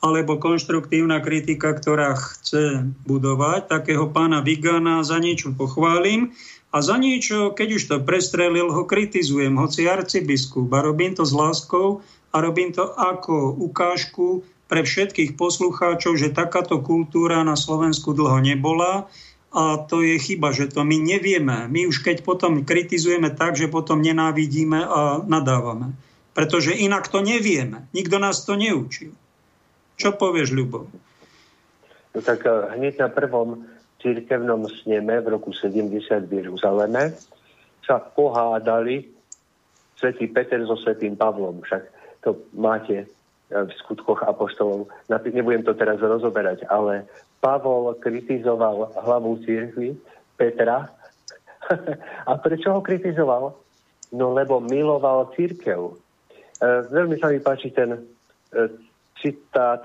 [0.01, 3.69] alebo konštruktívna kritika, ktorá chce budovať.
[3.69, 6.33] Takého pána Vigana za niečo pochválim
[6.73, 10.73] a za niečo, keď už to prestrelil, ho kritizujem, hoci arcibiskup.
[10.73, 12.01] A robím to s láskou
[12.33, 19.05] a robím to ako ukážku pre všetkých poslucháčov, že takáto kultúra na Slovensku dlho nebola
[19.51, 21.67] a to je chyba, že to my nevieme.
[21.67, 25.91] My už keď potom kritizujeme tak, že potom nenávidíme a nadávame.
[26.31, 27.91] Pretože inak to nevieme.
[27.91, 29.11] Nikto nás to neučil.
[29.99, 30.87] Čo povieš, Ľubo?
[32.15, 33.67] No tak eh, hneď na prvom
[33.99, 37.13] církevnom sneme v roku 70 v Jeruzaleme
[37.83, 39.11] sa pohádali
[39.99, 41.61] svätý Peter so svätým Pavlom.
[41.61, 41.83] Však
[42.23, 43.05] to máte
[43.51, 44.87] v skutkoch apoštolov.
[45.11, 47.05] Nebudem to teraz rozoberať, ale
[47.41, 49.97] Pavol kritizoval hlavu církvy
[50.37, 50.87] Petra.
[52.29, 53.57] A prečo ho kritizoval?
[54.13, 55.91] No lebo miloval církev.
[55.91, 55.93] E,
[56.91, 57.99] veľmi sa mi páči ten e,
[59.17, 59.81] citát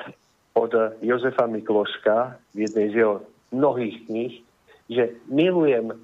[0.53, 3.15] od Jozefa Mikloška v jednej z jeho
[3.53, 4.35] mnohých kníh,
[4.91, 5.95] že milujem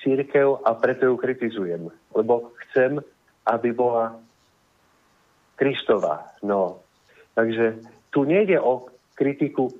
[0.00, 3.00] církev a preto ju kritizujem, lebo chcem,
[3.46, 4.16] aby bola
[5.56, 6.28] Kristová.
[6.42, 6.82] No,
[7.34, 7.80] Takže
[8.10, 9.72] tu nejde o kritiku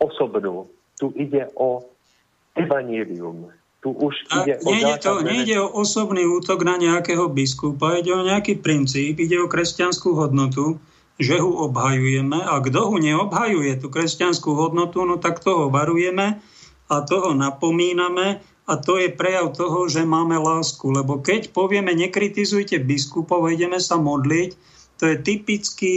[0.00, 1.84] osobnú, tu ide o
[2.56, 3.52] evanielium.
[3.84, 8.24] Tu už ide o nejde, to, nejde o osobný útok na nejakého biskupa, ide o
[8.24, 10.80] nejaký princíp, ide o kresťanskú hodnotu,
[11.16, 16.40] že ho obhajujeme a kto ho neobhajuje, tú kresťanskú hodnotu, no tak toho varujeme
[16.92, 20.90] a toho napomíname a to je prejav toho, že máme lásku.
[20.90, 24.50] Lebo keď povieme, nekritizujte biskupov, ideme sa modliť,
[24.98, 25.96] to je typický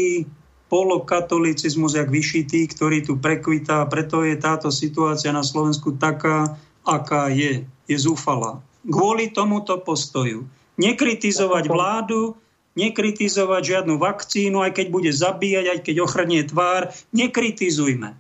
[0.70, 3.84] polokatolicizmus, jak vyšitý, ktorý tu prekvitá.
[3.90, 6.56] Preto je táto situácia na Slovensku taká,
[6.86, 7.66] aká je.
[7.90, 8.62] Je zúfala.
[8.86, 10.46] Kvôli tomuto postoju.
[10.78, 12.38] Nekritizovať vládu,
[12.78, 18.16] nekritizovať žiadnu vakcínu, aj keď bude zabíjať, aj keď ochrnie tvár, nekritizujme.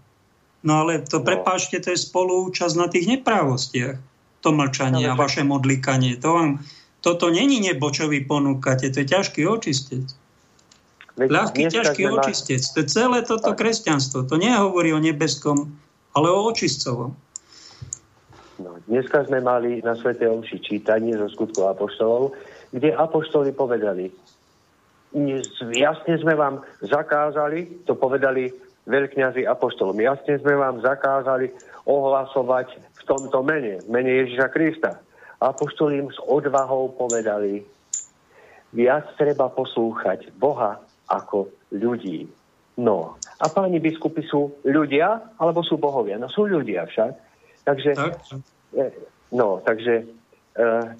[0.59, 1.26] No ale to, no.
[1.26, 3.95] prepáčte, to je spolúčasť na tých neprávostiach.
[4.39, 6.15] To mlčanie a vaše modlikanie.
[6.23, 6.49] To vám,
[7.03, 10.19] toto není nebo, čo vy ponúkate, to je ťažký očistec.
[11.28, 12.16] Ľahký, ťažký mali...
[12.24, 12.64] očistec.
[12.64, 14.24] To je celé toto kresťanstvo.
[14.32, 15.68] To nehovorí o nebeskom,
[16.16, 17.12] ale o očistcovom.
[18.60, 22.36] No, dneska sme mali na Svete Omši čítanie zo skutku Apoštolov,
[22.76, 24.12] kde Apoštoli povedali,
[25.76, 28.52] jasne sme vám zakázali, to povedali
[28.84, 31.56] veľkňazi Apoštolom, jasne sme vám zakázali
[31.88, 35.00] ohlasovať v tomto mene, mene Ježiša Krista.
[35.40, 37.64] Apoštoli im s odvahou povedali,
[38.76, 42.30] viac treba poslúchať Boha ako ľudí.
[42.80, 46.15] No, a páni biskupy sú ľudia, alebo sú bohovia?
[46.15, 47.11] No sú ľudia však.
[47.68, 47.91] Takže,
[48.77, 48.84] e,
[49.36, 50.06] no, takže e,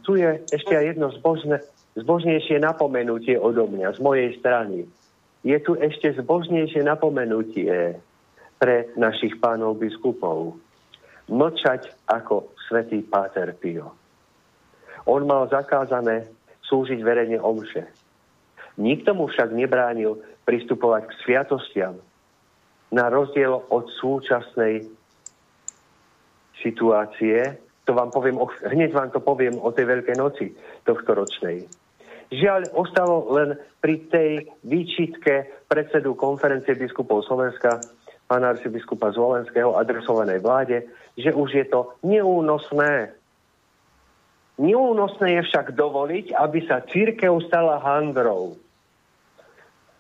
[0.04, 1.64] tu je ešte aj jedno zbožné,
[1.96, 4.84] zbožnejšie napomenutie odo mňa, z mojej strany.
[5.48, 7.96] Je tu ešte zbožnejšie napomenutie
[8.60, 10.60] pre našich pánov biskupov.
[11.32, 13.96] Mlčať ako svätý Páter Pio.
[15.08, 16.28] On mal zakázané
[16.68, 17.88] slúžiť verejne omše.
[18.80, 22.00] Nikto mu však nebránil pristupovať k sviatostiam.
[22.96, 24.88] Na rozdiel od súčasnej
[26.64, 30.56] situácie, to vám poviem, hneď vám to poviem o tej Veľkej noci
[30.88, 31.68] tohto ročnej.
[32.30, 34.32] Žiaľ, ostalo len pri tej
[34.62, 37.82] výčitke predsedu konferencie biskupov Slovenska,
[38.30, 40.86] pána arcibiskupa Zvolenského, adresovanej vláde,
[41.18, 43.18] že už je to neúnosné.
[44.62, 48.54] Neúnosné je však dovoliť, aby sa církev stala handrou.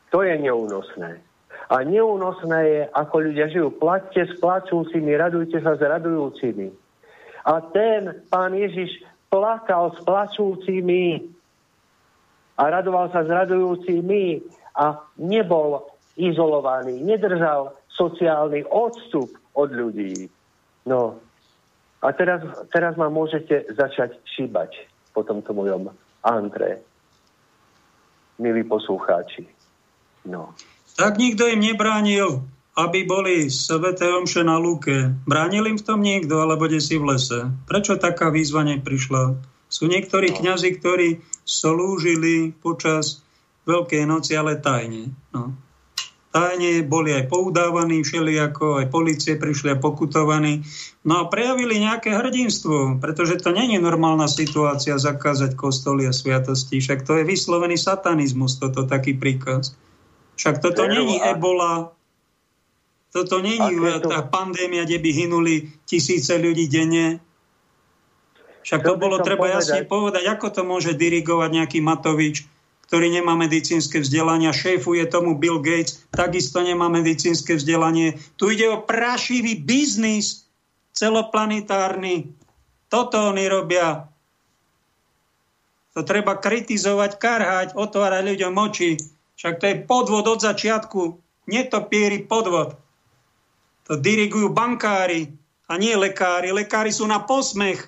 [0.09, 1.21] To je neúnosné.
[1.69, 3.69] A neúnosné je, ako ľudia žijú.
[3.77, 6.73] Platte s plačúcimi, radujte sa s radujúcimi.
[7.45, 11.29] A ten pán Ježiš plakal s plačúcimi
[12.57, 14.41] a radoval sa s radujúcimi
[14.73, 15.85] a nebol
[16.17, 20.25] izolovaný, nedržal sociálny odstup od ľudí.
[20.89, 21.21] No
[22.01, 22.41] a teraz,
[22.73, 25.93] teraz ma môžete začať šíbať po tomto mojom
[26.25, 26.81] antre,
[28.39, 29.58] milí poslucháči.
[30.27, 30.55] No.
[30.99, 32.43] Tak nikto im nebránil,
[32.75, 35.15] aby boli sveté omše na lúke.
[35.23, 37.51] Bránil im v tom niekto, alebo kde si v lese.
[37.67, 39.35] Prečo taká výzva neprišla?
[39.69, 40.37] Sú niektorí no.
[40.41, 43.23] kňazi, ktorí slúžili počas
[43.69, 45.13] Veľkej noci, ale tajne.
[45.29, 45.53] No.
[46.29, 50.61] Tajne boli aj poudávaní všelijako, aj policie prišli a pokutovaní.
[51.05, 56.81] No a prejavili nejaké hrdinstvo, pretože to není normálna situácia zakázať kostoly a sviatosti.
[56.81, 59.73] Však to je vyslovený satanizmus, toto taký príkaz.
[60.39, 61.91] Však toto není ebola,
[63.11, 64.07] toto není to...
[64.31, 67.19] pandémia, kde by hynuli tisíce ľudí denne.
[68.63, 69.59] Však to bolo treba povedať.
[69.59, 72.45] jasne povedať, ako to môže dirigovať nejaký Matovič,
[72.85, 78.21] ktorý nemá medicínske vzdelanie, šéfuje tomu Bill Gates, takisto nemá medicínske vzdelanie.
[78.39, 80.45] Tu ide o prašivý biznis
[80.93, 82.29] celoplanetárny.
[82.87, 84.05] Toto oni robia.
[85.97, 89.18] To treba kritizovať, karhať, otvárať ľuďom oči.
[89.39, 91.15] Však to je podvod od začiatku.
[91.47, 92.75] Netopierí podvod.
[93.87, 95.31] To dirigujú bankári
[95.71, 96.51] a nie lekári.
[96.51, 97.87] Lekári sú na posmech.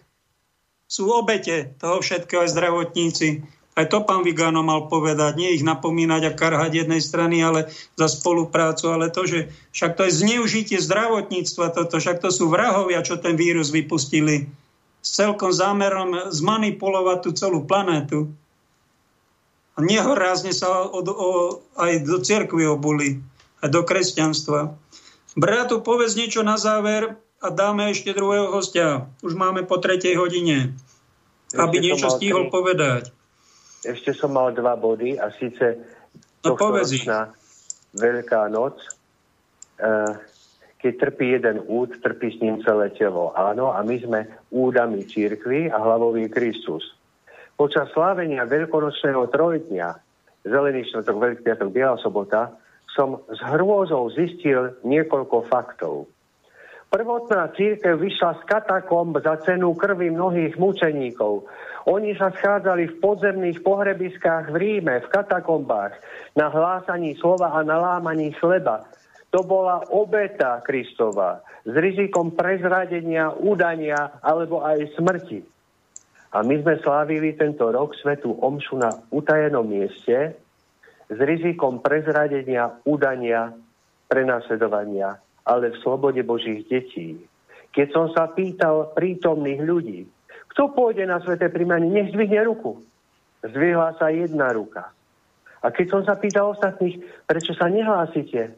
[0.87, 3.43] Sú obete toho všetkého aj zdravotníci.
[3.75, 8.07] Aj to pán Vigano mal povedať, nie ich napomínať a karhať jednej strany, ale za
[8.07, 9.39] spoluprácu, ale to, že
[9.75, 14.51] však to je zneužitie zdravotníctva, toto, však to sú vrahovia, čo ten vírus vypustili
[14.99, 18.35] s celkom zámerom zmanipulovať tú celú planétu.
[19.75, 21.29] A nehorázne sa od, o,
[21.79, 23.23] aj do cirkvi obuli,
[23.63, 24.75] aj do kresťanstva.
[25.39, 29.07] Bratu, povedz niečo na záver a dáme ešte druhého hostia.
[29.23, 30.75] Už máme po tretej hodine,
[31.49, 32.53] ešte aby niečo stihol tri...
[32.53, 33.03] povedať.
[33.81, 35.81] Ešte som mal dva body a síce
[36.45, 36.53] no,
[37.91, 38.79] Veľká noc,
[39.83, 40.15] uh,
[40.79, 43.35] keď trpí jeden úd, trpí s ním celé telo.
[43.35, 44.19] Áno, a my sme
[44.53, 46.97] údami církvy a hlavový Kristus.
[47.61, 49.87] Počas slávenia veľkonočného trojdňa,
[50.49, 52.57] Zelený štvrtok, Veľký piatok, Biela sobota,
[52.89, 56.09] som s hrôzou zistil niekoľko faktov.
[56.89, 61.45] Prvotná církev vyšla z katakomb za cenu krvi mnohých mučeníkov.
[61.85, 65.93] Oni sa schádzali v podzemných pohrebiskách v Ríme, v katakombách,
[66.33, 68.89] na hlásaní slova a na lámaní chleba.
[69.37, 75.50] To bola obeta Kristova s rizikom prezradenia, udania alebo aj smrti.
[76.31, 80.35] A my sme slávili tento rok svetú omšu na utajenom mieste
[81.11, 83.51] s rizikom prezradenia, udania,
[84.07, 87.19] prenasledovania, ale v slobode Božích detí.
[87.75, 89.99] Keď som sa pýtal prítomných ľudí,
[90.55, 92.79] kto pôjde na sveté príjmanie, nech zdvihne ruku.
[93.43, 94.91] Zdvihla sa jedna ruka.
[95.63, 98.55] A keď som sa pýtal ostatných, prečo sa nehlásite,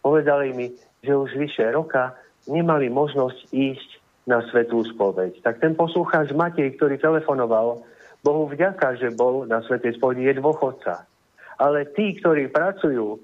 [0.00, 0.66] Povedali mi,
[1.04, 2.16] že už vyše roka
[2.48, 3.89] nemali možnosť ísť
[4.28, 5.40] na svetú spoveď.
[5.40, 7.84] Tak ten poslucháč Matej, ktorý telefonoval,
[8.20, 11.08] Bohu vďaka, že bol na svetej spovedi, je dôchodca.
[11.56, 13.16] Ale tí, ktorí pracujú,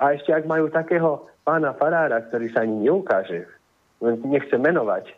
[0.00, 3.44] a ešte ak majú takého pána Farára, ktorý sa ani neukáže,
[4.02, 5.12] nechce menovať,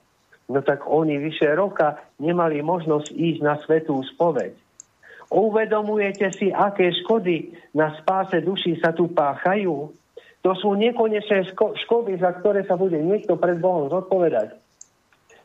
[0.51, 4.53] no tak oni vyše roka nemali možnosť ísť na svetú spoveď.
[5.33, 9.91] Uvedomujete si, aké škody na spáse duší sa tu páchajú?
[10.45, 14.64] To sú nekonečné ško- škody, za ktoré sa bude niekto pred Bohom zodpovedať.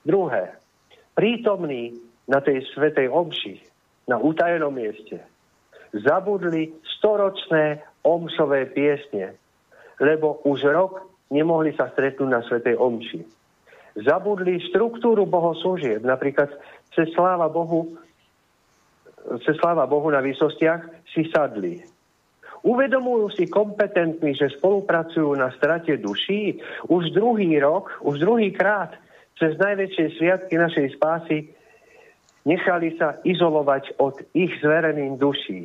[0.10, 0.57] Druhé,
[1.14, 1.94] prítomní
[2.26, 3.61] na tej svetej omši,
[4.10, 5.22] na utajenom mieste,
[5.94, 9.38] zabudli storočné omšové piesne,
[10.02, 13.22] lebo už rok nemohli sa stretnúť na svetej omši.
[14.02, 16.49] Zabudli štruktúru bohoslúžieb, napríklad
[16.98, 17.94] cez sláva Bohu,
[19.45, 21.86] cez sláva Bohu na výsostiach si sadli
[22.60, 26.60] Uvedomujú si kompetentní, že spolupracujú na strate duší?
[26.91, 28.99] Už druhý rok, už druhý krát
[29.40, 31.49] cez najväčšie sviatky našej spásy
[32.44, 35.61] nechali sa izolovať od ich zverených duší.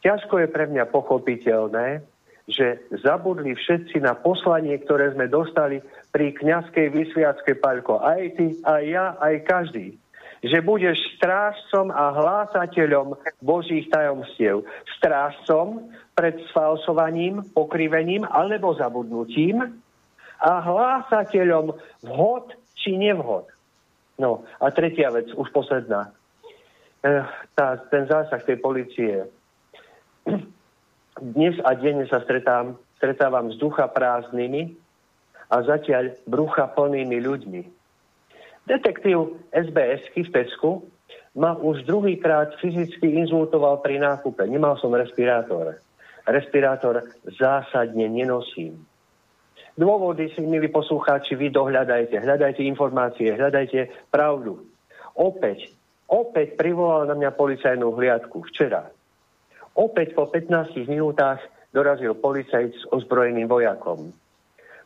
[0.00, 2.00] Ťažko je pre mňa pochopiteľné,
[2.46, 5.82] že zabudli všetci na poslanie, ktoré sme dostali
[6.14, 8.00] pri kňazskej vysviackej paľko.
[8.00, 9.98] Aj ty, aj ja, aj každý
[10.44, 14.62] že budeš strážcom a hlásateľom Božích tajomstiev.
[15.00, 19.80] Strážcom pred sfalsovaním, pokrivením alebo zabudnutím
[20.38, 21.72] a hlásateľom
[22.04, 22.52] vhod
[22.86, 23.50] či nevhod.
[24.22, 26.14] No a tretia vec, už posledná.
[27.02, 27.26] E,
[27.58, 29.26] tá, ten zásah tej policie.
[31.34, 34.78] Dnes a denne sa stretám, stretávam s ducha prázdnymi
[35.50, 37.62] a zatiaľ brucha plnými ľuďmi
[38.66, 40.90] Detektív SBS v Pesku
[41.38, 44.42] ma už druhýkrát fyzicky inzultoval pri nákupe.
[44.42, 45.78] Nemal som respirátor.
[46.26, 47.06] Respirátor
[47.38, 48.82] zásadne nenosím.
[49.76, 52.16] Dôvody si, milí poslucháči, vy dohľadajte.
[52.24, 54.64] Hľadajte informácie, hľadajte pravdu.
[55.12, 55.68] Opäť,
[56.08, 58.88] opäť privolal na mňa policajnú hliadku včera.
[59.76, 61.44] Opäť po 15 minútach
[61.76, 64.16] dorazil policajt s ozbrojeným vojakom.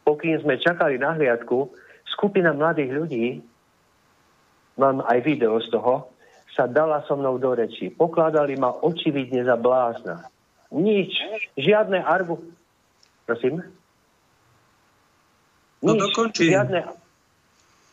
[0.03, 1.71] Pokým sme čakali na hliadku,
[2.11, 3.27] skupina mladých ľudí
[4.75, 6.11] mám aj video z toho,
[6.51, 7.95] sa dala so mnou do reči.
[7.95, 10.27] Pokladali ma očividne za blázna.
[10.75, 11.15] Nič,
[11.55, 12.43] žiadne argu...
[13.23, 13.63] Prosím?
[15.81, 16.81] No nič, no žiadne,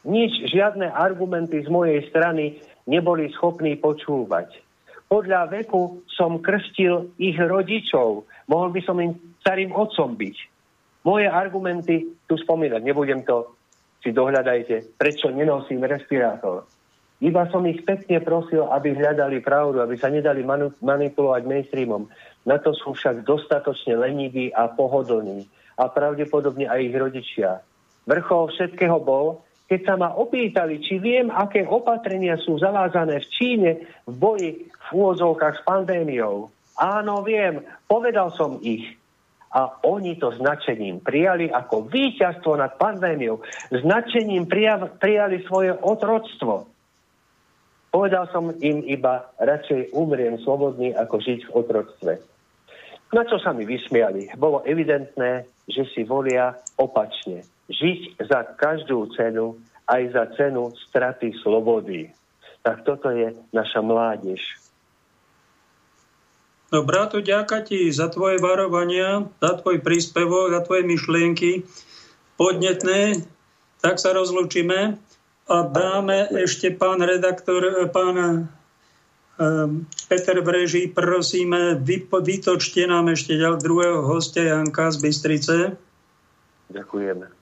[0.04, 4.60] nič, žiadne argumenty z mojej strany neboli schopní počúvať.
[5.08, 8.28] Podľa veku som krstil ich rodičov.
[8.52, 10.38] Mohol by som im starým otcom byť.
[11.08, 13.56] Moje argumenty tu spomínať, nebudem to,
[14.04, 16.68] si dohľadajte, prečo nenosím respirátor.
[17.18, 22.06] Iba som ich pekne prosil, aby hľadali pravdu, aby sa nedali manu- manipulovať mainstreamom.
[22.46, 25.50] Na to sú však dostatočne leniví a pohodlní.
[25.82, 27.66] A pravdepodobne aj ich rodičia.
[28.08, 33.72] Vrchol všetkého bol, keď sa ma opýtali, či viem, aké opatrenia sú zavázané v Číne
[34.08, 36.48] v boji v úvodzovkách s pandémiou.
[36.80, 38.96] Áno, viem, povedal som ich.
[39.52, 43.44] A oni to značením prijali ako víťazstvo nad pandémiou.
[43.72, 44.48] Značením
[45.00, 46.68] prijali svoje otroctvo.
[47.92, 52.14] Povedal som im iba, radšej umriem slobodný, ako žiť v otroctve.
[53.16, 54.32] Na čo sa mi vysmiali?
[54.36, 57.57] Bolo evidentné, že si volia opačne.
[57.68, 62.12] Žiť za každú cenu aj za cenu straty slobody.
[62.64, 64.44] Tak toto je naša mládež.
[66.68, 71.64] No bratu, ďaká ti za tvoje varovania, za tvoj príspevok, za tvoje myšlienky
[72.36, 73.24] podnetné.
[73.80, 75.00] Tak sa rozlučíme
[75.48, 78.52] a dáme ešte pán redaktor, pán
[79.38, 81.78] Ehm, Peter Breží, prosíme,
[82.22, 85.56] vytočte nám ešte ďal druhého hostia Janka z Bystrice.
[86.74, 87.37] Ďakujeme.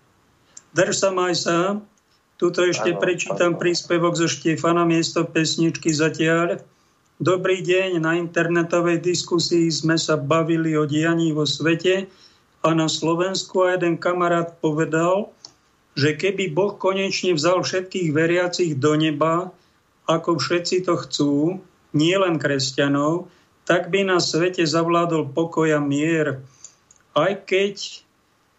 [0.76, 1.80] Drž sa, maj sa.
[2.36, 3.60] Tuto ešte ano, prečítam ano.
[3.64, 6.60] príspevok zo Štefana miesto pesničky zatiaľ.
[7.16, 12.12] Dobrý deň, na internetovej diskusii sme sa bavili o dianí vo svete
[12.60, 15.32] a na Slovensku a jeden kamarát povedal,
[15.96, 19.56] že keby Boh konečne vzal všetkých veriacich do neba,
[20.12, 21.36] ako všetci to chcú,
[21.96, 23.32] nielen kresťanov,
[23.64, 26.44] tak by na svete zavládol pokoj a mier.
[27.16, 28.05] Aj keď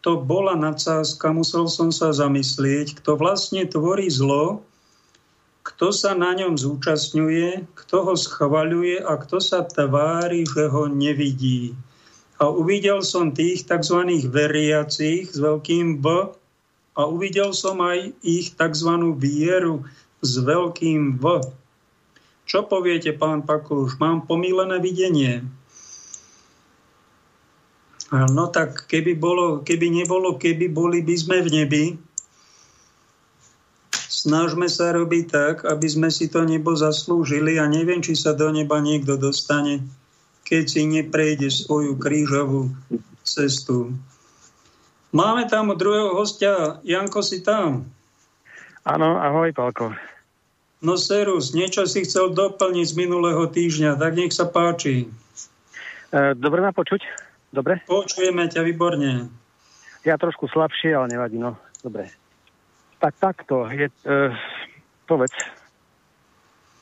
[0.07, 4.63] to bola nadsázka, musel som sa zamyslieť, kto vlastne tvorí zlo,
[5.67, 11.75] kto sa na ňom zúčastňuje, kto ho schvaľuje a kto sa tvári, že ho nevidí.
[12.39, 14.07] A uvidel som tých tzv.
[14.31, 16.31] veriacich s veľkým B
[16.95, 19.11] a uvidel som aj ich tzv.
[19.19, 19.83] vieru
[20.23, 21.43] s veľkým V.
[22.47, 23.99] Čo poviete, pán Pakluš?
[23.99, 25.43] Mám pomílené videnie.
[28.15, 31.85] No tak keby, bolo, keby nebolo, keby boli by sme v nebi,
[34.07, 38.47] snažme sa robiť tak, aby sme si to nebo zaslúžili a neviem, či sa do
[38.55, 39.83] neba niekto dostane,
[40.47, 42.71] keď si neprejde svoju krížovú
[43.27, 43.91] cestu.
[45.11, 46.79] Máme tam druhého hostia.
[46.87, 47.91] Janko, si tam?
[48.87, 49.91] Áno, ahoj, Palko.
[50.79, 55.11] No Serus, niečo si chcel doplniť z minulého týždňa, tak nech sa páči.
[56.15, 57.26] E, dobre ma počuť?
[57.57, 57.81] Dobre?
[57.89, 59.33] Počujeme ťa výborne.
[60.05, 61.57] Ja trošku slabšie, ale nevadí, no.
[61.81, 62.13] Dobre.
[63.01, 64.37] Tak takto, je, uh,
[65.09, 65.33] povedz,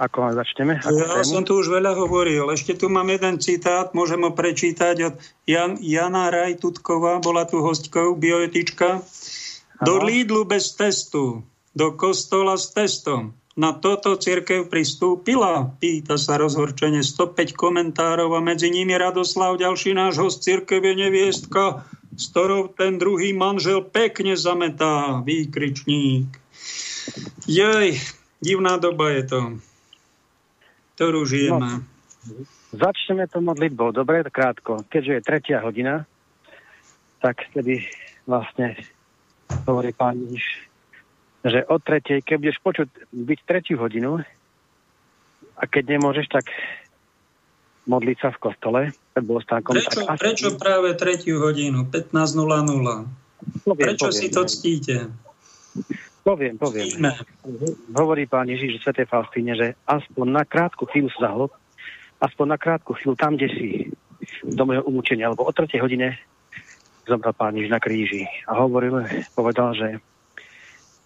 [0.02, 0.82] ako začneme?
[0.82, 1.30] Ako ja tému?
[1.30, 2.51] som tu už veľa hovoril.
[2.51, 5.14] Ešte tu mám jeden citát, môžem ho prečítať od
[5.46, 9.06] Jan, Jana Rajtutkova, bola tu hostkou, bioetička.
[9.78, 15.70] Do Lidlu bez testu, do kostola s testom na toto církev pristúpila?
[15.78, 21.86] Pýta sa rozhorčenie 105 komentárov a medzi nimi Radoslav, ďalší náš host církev je neviestka,
[22.14, 26.31] s ktorou ten druhý manžel pekne zametá, výkričník.
[27.47, 28.02] Jej,
[28.43, 29.40] divná doba je to,
[30.98, 31.82] ktorú žijeme.
[31.82, 31.86] No,
[32.74, 34.82] začneme to modlitbou, dobre, krátko.
[34.90, 36.09] Keďže je tretia hodina,
[37.22, 37.86] tak tedy
[38.26, 38.74] vlastne
[39.68, 40.73] hovorí pán Ježiš,
[41.44, 44.24] že od tretej, keď budeš počuť byť tretiu hodinu
[45.60, 46.48] a keď nemôžeš, tak
[47.84, 48.80] modliť sa v kostole
[49.12, 49.76] pred bohostánkom.
[49.76, 53.68] Prečo, tak prečo práve tretiu hodinu, 15.00?
[53.68, 54.96] Poviem, prečo poviem, si to ctíte?
[56.24, 56.88] Poviem, poviem.
[56.88, 57.12] Ctíme.
[57.92, 59.04] Hovorí pán Ježíš v Sv.
[59.04, 61.52] Faustine, že aspoň na krátku chvíľu sa zahlob,
[62.24, 63.68] aspoň na krátku chvíľu tam, kde si
[64.40, 66.16] do môjho umúčenia, alebo o tretej hodine
[67.04, 68.24] zomrel pán Ježíš na kríži.
[68.48, 69.04] A hovoril,
[69.36, 70.00] povedal, že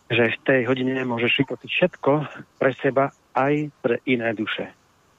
[0.09, 2.13] že v tej hodine môžeš vykotiť všetko
[2.57, 4.73] pre seba aj pre iné duše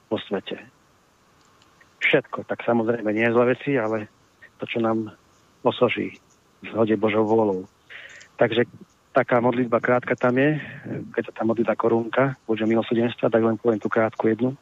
[0.10, 0.58] vo svete.
[2.02, 4.10] Všetko, tak samozrejme nie zlé veci, ale
[4.58, 5.14] to, čo nám
[5.62, 6.18] osoží
[6.66, 7.70] v zhode Božou volou.
[8.40, 8.66] Takže
[9.14, 10.58] taká modlitba krátka tam je,
[11.14, 14.58] keď sa tá korunka Božia milosrdenstva, tak len poviem tú krátku jednu.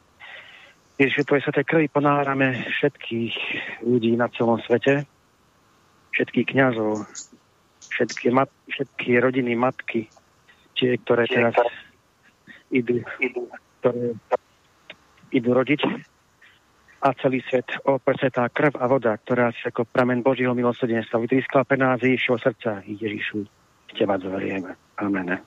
[0.98, 3.34] Ježiš, tvoje sveté krvi ponárame všetkých
[3.86, 5.06] ľudí na celom svete,
[6.10, 7.06] všetkých kňazov,
[7.94, 10.10] všetky, mat, všetky rodiny, matky,
[10.78, 11.58] tie, ktoré teraz
[12.70, 13.02] idú,
[13.82, 14.14] ktoré
[15.34, 15.80] idú rodiť
[16.98, 21.62] a celý svet oprce tá krv a voda, ktorá si ako pramen Božího milosrdenstva vytrískala
[21.62, 22.82] pre nás Ježišho srdca.
[22.82, 24.74] Ježišu, v teba zverieme.
[24.98, 25.38] Amen.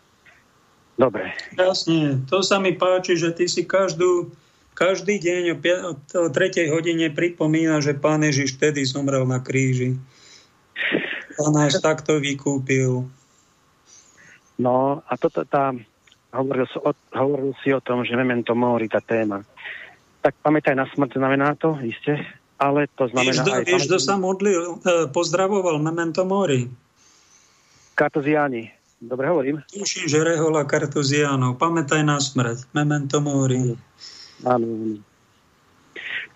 [0.95, 1.35] Dobre.
[1.59, 4.31] Jasne, to sa mi páči, že ty si každú,
[4.77, 5.57] každý deň o,
[5.97, 6.71] o 3.
[6.71, 9.99] hodine pripomína, že Pán Ježiš vtedy zomrel na kríži.
[11.35, 13.11] A nás takto vykúpil.
[14.61, 15.73] No a toto tá,
[16.29, 19.41] hovoril, o, hovoril si o tom, že memento mori, tá téma.
[20.21, 22.21] Tak pamätaj na smrť znamená to, iste,
[22.61, 23.63] ale to znamená vieš, aj...
[23.65, 26.69] Vieš, kto sa modlil, e, pozdravoval memento mori?
[27.97, 28.69] Kartuziani.
[29.01, 29.65] Dobre hovorím?
[29.65, 31.57] Tuším, že Rehola Kartuzianov.
[31.57, 32.69] Pamätaj na smrť.
[32.77, 33.73] Memento mori.
[34.45, 35.01] Áno.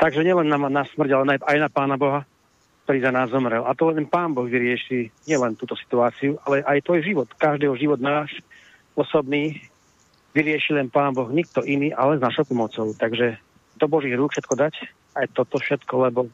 [0.01, 2.25] Takže nielen na, na smrť, ale aj na Pána Boha
[2.85, 3.65] ktorý za nás zomrel.
[3.65, 7.97] A to len Pán Boh vyrieši nielen túto situáciu, ale aj tvoj život, každého život
[7.97, 8.37] náš
[8.93, 9.57] osobný,
[10.37, 12.93] vyrieši len Pán Boh, nikto iný, ale s našou pomocou.
[12.93, 13.41] Takže
[13.81, 14.73] do Božích rúk všetko dať,
[15.17, 16.29] aj toto všetko, lebo,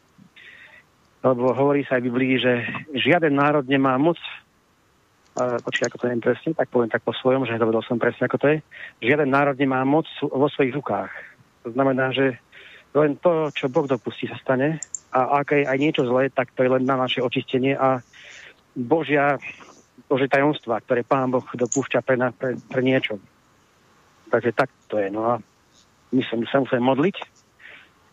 [1.23, 2.67] lebo hovorí sa aj v Biblii, že
[2.99, 4.19] žiaden národ nemá moc
[5.39, 8.35] počkaj, ako to je presne, tak poviem tak po svojom, že dovedol som presne, ako
[8.35, 8.57] to je.
[8.99, 11.07] Žiaden národ nemá moc vo svojich rukách.
[11.63, 12.35] To znamená, že
[12.91, 16.63] len to, čo Boh dopustí, sa stane a ak je aj niečo zlé, tak to
[16.63, 17.99] je len na naše očistenie a
[18.71, 19.35] Božia,
[20.07, 23.19] Bože tajomstva, ktoré Pán Boh dopúšťa pre, pre, pre niečo.
[24.31, 25.11] Takže tak to je.
[25.11, 25.33] No a
[26.15, 27.15] my sa, my sa musíme modliť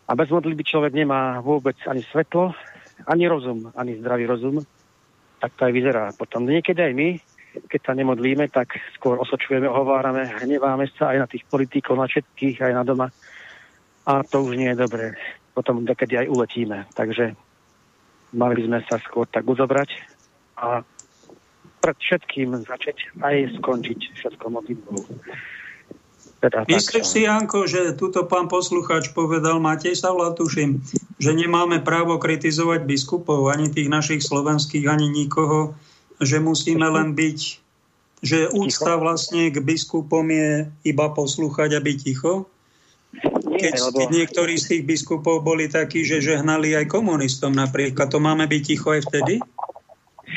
[0.09, 2.57] a bez modlitby človek nemá vôbec ani svetlo,
[3.07, 4.65] ani rozum, ani zdravý rozum.
[5.39, 6.05] Tak to aj vyzerá.
[6.19, 7.09] Potom niekedy aj my,
[7.71, 12.59] keď sa nemodlíme, tak skôr osočujeme, ohovárame, hneváme sa aj na tých politikov, na všetkých,
[12.59, 13.07] aj na doma.
[14.09, 15.15] A to už nie je dobré.
[15.59, 16.87] Potom niekedy aj uletíme.
[16.95, 17.35] Takže
[18.31, 19.91] mali by sme sa skôr tak uzobrať
[20.55, 20.87] a
[21.83, 25.03] pred všetkým začať aj skončiť všetko modlitbou.
[26.39, 30.79] Teda, Myslíš si, Janko, že tuto pán poslucháč povedal, Matej sa tuším,
[31.19, 35.75] že nemáme právo kritizovať biskupov, ani tých našich slovenských, ani nikoho,
[36.23, 37.39] že musíme len byť,
[38.23, 42.47] že úcta vlastne k biskupom je iba poslúchať a byť ticho?
[43.59, 48.47] Keď, keď niektorí z tých biskupov boli takí, že žehnali aj komunistom napríklad, to máme
[48.47, 49.43] byť ticho aj vtedy?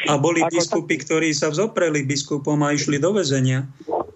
[0.10, 3.70] A boli biskupy, ktorí sa vzopreli biskupom a išli do väzenia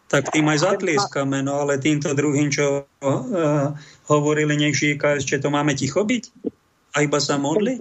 [0.06, 3.74] tak tým aj zatlieskame, no ale týmto druhým, čo uh,
[4.06, 6.24] hovorili, nech žije ešte to máme ticho byť?
[6.96, 7.76] A iba sa modli?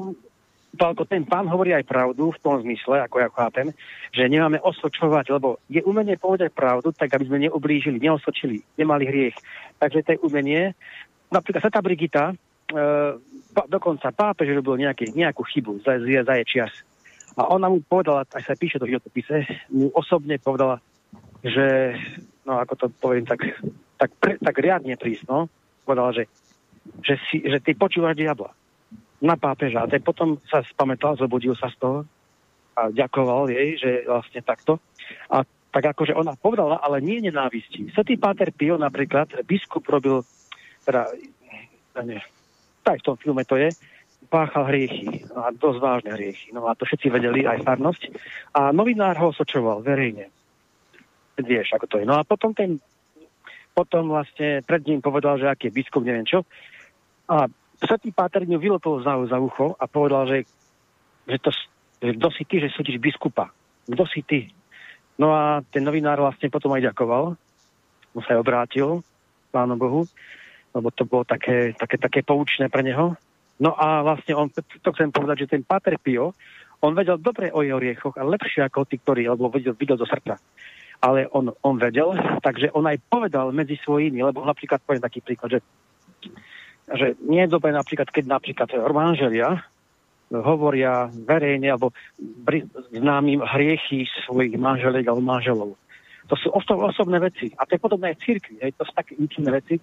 [0.74, 3.70] Pálko, ten pán hovorí aj pravdu v tom zmysle, ako ja chápem,
[4.10, 9.38] že nemáme osočovať, lebo je umenie povedať pravdu, tak aby sme neublížili, neosočili, nemali hriech.
[9.78, 10.74] Takže to je umenie.
[11.35, 12.35] Napríklad Sveta Brigita, e,
[13.66, 16.73] dokonca pápež robil nejaký, nejakú chybu za, za, za jej čas.
[17.35, 19.43] A ona mu povedala, aj sa píše to v životopise,
[19.74, 20.78] mu osobne povedala,
[21.43, 21.98] že,
[22.47, 23.43] no ako to poviem, tak,
[23.98, 25.51] tak, pre, tak riadne prísno,
[25.82, 26.24] povedal, že,
[27.02, 28.55] že, si, že ty počúvaš diabla
[29.19, 29.82] na pápeža.
[29.82, 31.98] A potom sa spamätal, zobudil sa z toho
[32.78, 34.78] a ďakoval jej, že vlastne takto.
[35.31, 35.43] A
[35.74, 37.90] tak akože ona povedala, ale nie nenávisti.
[37.90, 40.23] Svetý Páter Pio napríklad, biskup robil,
[40.85, 41.11] teda,
[42.05, 42.20] nie,
[42.85, 43.73] tak v tom filme to je,
[44.28, 46.52] páchal hriechy, a dosť vážne hriechy.
[46.52, 48.02] No a to všetci vedeli, aj farnosť.
[48.56, 50.32] A novinár ho osočoval verejne
[51.43, 52.05] vieš, ako to je.
[52.06, 52.78] No a potom ten,
[53.74, 56.47] potom vlastne pred ním povedal, že aký je biskup, neviem čo.
[57.27, 57.51] A
[57.82, 60.39] Svetý Páter ňu vylopol za, za ucho a povedal, že,
[61.27, 61.51] že, to,
[61.98, 63.51] že kto si ty, že súdiš biskupa.
[63.90, 64.47] Kto si ty?
[65.19, 67.35] No a ten novinár vlastne potom aj ďakoval.
[68.15, 69.02] On sa aj obrátil
[69.51, 70.06] Pánu Bohu,
[70.74, 73.14] lebo to bolo také, také, také poučné pre neho.
[73.62, 76.34] No a vlastne on, to chcem povedať, že ten Páter Pio,
[76.82, 80.05] on vedel dobre o jeho riechoch a lepšie ako tí, ktorí, lebo videl, videl do
[80.05, 80.36] srdca
[81.05, 85.60] ale on, on vedel, takže on aj povedal medzi svojimi, lebo napríklad poviem taký príklad,
[85.60, 85.60] že,
[86.88, 89.60] že nie je dobre napríklad, keď napríklad manželia
[90.32, 91.92] hovoria verejne alebo
[92.90, 95.76] známym hriechy svojich manželiek alebo manželov.
[96.32, 97.52] To sú osobné veci.
[97.60, 98.56] A to je podobné aj v cirkvi.
[98.80, 99.76] To sú také intimné veci.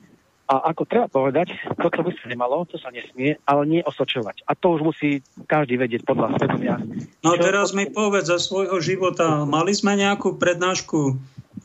[0.50, 4.44] A ako treba povedať, toto by sa nemalo, to sa nesmie, ale nie osočovať.
[4.50, 6.76] A to už musí každý vedieť podľa svedomia.
[7.24, 11.00] No teraz mi povedz za svojho života, mali sme nejakú prednášku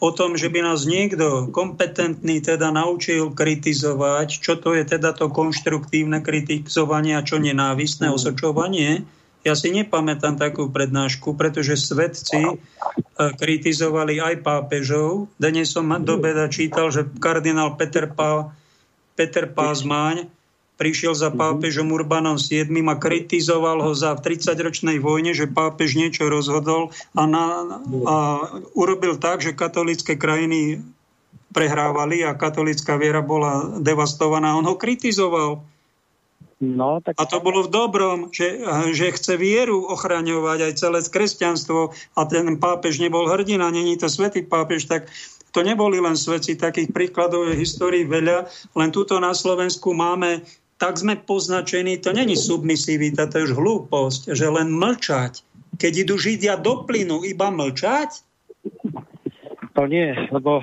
[0.00, 5.32] o tom, že by nás niekto kompetentný teda naučil kritizovať, čo to je teda to
[5.32, 9.08] konštruktívne kritizovanie a čo nenávistné osočovanie.
[9.46, 12.54] Ja si nepamätám takú prednášku, pretože svedci e,
[13.14, 15.30] kritizovali aj pápežov.
[15.38, 18.50] Dnes som do beda čítal, že kardinál Peter Pál
[19.16, 20.28] Peter Pázmáň
[20.76, 21.36] prišiel za mhm.
[21.40, 27.44] pápežom Urbanom VII a kritizoval ho za 30-ročnej vojne, že pápež niečo rozhodol a, na,
[28.06, 28.16] a
[28.76, 30.84] urobil tak, že katolické krajiny
[31.56, 34.60] prehrávali a katolická viera bola devastovaná.
[34.60, 35.64] On ho kritizoval.
[36.60, 37.16] No, tak...
[37.20, 38.60] A to bolo v dobrom, že,
[38.92, 44.40] že chce vieru ochraňovať aj celé kresťanstvo a ten pápež nebol hrdina, není to svetý
[44.40, 45.08] pápež, tak
[45.54, 48.46] to neboli len svedci, takých príkladov je histórii veľa,
[48.76, 50.44] len tuto na Slovensku máme
[50.76, 55.40] tak sme poznačení, to není submisivita, to je už hlúposť, že len mlčať.
[55.80, 58.20] Keď idú Židia do plynu, iba mlčať?
[59.72, 60.60] To nie, lebo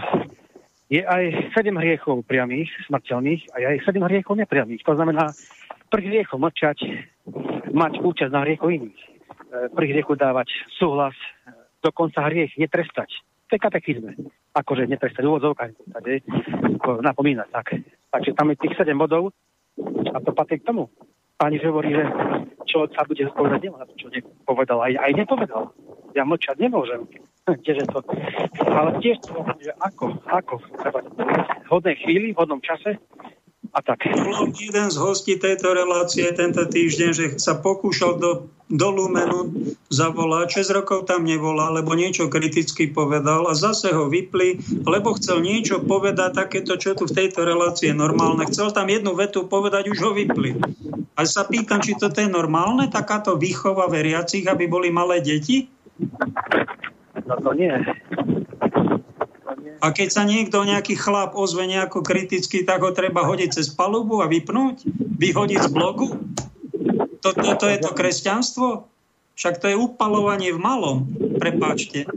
[0.90, 4.86] je aj sedem hriechov priamých, smrteľných, a aj sedem hriechov nepriamých.
[4.86, 5.34] To znamená,
[5.90, 6.78] prvý hriechov mlčať,
[7.74, 9.02] mať účasť na hriechu iných.
[9.02, 9.08] E,
[9.74, 11.18] prvý hriechu dávať súhlas,
[11.82, 13.10] dokonca hriech netrestať.
[13.54, 14.18] To je katechizme
[14.58, 15.94] akože neprestať úvodzovkách
[17.06, 17.54] napomínať.
[17.54, 17.78] Tak.
[18.10, 19.30] Takže tam je tých 7 bodov
[20.10, 20.90] a to patrí k tomu.
[21.38, 22.02] Pani hovorí, že
[22.66, 24.82] človek sa bude zodpovedať nemá na to, čo nepovedal.
[24.82, 25.70] Aj, aj nepovedal.
[26.18, 27.06] Ja mlčať nemôžem.
[27.66, 28.02] Tieže to.
[28.66, 32.98] Ale tiež to, že ako, ako treba v hodnej chvíli, v hodnom čase
[33.72, 34.04] a tak.
[34.60, 40.78] Jeden z hostí tejto relácie tento týždeň, že sa pokúšal do, do Lumenu zavolať, 6
[40.84, 46.36] rokov tam nevolá, lebo niečo kriticky povedal a zase ho vypli, lebo chcel niečo povedať
[46.36, 48.44] takéto, čo tu v tejto relácii je normálne.
[48.52, 50.60] Chcel tam jednu vetu povedať, už ho vypli.
[51.16, 55.72] A sa pýtam, či toto je normálne, takáto výchova veriacich, aby boli malé deti?
[57.24, 57.72] No to nie.
[59.84, 64.24] A keď sa niekto, nejaký chlap ozve nejako kriticky, tak ho treba hodiť cez palubu
[64.24, 64.88] a vypnúť?
[65.20, 66.08] Vyhodiť z blogu?
[67.20, 68.88] Toto to, je to kresťanstvo?
[69.36, 70.98] Však to je upalovanie v malom.
[71.36, 72.08] Prepáčte.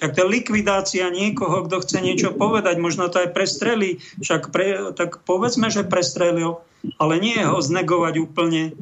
[0.00, 2.80] Však to je likvidácia niekoho, kto chce niečo povedať.
[2.80, 4.00] Možno to aj prestrelí.
[4.24, 6.64] Však pre, tak povedzme, že prestrelil.
[6.96, 8.72] Ale nie ho znegovať úplne,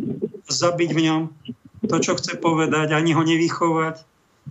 [0.47, 1.23] zabiť v ňom
[1.89, 4.07] to, čo chce povedať, ani ho nevychovať.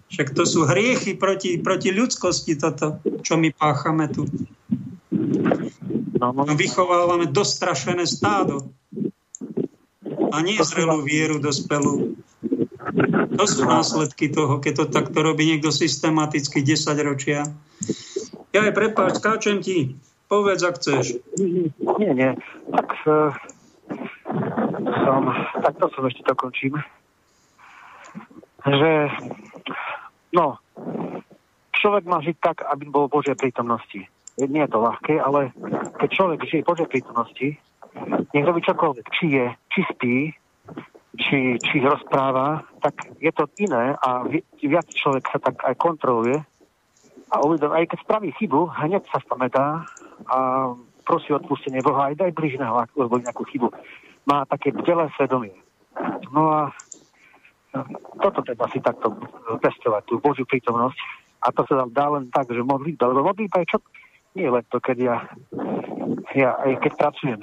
[0.08, 4.26] Však to sú hriechy proti, proti ľudskosti, toto, čo my páchame tu.
[6.18, 6.34] No.
[6.58, 8.74] Vychovávame dostrašené stádo.
[10.34, 12.18] A nie zrelú vieru dospelú.
[13.38, 17.46] To sú následky toho, keď to takto robí niekto systematicky 10 ročia.
[18.56, 20.00] Ja aj prepáč, skáčem ti.
[20.28, 21.22] Povedz, ak chceš.
[22.02, 22.32] Nie, nie.
[22.74, 23.32] Tak uh,
[25.06, 25.22] som,
[25.64, 26.74] tak to som ešte dokončím.
[28.68, 28.92] Že
[30.36, 30.60] No,
[31.72, 34.06] človek má žiť tak, aby bol v Božej prítomnosti.
[34.38, 35.50] Nie je to ľahké, ale
[35.98, 37.48] keď človek žije v Božej prítomnosti,
[38.34, 40.16] nech robí čokoľvek, či je, či spí,
[41.18, 44.22] či, či rozpráva, tak je to iné a
[44.62, 46.38] viac človek sa tak aj kontroluje
[47.34, 49.84] a uvedom, aj keď spraví chybu, hneď sa spamätá
[50.30, 50.38] a
[51.04, 53.74] prosí odpustenie Boha aj daj bližného, ak urobí nejakú chybu.
[54.30, 55.56] Má také bdelé svedomie.
[56.30, 56.62] No a
[58.28, 59.16] toto treba si takto
[59.64, 60.98] testovať, tú Božiu prítomnosť.
[61.46, 63.80] A to sa dá len tak, že modlitba, lebo modlitba je čo?
[64.36, 65.16] Nie len to, keď ja,
[66.36, 67.40] ja aj keď pracujem,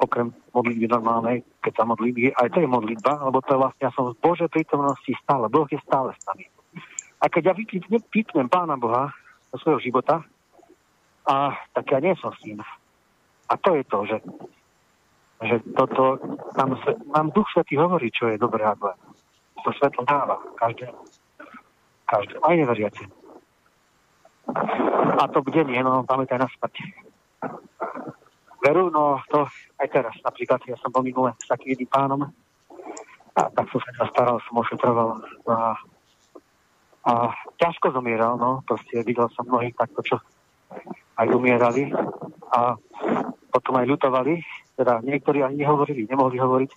[0.00, 3.92] okrem modlitby normálnej, keď sa modlím, aj to je modlitba, lebo to je vlastne, ja
[3.94, 6.46] som v Božej prítomnosti stále, Boh je stále s nami.
[7.22, 9.14] A keď ja vypnem, vypnem Pána Boha
[9.54, 10.22] do svojho života,
[11.24, 12.60] a tak ja nie som s ním.
[13.48, 14.18] A to je to, že,
[15.40, 16.20] že toto,
[16.56, 16.76] nám,
[17.12, 18.92] nám Duch Svetý hovorí, čo je dobré a zlé
[19.64, 21.00] to svetlo dáva každému.
[22.04, 23.04] Každému, aj neveriaci.
[25.16, 26.76] A to nie, no pamätaj na smrť.
[28.60, 29.48] Veru, no to
[29.80, 30.14] aj teraz.
[30.20, 32.20] Napríklad ja som bol minule s takým jedným pánom.
[33.34, 35.20] A tak som sa staral, som ošetroval.
[35.48, 35.76] A,
[37.04, 37.12] a
[37.60, 38.64] ťažko zomieral, no.
[38.64, 40.16] Proste videl som mnohých takto, čo
[41.16, 41.92] aj umierali.
[42.52, 42.76] A
[43.52, 44.40] potom aj ľutovali,
[44.76, 46.70] teda niektorí ani nehovorili, nemohli hovoriť,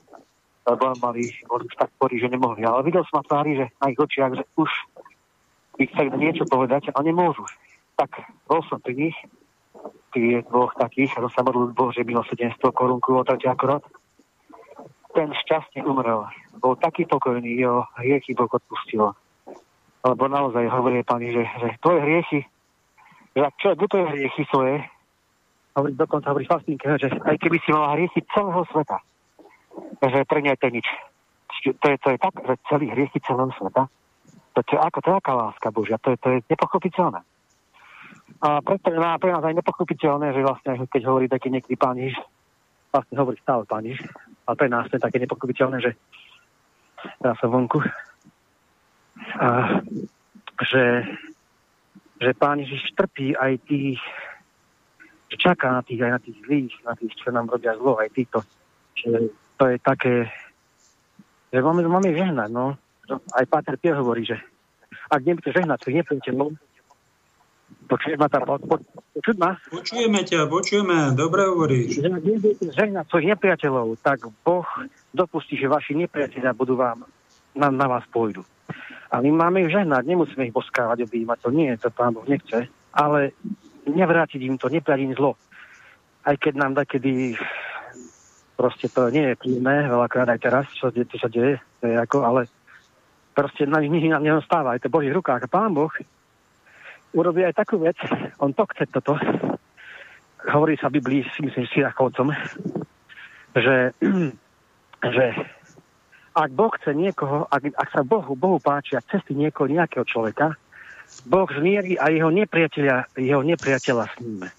[0.68, 2.68] lebo mali, boli tak porí, že nemohli.
[2.68, 4.68] Ale videl som na tvári, že na ich očiach, že už
[5.80, 7.48] by chceli niečo povedať a nemôžu.
[7.95, 8.19] Tak
[8.52, 9.18] bol som pri nich,
[10.11, 13.84] pri dvoch takých, a to sa modlil Boh, že 700 korunku o akorát.
[15.15, 16.27] Ten šťastne umrel.
[16.60, 19.15] Bol taký pokojný, jeho hriechy Boh odpustil.
[20.03, 22.39] Lebo naozaj hovorí pani, že, že tvoje hriechy,
[23.34, 24.84] že ak človek je hriechy svoje,
[25.73, 28.98] hovorí, dokonca hovorí Fastinke, že aj keby si mala hriechy celého sveta,
[30.02, 30.88] že pre nie je to nič.
[31.82, 33.90] To je, to je tak, že celý hriechy celého sveta,
[34.54, 37.22] to, je, ako, to je aká láska Božia, to je, to je nepochopiteľné.
[38.41, 42.18] A preto je pre nás aj nepochopiteľné, že vlastne, keď hovorí taký niekedy pán Ježiš,
[42.94, 44.06] vlastne hovorí stále pán Ježiš,
[44.45, 45.91] ale pre nás to je také nepochopiteľné, že
[47.22, 47.82] ja som vonku,
[49.38, 49.82] a,
[50.66, 51.06] že,
[52.22, 54.02] že pán Ježiš trpí aj tých,
[55.30, 58.10] že čaká na tých, aj na tých zlých, na tých, čo nám robia zlo, aj
[58.14, 58.41] týchto,
[58.98, 60.30] že to je také,
[61.50, 62.78] že máme, máme žehnať, no.
[63.34, 64.38] Aj Páter Pier hovorí, že
[65.10, 66.54] ak nebudete žehnať svojich nepriateľov,
[67.88, 68.76] počuješ ma tam, po, po,
[69.16, 69.52] počuť ma?
[69.72, 72.04] Počujeme ťa, počujeme, dobre hovoríš.
[72.04, 74.68] Že ak nebudete žehnať svojich nepriateľov, tak Boh
[75.16, 77.08] dopustí, že vaši nepriateľia budú vám,
[77.56, 78.44] na, na vás pôjdu.
[79.08, 82.68] A my máme ich žehnať, nemusíme ich boskávať, objímať, to nie, to pán Boh nechce,
[82.92, 83.32] ale
[83.88, 85.40] nevrátiť im to, nepriať im zlo.
[86.28, 87.40] Aj keď nám takedy
[88.58, 92.26] proste to nie je príjemné, veľakrát aj teraz, čo, čo sa deje, to je ako,
[92.26, 92.42] ale
[93.38, 95.46] proste na nich nič neostáva, aj to v rukách.
[95.46, 95.94] A Pán Boh
[97.14, 97.96] urobí aj takú vec,
[98.42, 99.14] on to chce toto,
[100.50, 102.34] hovorí sa Biblii, si myslím, že Syrakovcom,
[103.54, 103.94] že,
[105.16, 105.26] že
[106.34, 110.58] ak Boh chce niekoho, ak, ak sa Bohu, Bohu páčia cesty niekoho, nejakého človeka,
[111.30, 114.50] Boh zmierí a jeho nepriateľa, jeho nepriateľa s ním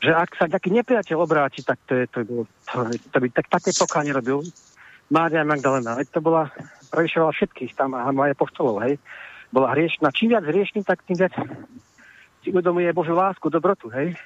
[0.00, 2.76] že ak sa nejaký nepriateľ obráti, tak to, je, to, bolo, to,
[3.12, 4.40] to by tak, také pokánie robil.
[5.12, 6.48] Mária Magdalena, veď to bola,
[6.88, 8.96] prevyšovala všetkých tam a aj poštolov, hej.
[9.50, 10.14] Bola hriešna.
[10.14, 11.34] Čím viac hriešný, tak tým viac
[12.40, 14.16] si uvedomuje Božiu lásku, dobrotu, hej.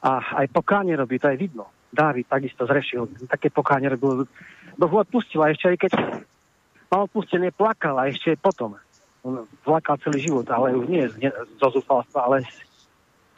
[0.00, 1.68] A aj pokáne robí, to je vidno.
[1.92, 4.24] Dávid takisto zrešil, také pokáne robil.
[4.80, 5.92] Boh ho odpustil a ešte aj keď
[6.88, 8.80] mal odpustené, plakal a ešte potom.
[9.20, 11.04] On plakal celý život, ale už nie
[11.60, 12.48] zo zúfalstva, ale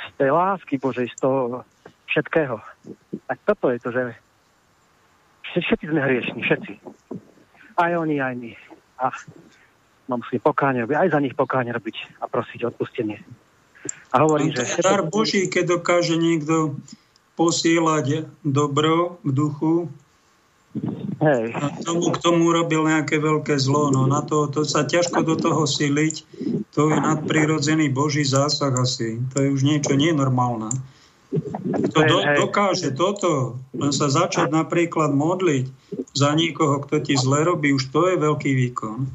[0.05, 1.65] z tej lásky Božej, z toho
[2.11, 2.61] všetkého.
[3.27, 4.03] Tak toto je to, že
[5.55, 6.73] všetci sme hriešni, všetci.
[7.75, 8.53] Aj oni, aj my.
[9.03, 9.11] A
[10.07, 13.19] mám si pokáne robiť, aj za nich pokáne robiť a prosiť odpustenie.
[14.15, 14.65] A hovorí, že...
[14.81, 16.79] Dar Boží, keď dokáže niekto
[17.35, 19.73] posielať dobro v duchu,
[21.23, 21.55] Hej.
[21.87, 23.95] Tomu, k tomu robil nejaké veľké zlo.
[23.95, 26.27] No na to, to sa ťažko do toho siliť.
[26.75, 29.23] To je nadprirodzený Boží zásah asi.
[29.33, 30.75] To je už niečo nenormálne.
[31.65, 35.67] Kto do, dokáže toto, len sa začať napríklad modliť
[36.15, 39.11] za niekoho, kto ti zle robí, už to je veľký výkon.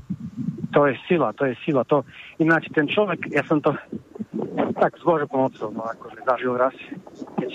[0.76, 1.88] To je sila, to je sila.
[1.88, 2.04] To,
[2.38, 3.72] ináč ten človek, ja som to
[4.76, 6.76] tak s Božou pomocou, no akože zažil raz,
[7.40, 7.52] keď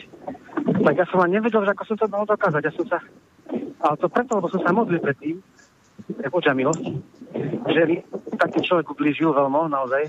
[0.85, 2.63] tak ja som vám nevedel, že ako som to mohol dokázať.
[2.65, 2.99] Ja som sa,
[3.85, 5.37] ale to preto, lebo som sa modlil predtým,
[6.09, 6.85] je Božia milosť,
[7.69, 8.01] že mi
[8.41, 10.09] taký človek ublížil veľmi, naozaj,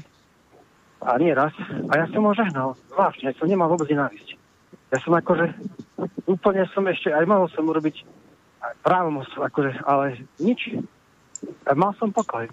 [1.04, 1.52] a nie raz.
[1.92, 4.40] A ja som ho žehnal, zvláštne, ja som nemal vôbec nenávisť.
[4.90, 5.52] Ja som akože,
[6.26, 8.08] úplne som ešte, aj mohol som urobiť
[8.82, 10.74] právom, akože, ale nič.
[11.68, 12.48] A mal som pokoj.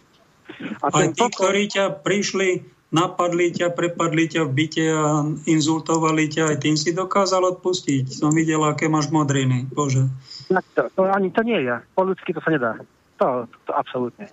[0.83, 1.49] A, a tí, pokoj...
[1.49, 6.93] ktorí ťa prišli napadli ťa, prepadli ťa v byte a inzultovali ťa, aj tým si
[6.93, 8.13] dokázal odpustiť.
[8.13, 9.65] Som videl, aké máš modriny.
[9.73, 10.13] Bože.
[10.49, 11.75] To, to, ani to nie je.
[11.95, 12.79] Po ľudsky to sa nedá.
[13.21, 14.27] To, to, to absolútne.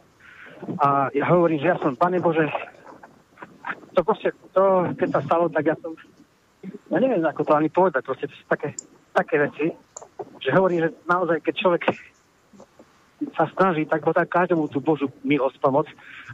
[0.80, 2.48] A ja hovorím, že ja som, Pane Bože,
[3.96, 5.96] to proste, to, keď sa stalo, tak ja som,
[6.92, 8.76] ja neviem, ako to ani povedať, proste to sú také,
[9.16, 9.72] také veci,
[10.44, 11.84] že hovorím, že naozaj, keď človek
[13.36, 15.88] sa snaží, tak ho tak každému tú Božú milosť pomoc,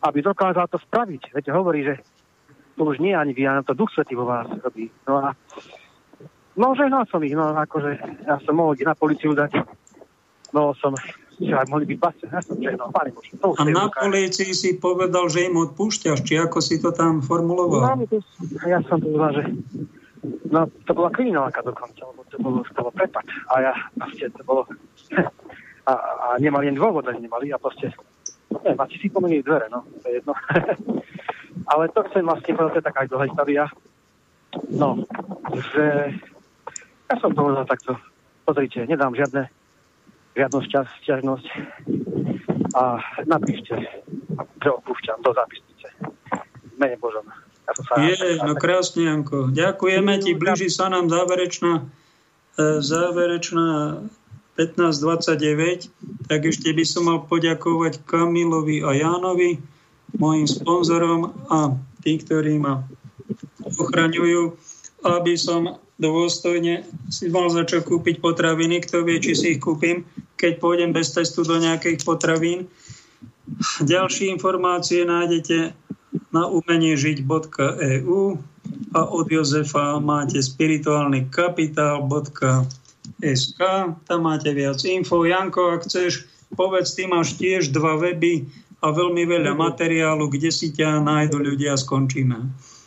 [0.06, 1.34] aby dokázal to spraviť.
[1.34, 2.02] Viete, hovorí, že
[2.78, 4.92] to už nie ani vy, to Duch Svetý vo vás robí.
[5.08, 5.34] No a
[6.56, 7.92] no, žehnal som ich, no akože
[8.28, 9.52] ja som mohol na policiu dať,
[10.56, 10.96] mohol som
[11.36, 13.36] že aj mohli byť pasce, ja som žehnal, Pane Bože.
[13.44, 18.00] To a na policii si povedal, že im odpúšťaš, či ako si to tam formuloval?
[18.00, 18.08] No,
[18.64, 19.44] ja som povedal, že
[20.48, 23.28] no, to bola kriminálka dokonca, lebo to bolo, to bolo prepad.
[23.52, 24.64] A ja, proste, to bolo,
[25.92, 27.92] a, a nemali ani dôvod, ani nemali a proste,
[28.64, 30.34] neviem, asi si pomenili dvere, no, to je jedno.
[31.72, 33.64] Ale to chcem vlastne povedať, to je taká aj dlhá história.
[34.72, 35.04] No,
[35.76, 36.16] že
[37.10, 37.98] ja som povedal takto,
[38.46, 39.50] pozrite, nedám žiadne,
[40.34, 41.46] žiadnu šťast, šťažnosť
[42.76, 43.00] a
[43.30, 43.74] napíšte,
[44.60, 45.88] že opúšťam do zápisnice.
[46.76, 47.24] Mene Božom.
[47.66, 49.50] Ja sa Je, no krásne, Janko.
[49.50, 51.82] Ďakujeme ti, blíži sa nám záverečná,
[52.60, 54.02] e, záverečná
[54.60, 55.92] 15.29,
[56.30, 59.60] tak ešte by som mal poďakovať Kamilovi a Jánovi,
[60.16, 61.76] mojim sponzorom a
[62.06, 62.88] tí, ktorí ma
[63.66, 64.56] ochraňujú,
[65.04, 68.84] aby som dôstojne si mal začať kúpiť potraviny.
[68.84, 70.04] Kto vie, či si ich kúpim,
[70.36, 72.68] keď pôjdem bez testu do nejakých potravín.
[73.86, 75.72] Ďalšie informácie nájdete
[76.34, 78.22] na umeniežiť.eu
[78.96, 82.66] a od Jozefa máte spirituálny kapitál.sk.
[84.10, 85.24] Tam máte viac info.
[85.24, 86.26] Janko, ak chceš,
[86.58, 88.50] povedz, ty máš tiež dva weby
[88.82, 92.38] a veľmi veľa materiálu, kde si ťa nájdu ľudia a skončíme.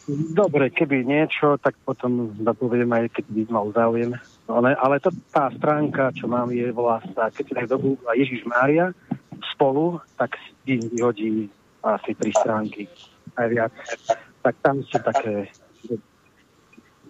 [0.09, 4.17] Dobre, keby niečo, tak potom zapoviem aj, keď by mal záujem.
[4.49, 8.49] Ale, ale to, tá stránka, čo mám, je, volá sa, keď si tak dobu Ježiš
[8.49, 8.97] Mária
[9.53, 11.53] spolu, tak si vyhodí
[11.85, 12.89] asi tri stránky,
[13.37, 13.75] aj viac.
[14.41, 15.53] Tak tam sú také,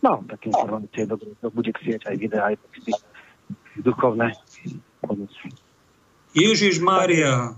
[0.03, 2.93] no, také informácie, dobre, to bude chcieť aj videá, aj texty
[3.79, 4.35] duchovné.
[6.35, 7.55] Ježiš Mária,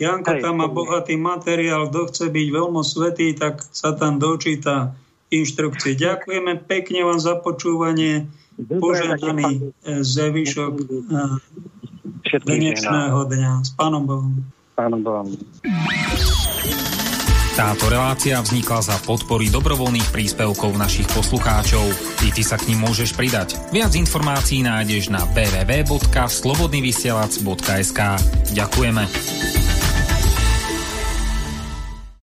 [0.00, 4.96] Janko tam má bohatý materiál, kto chce byť veľmi svetý, tak sa tam dočíta
[5.28, 5.92] inštrukcie.
[5.92, 8.24] Ďakujeme pekne vám za počúvanie.
[8.56, 11.36] Požiadaný eh, zevyšok eh,
[12.32, 13.52] dnešného dňa.
[13.60, 14.40] S Pánom Bohom.
[14.72, 15.36] Pánom Bohom.
[17.60, 21.92] Táto relácia vznikla za podpory dobrovoľných príspevkov našich poslucháčov.
[22.24, 23.60] I ty sa k ním môžeš pridať.
[23.68, 28.00] Viac informácií nájdeš na www.slobodnyvysielac.sk
[28.56, 29.59] Ďakujeme.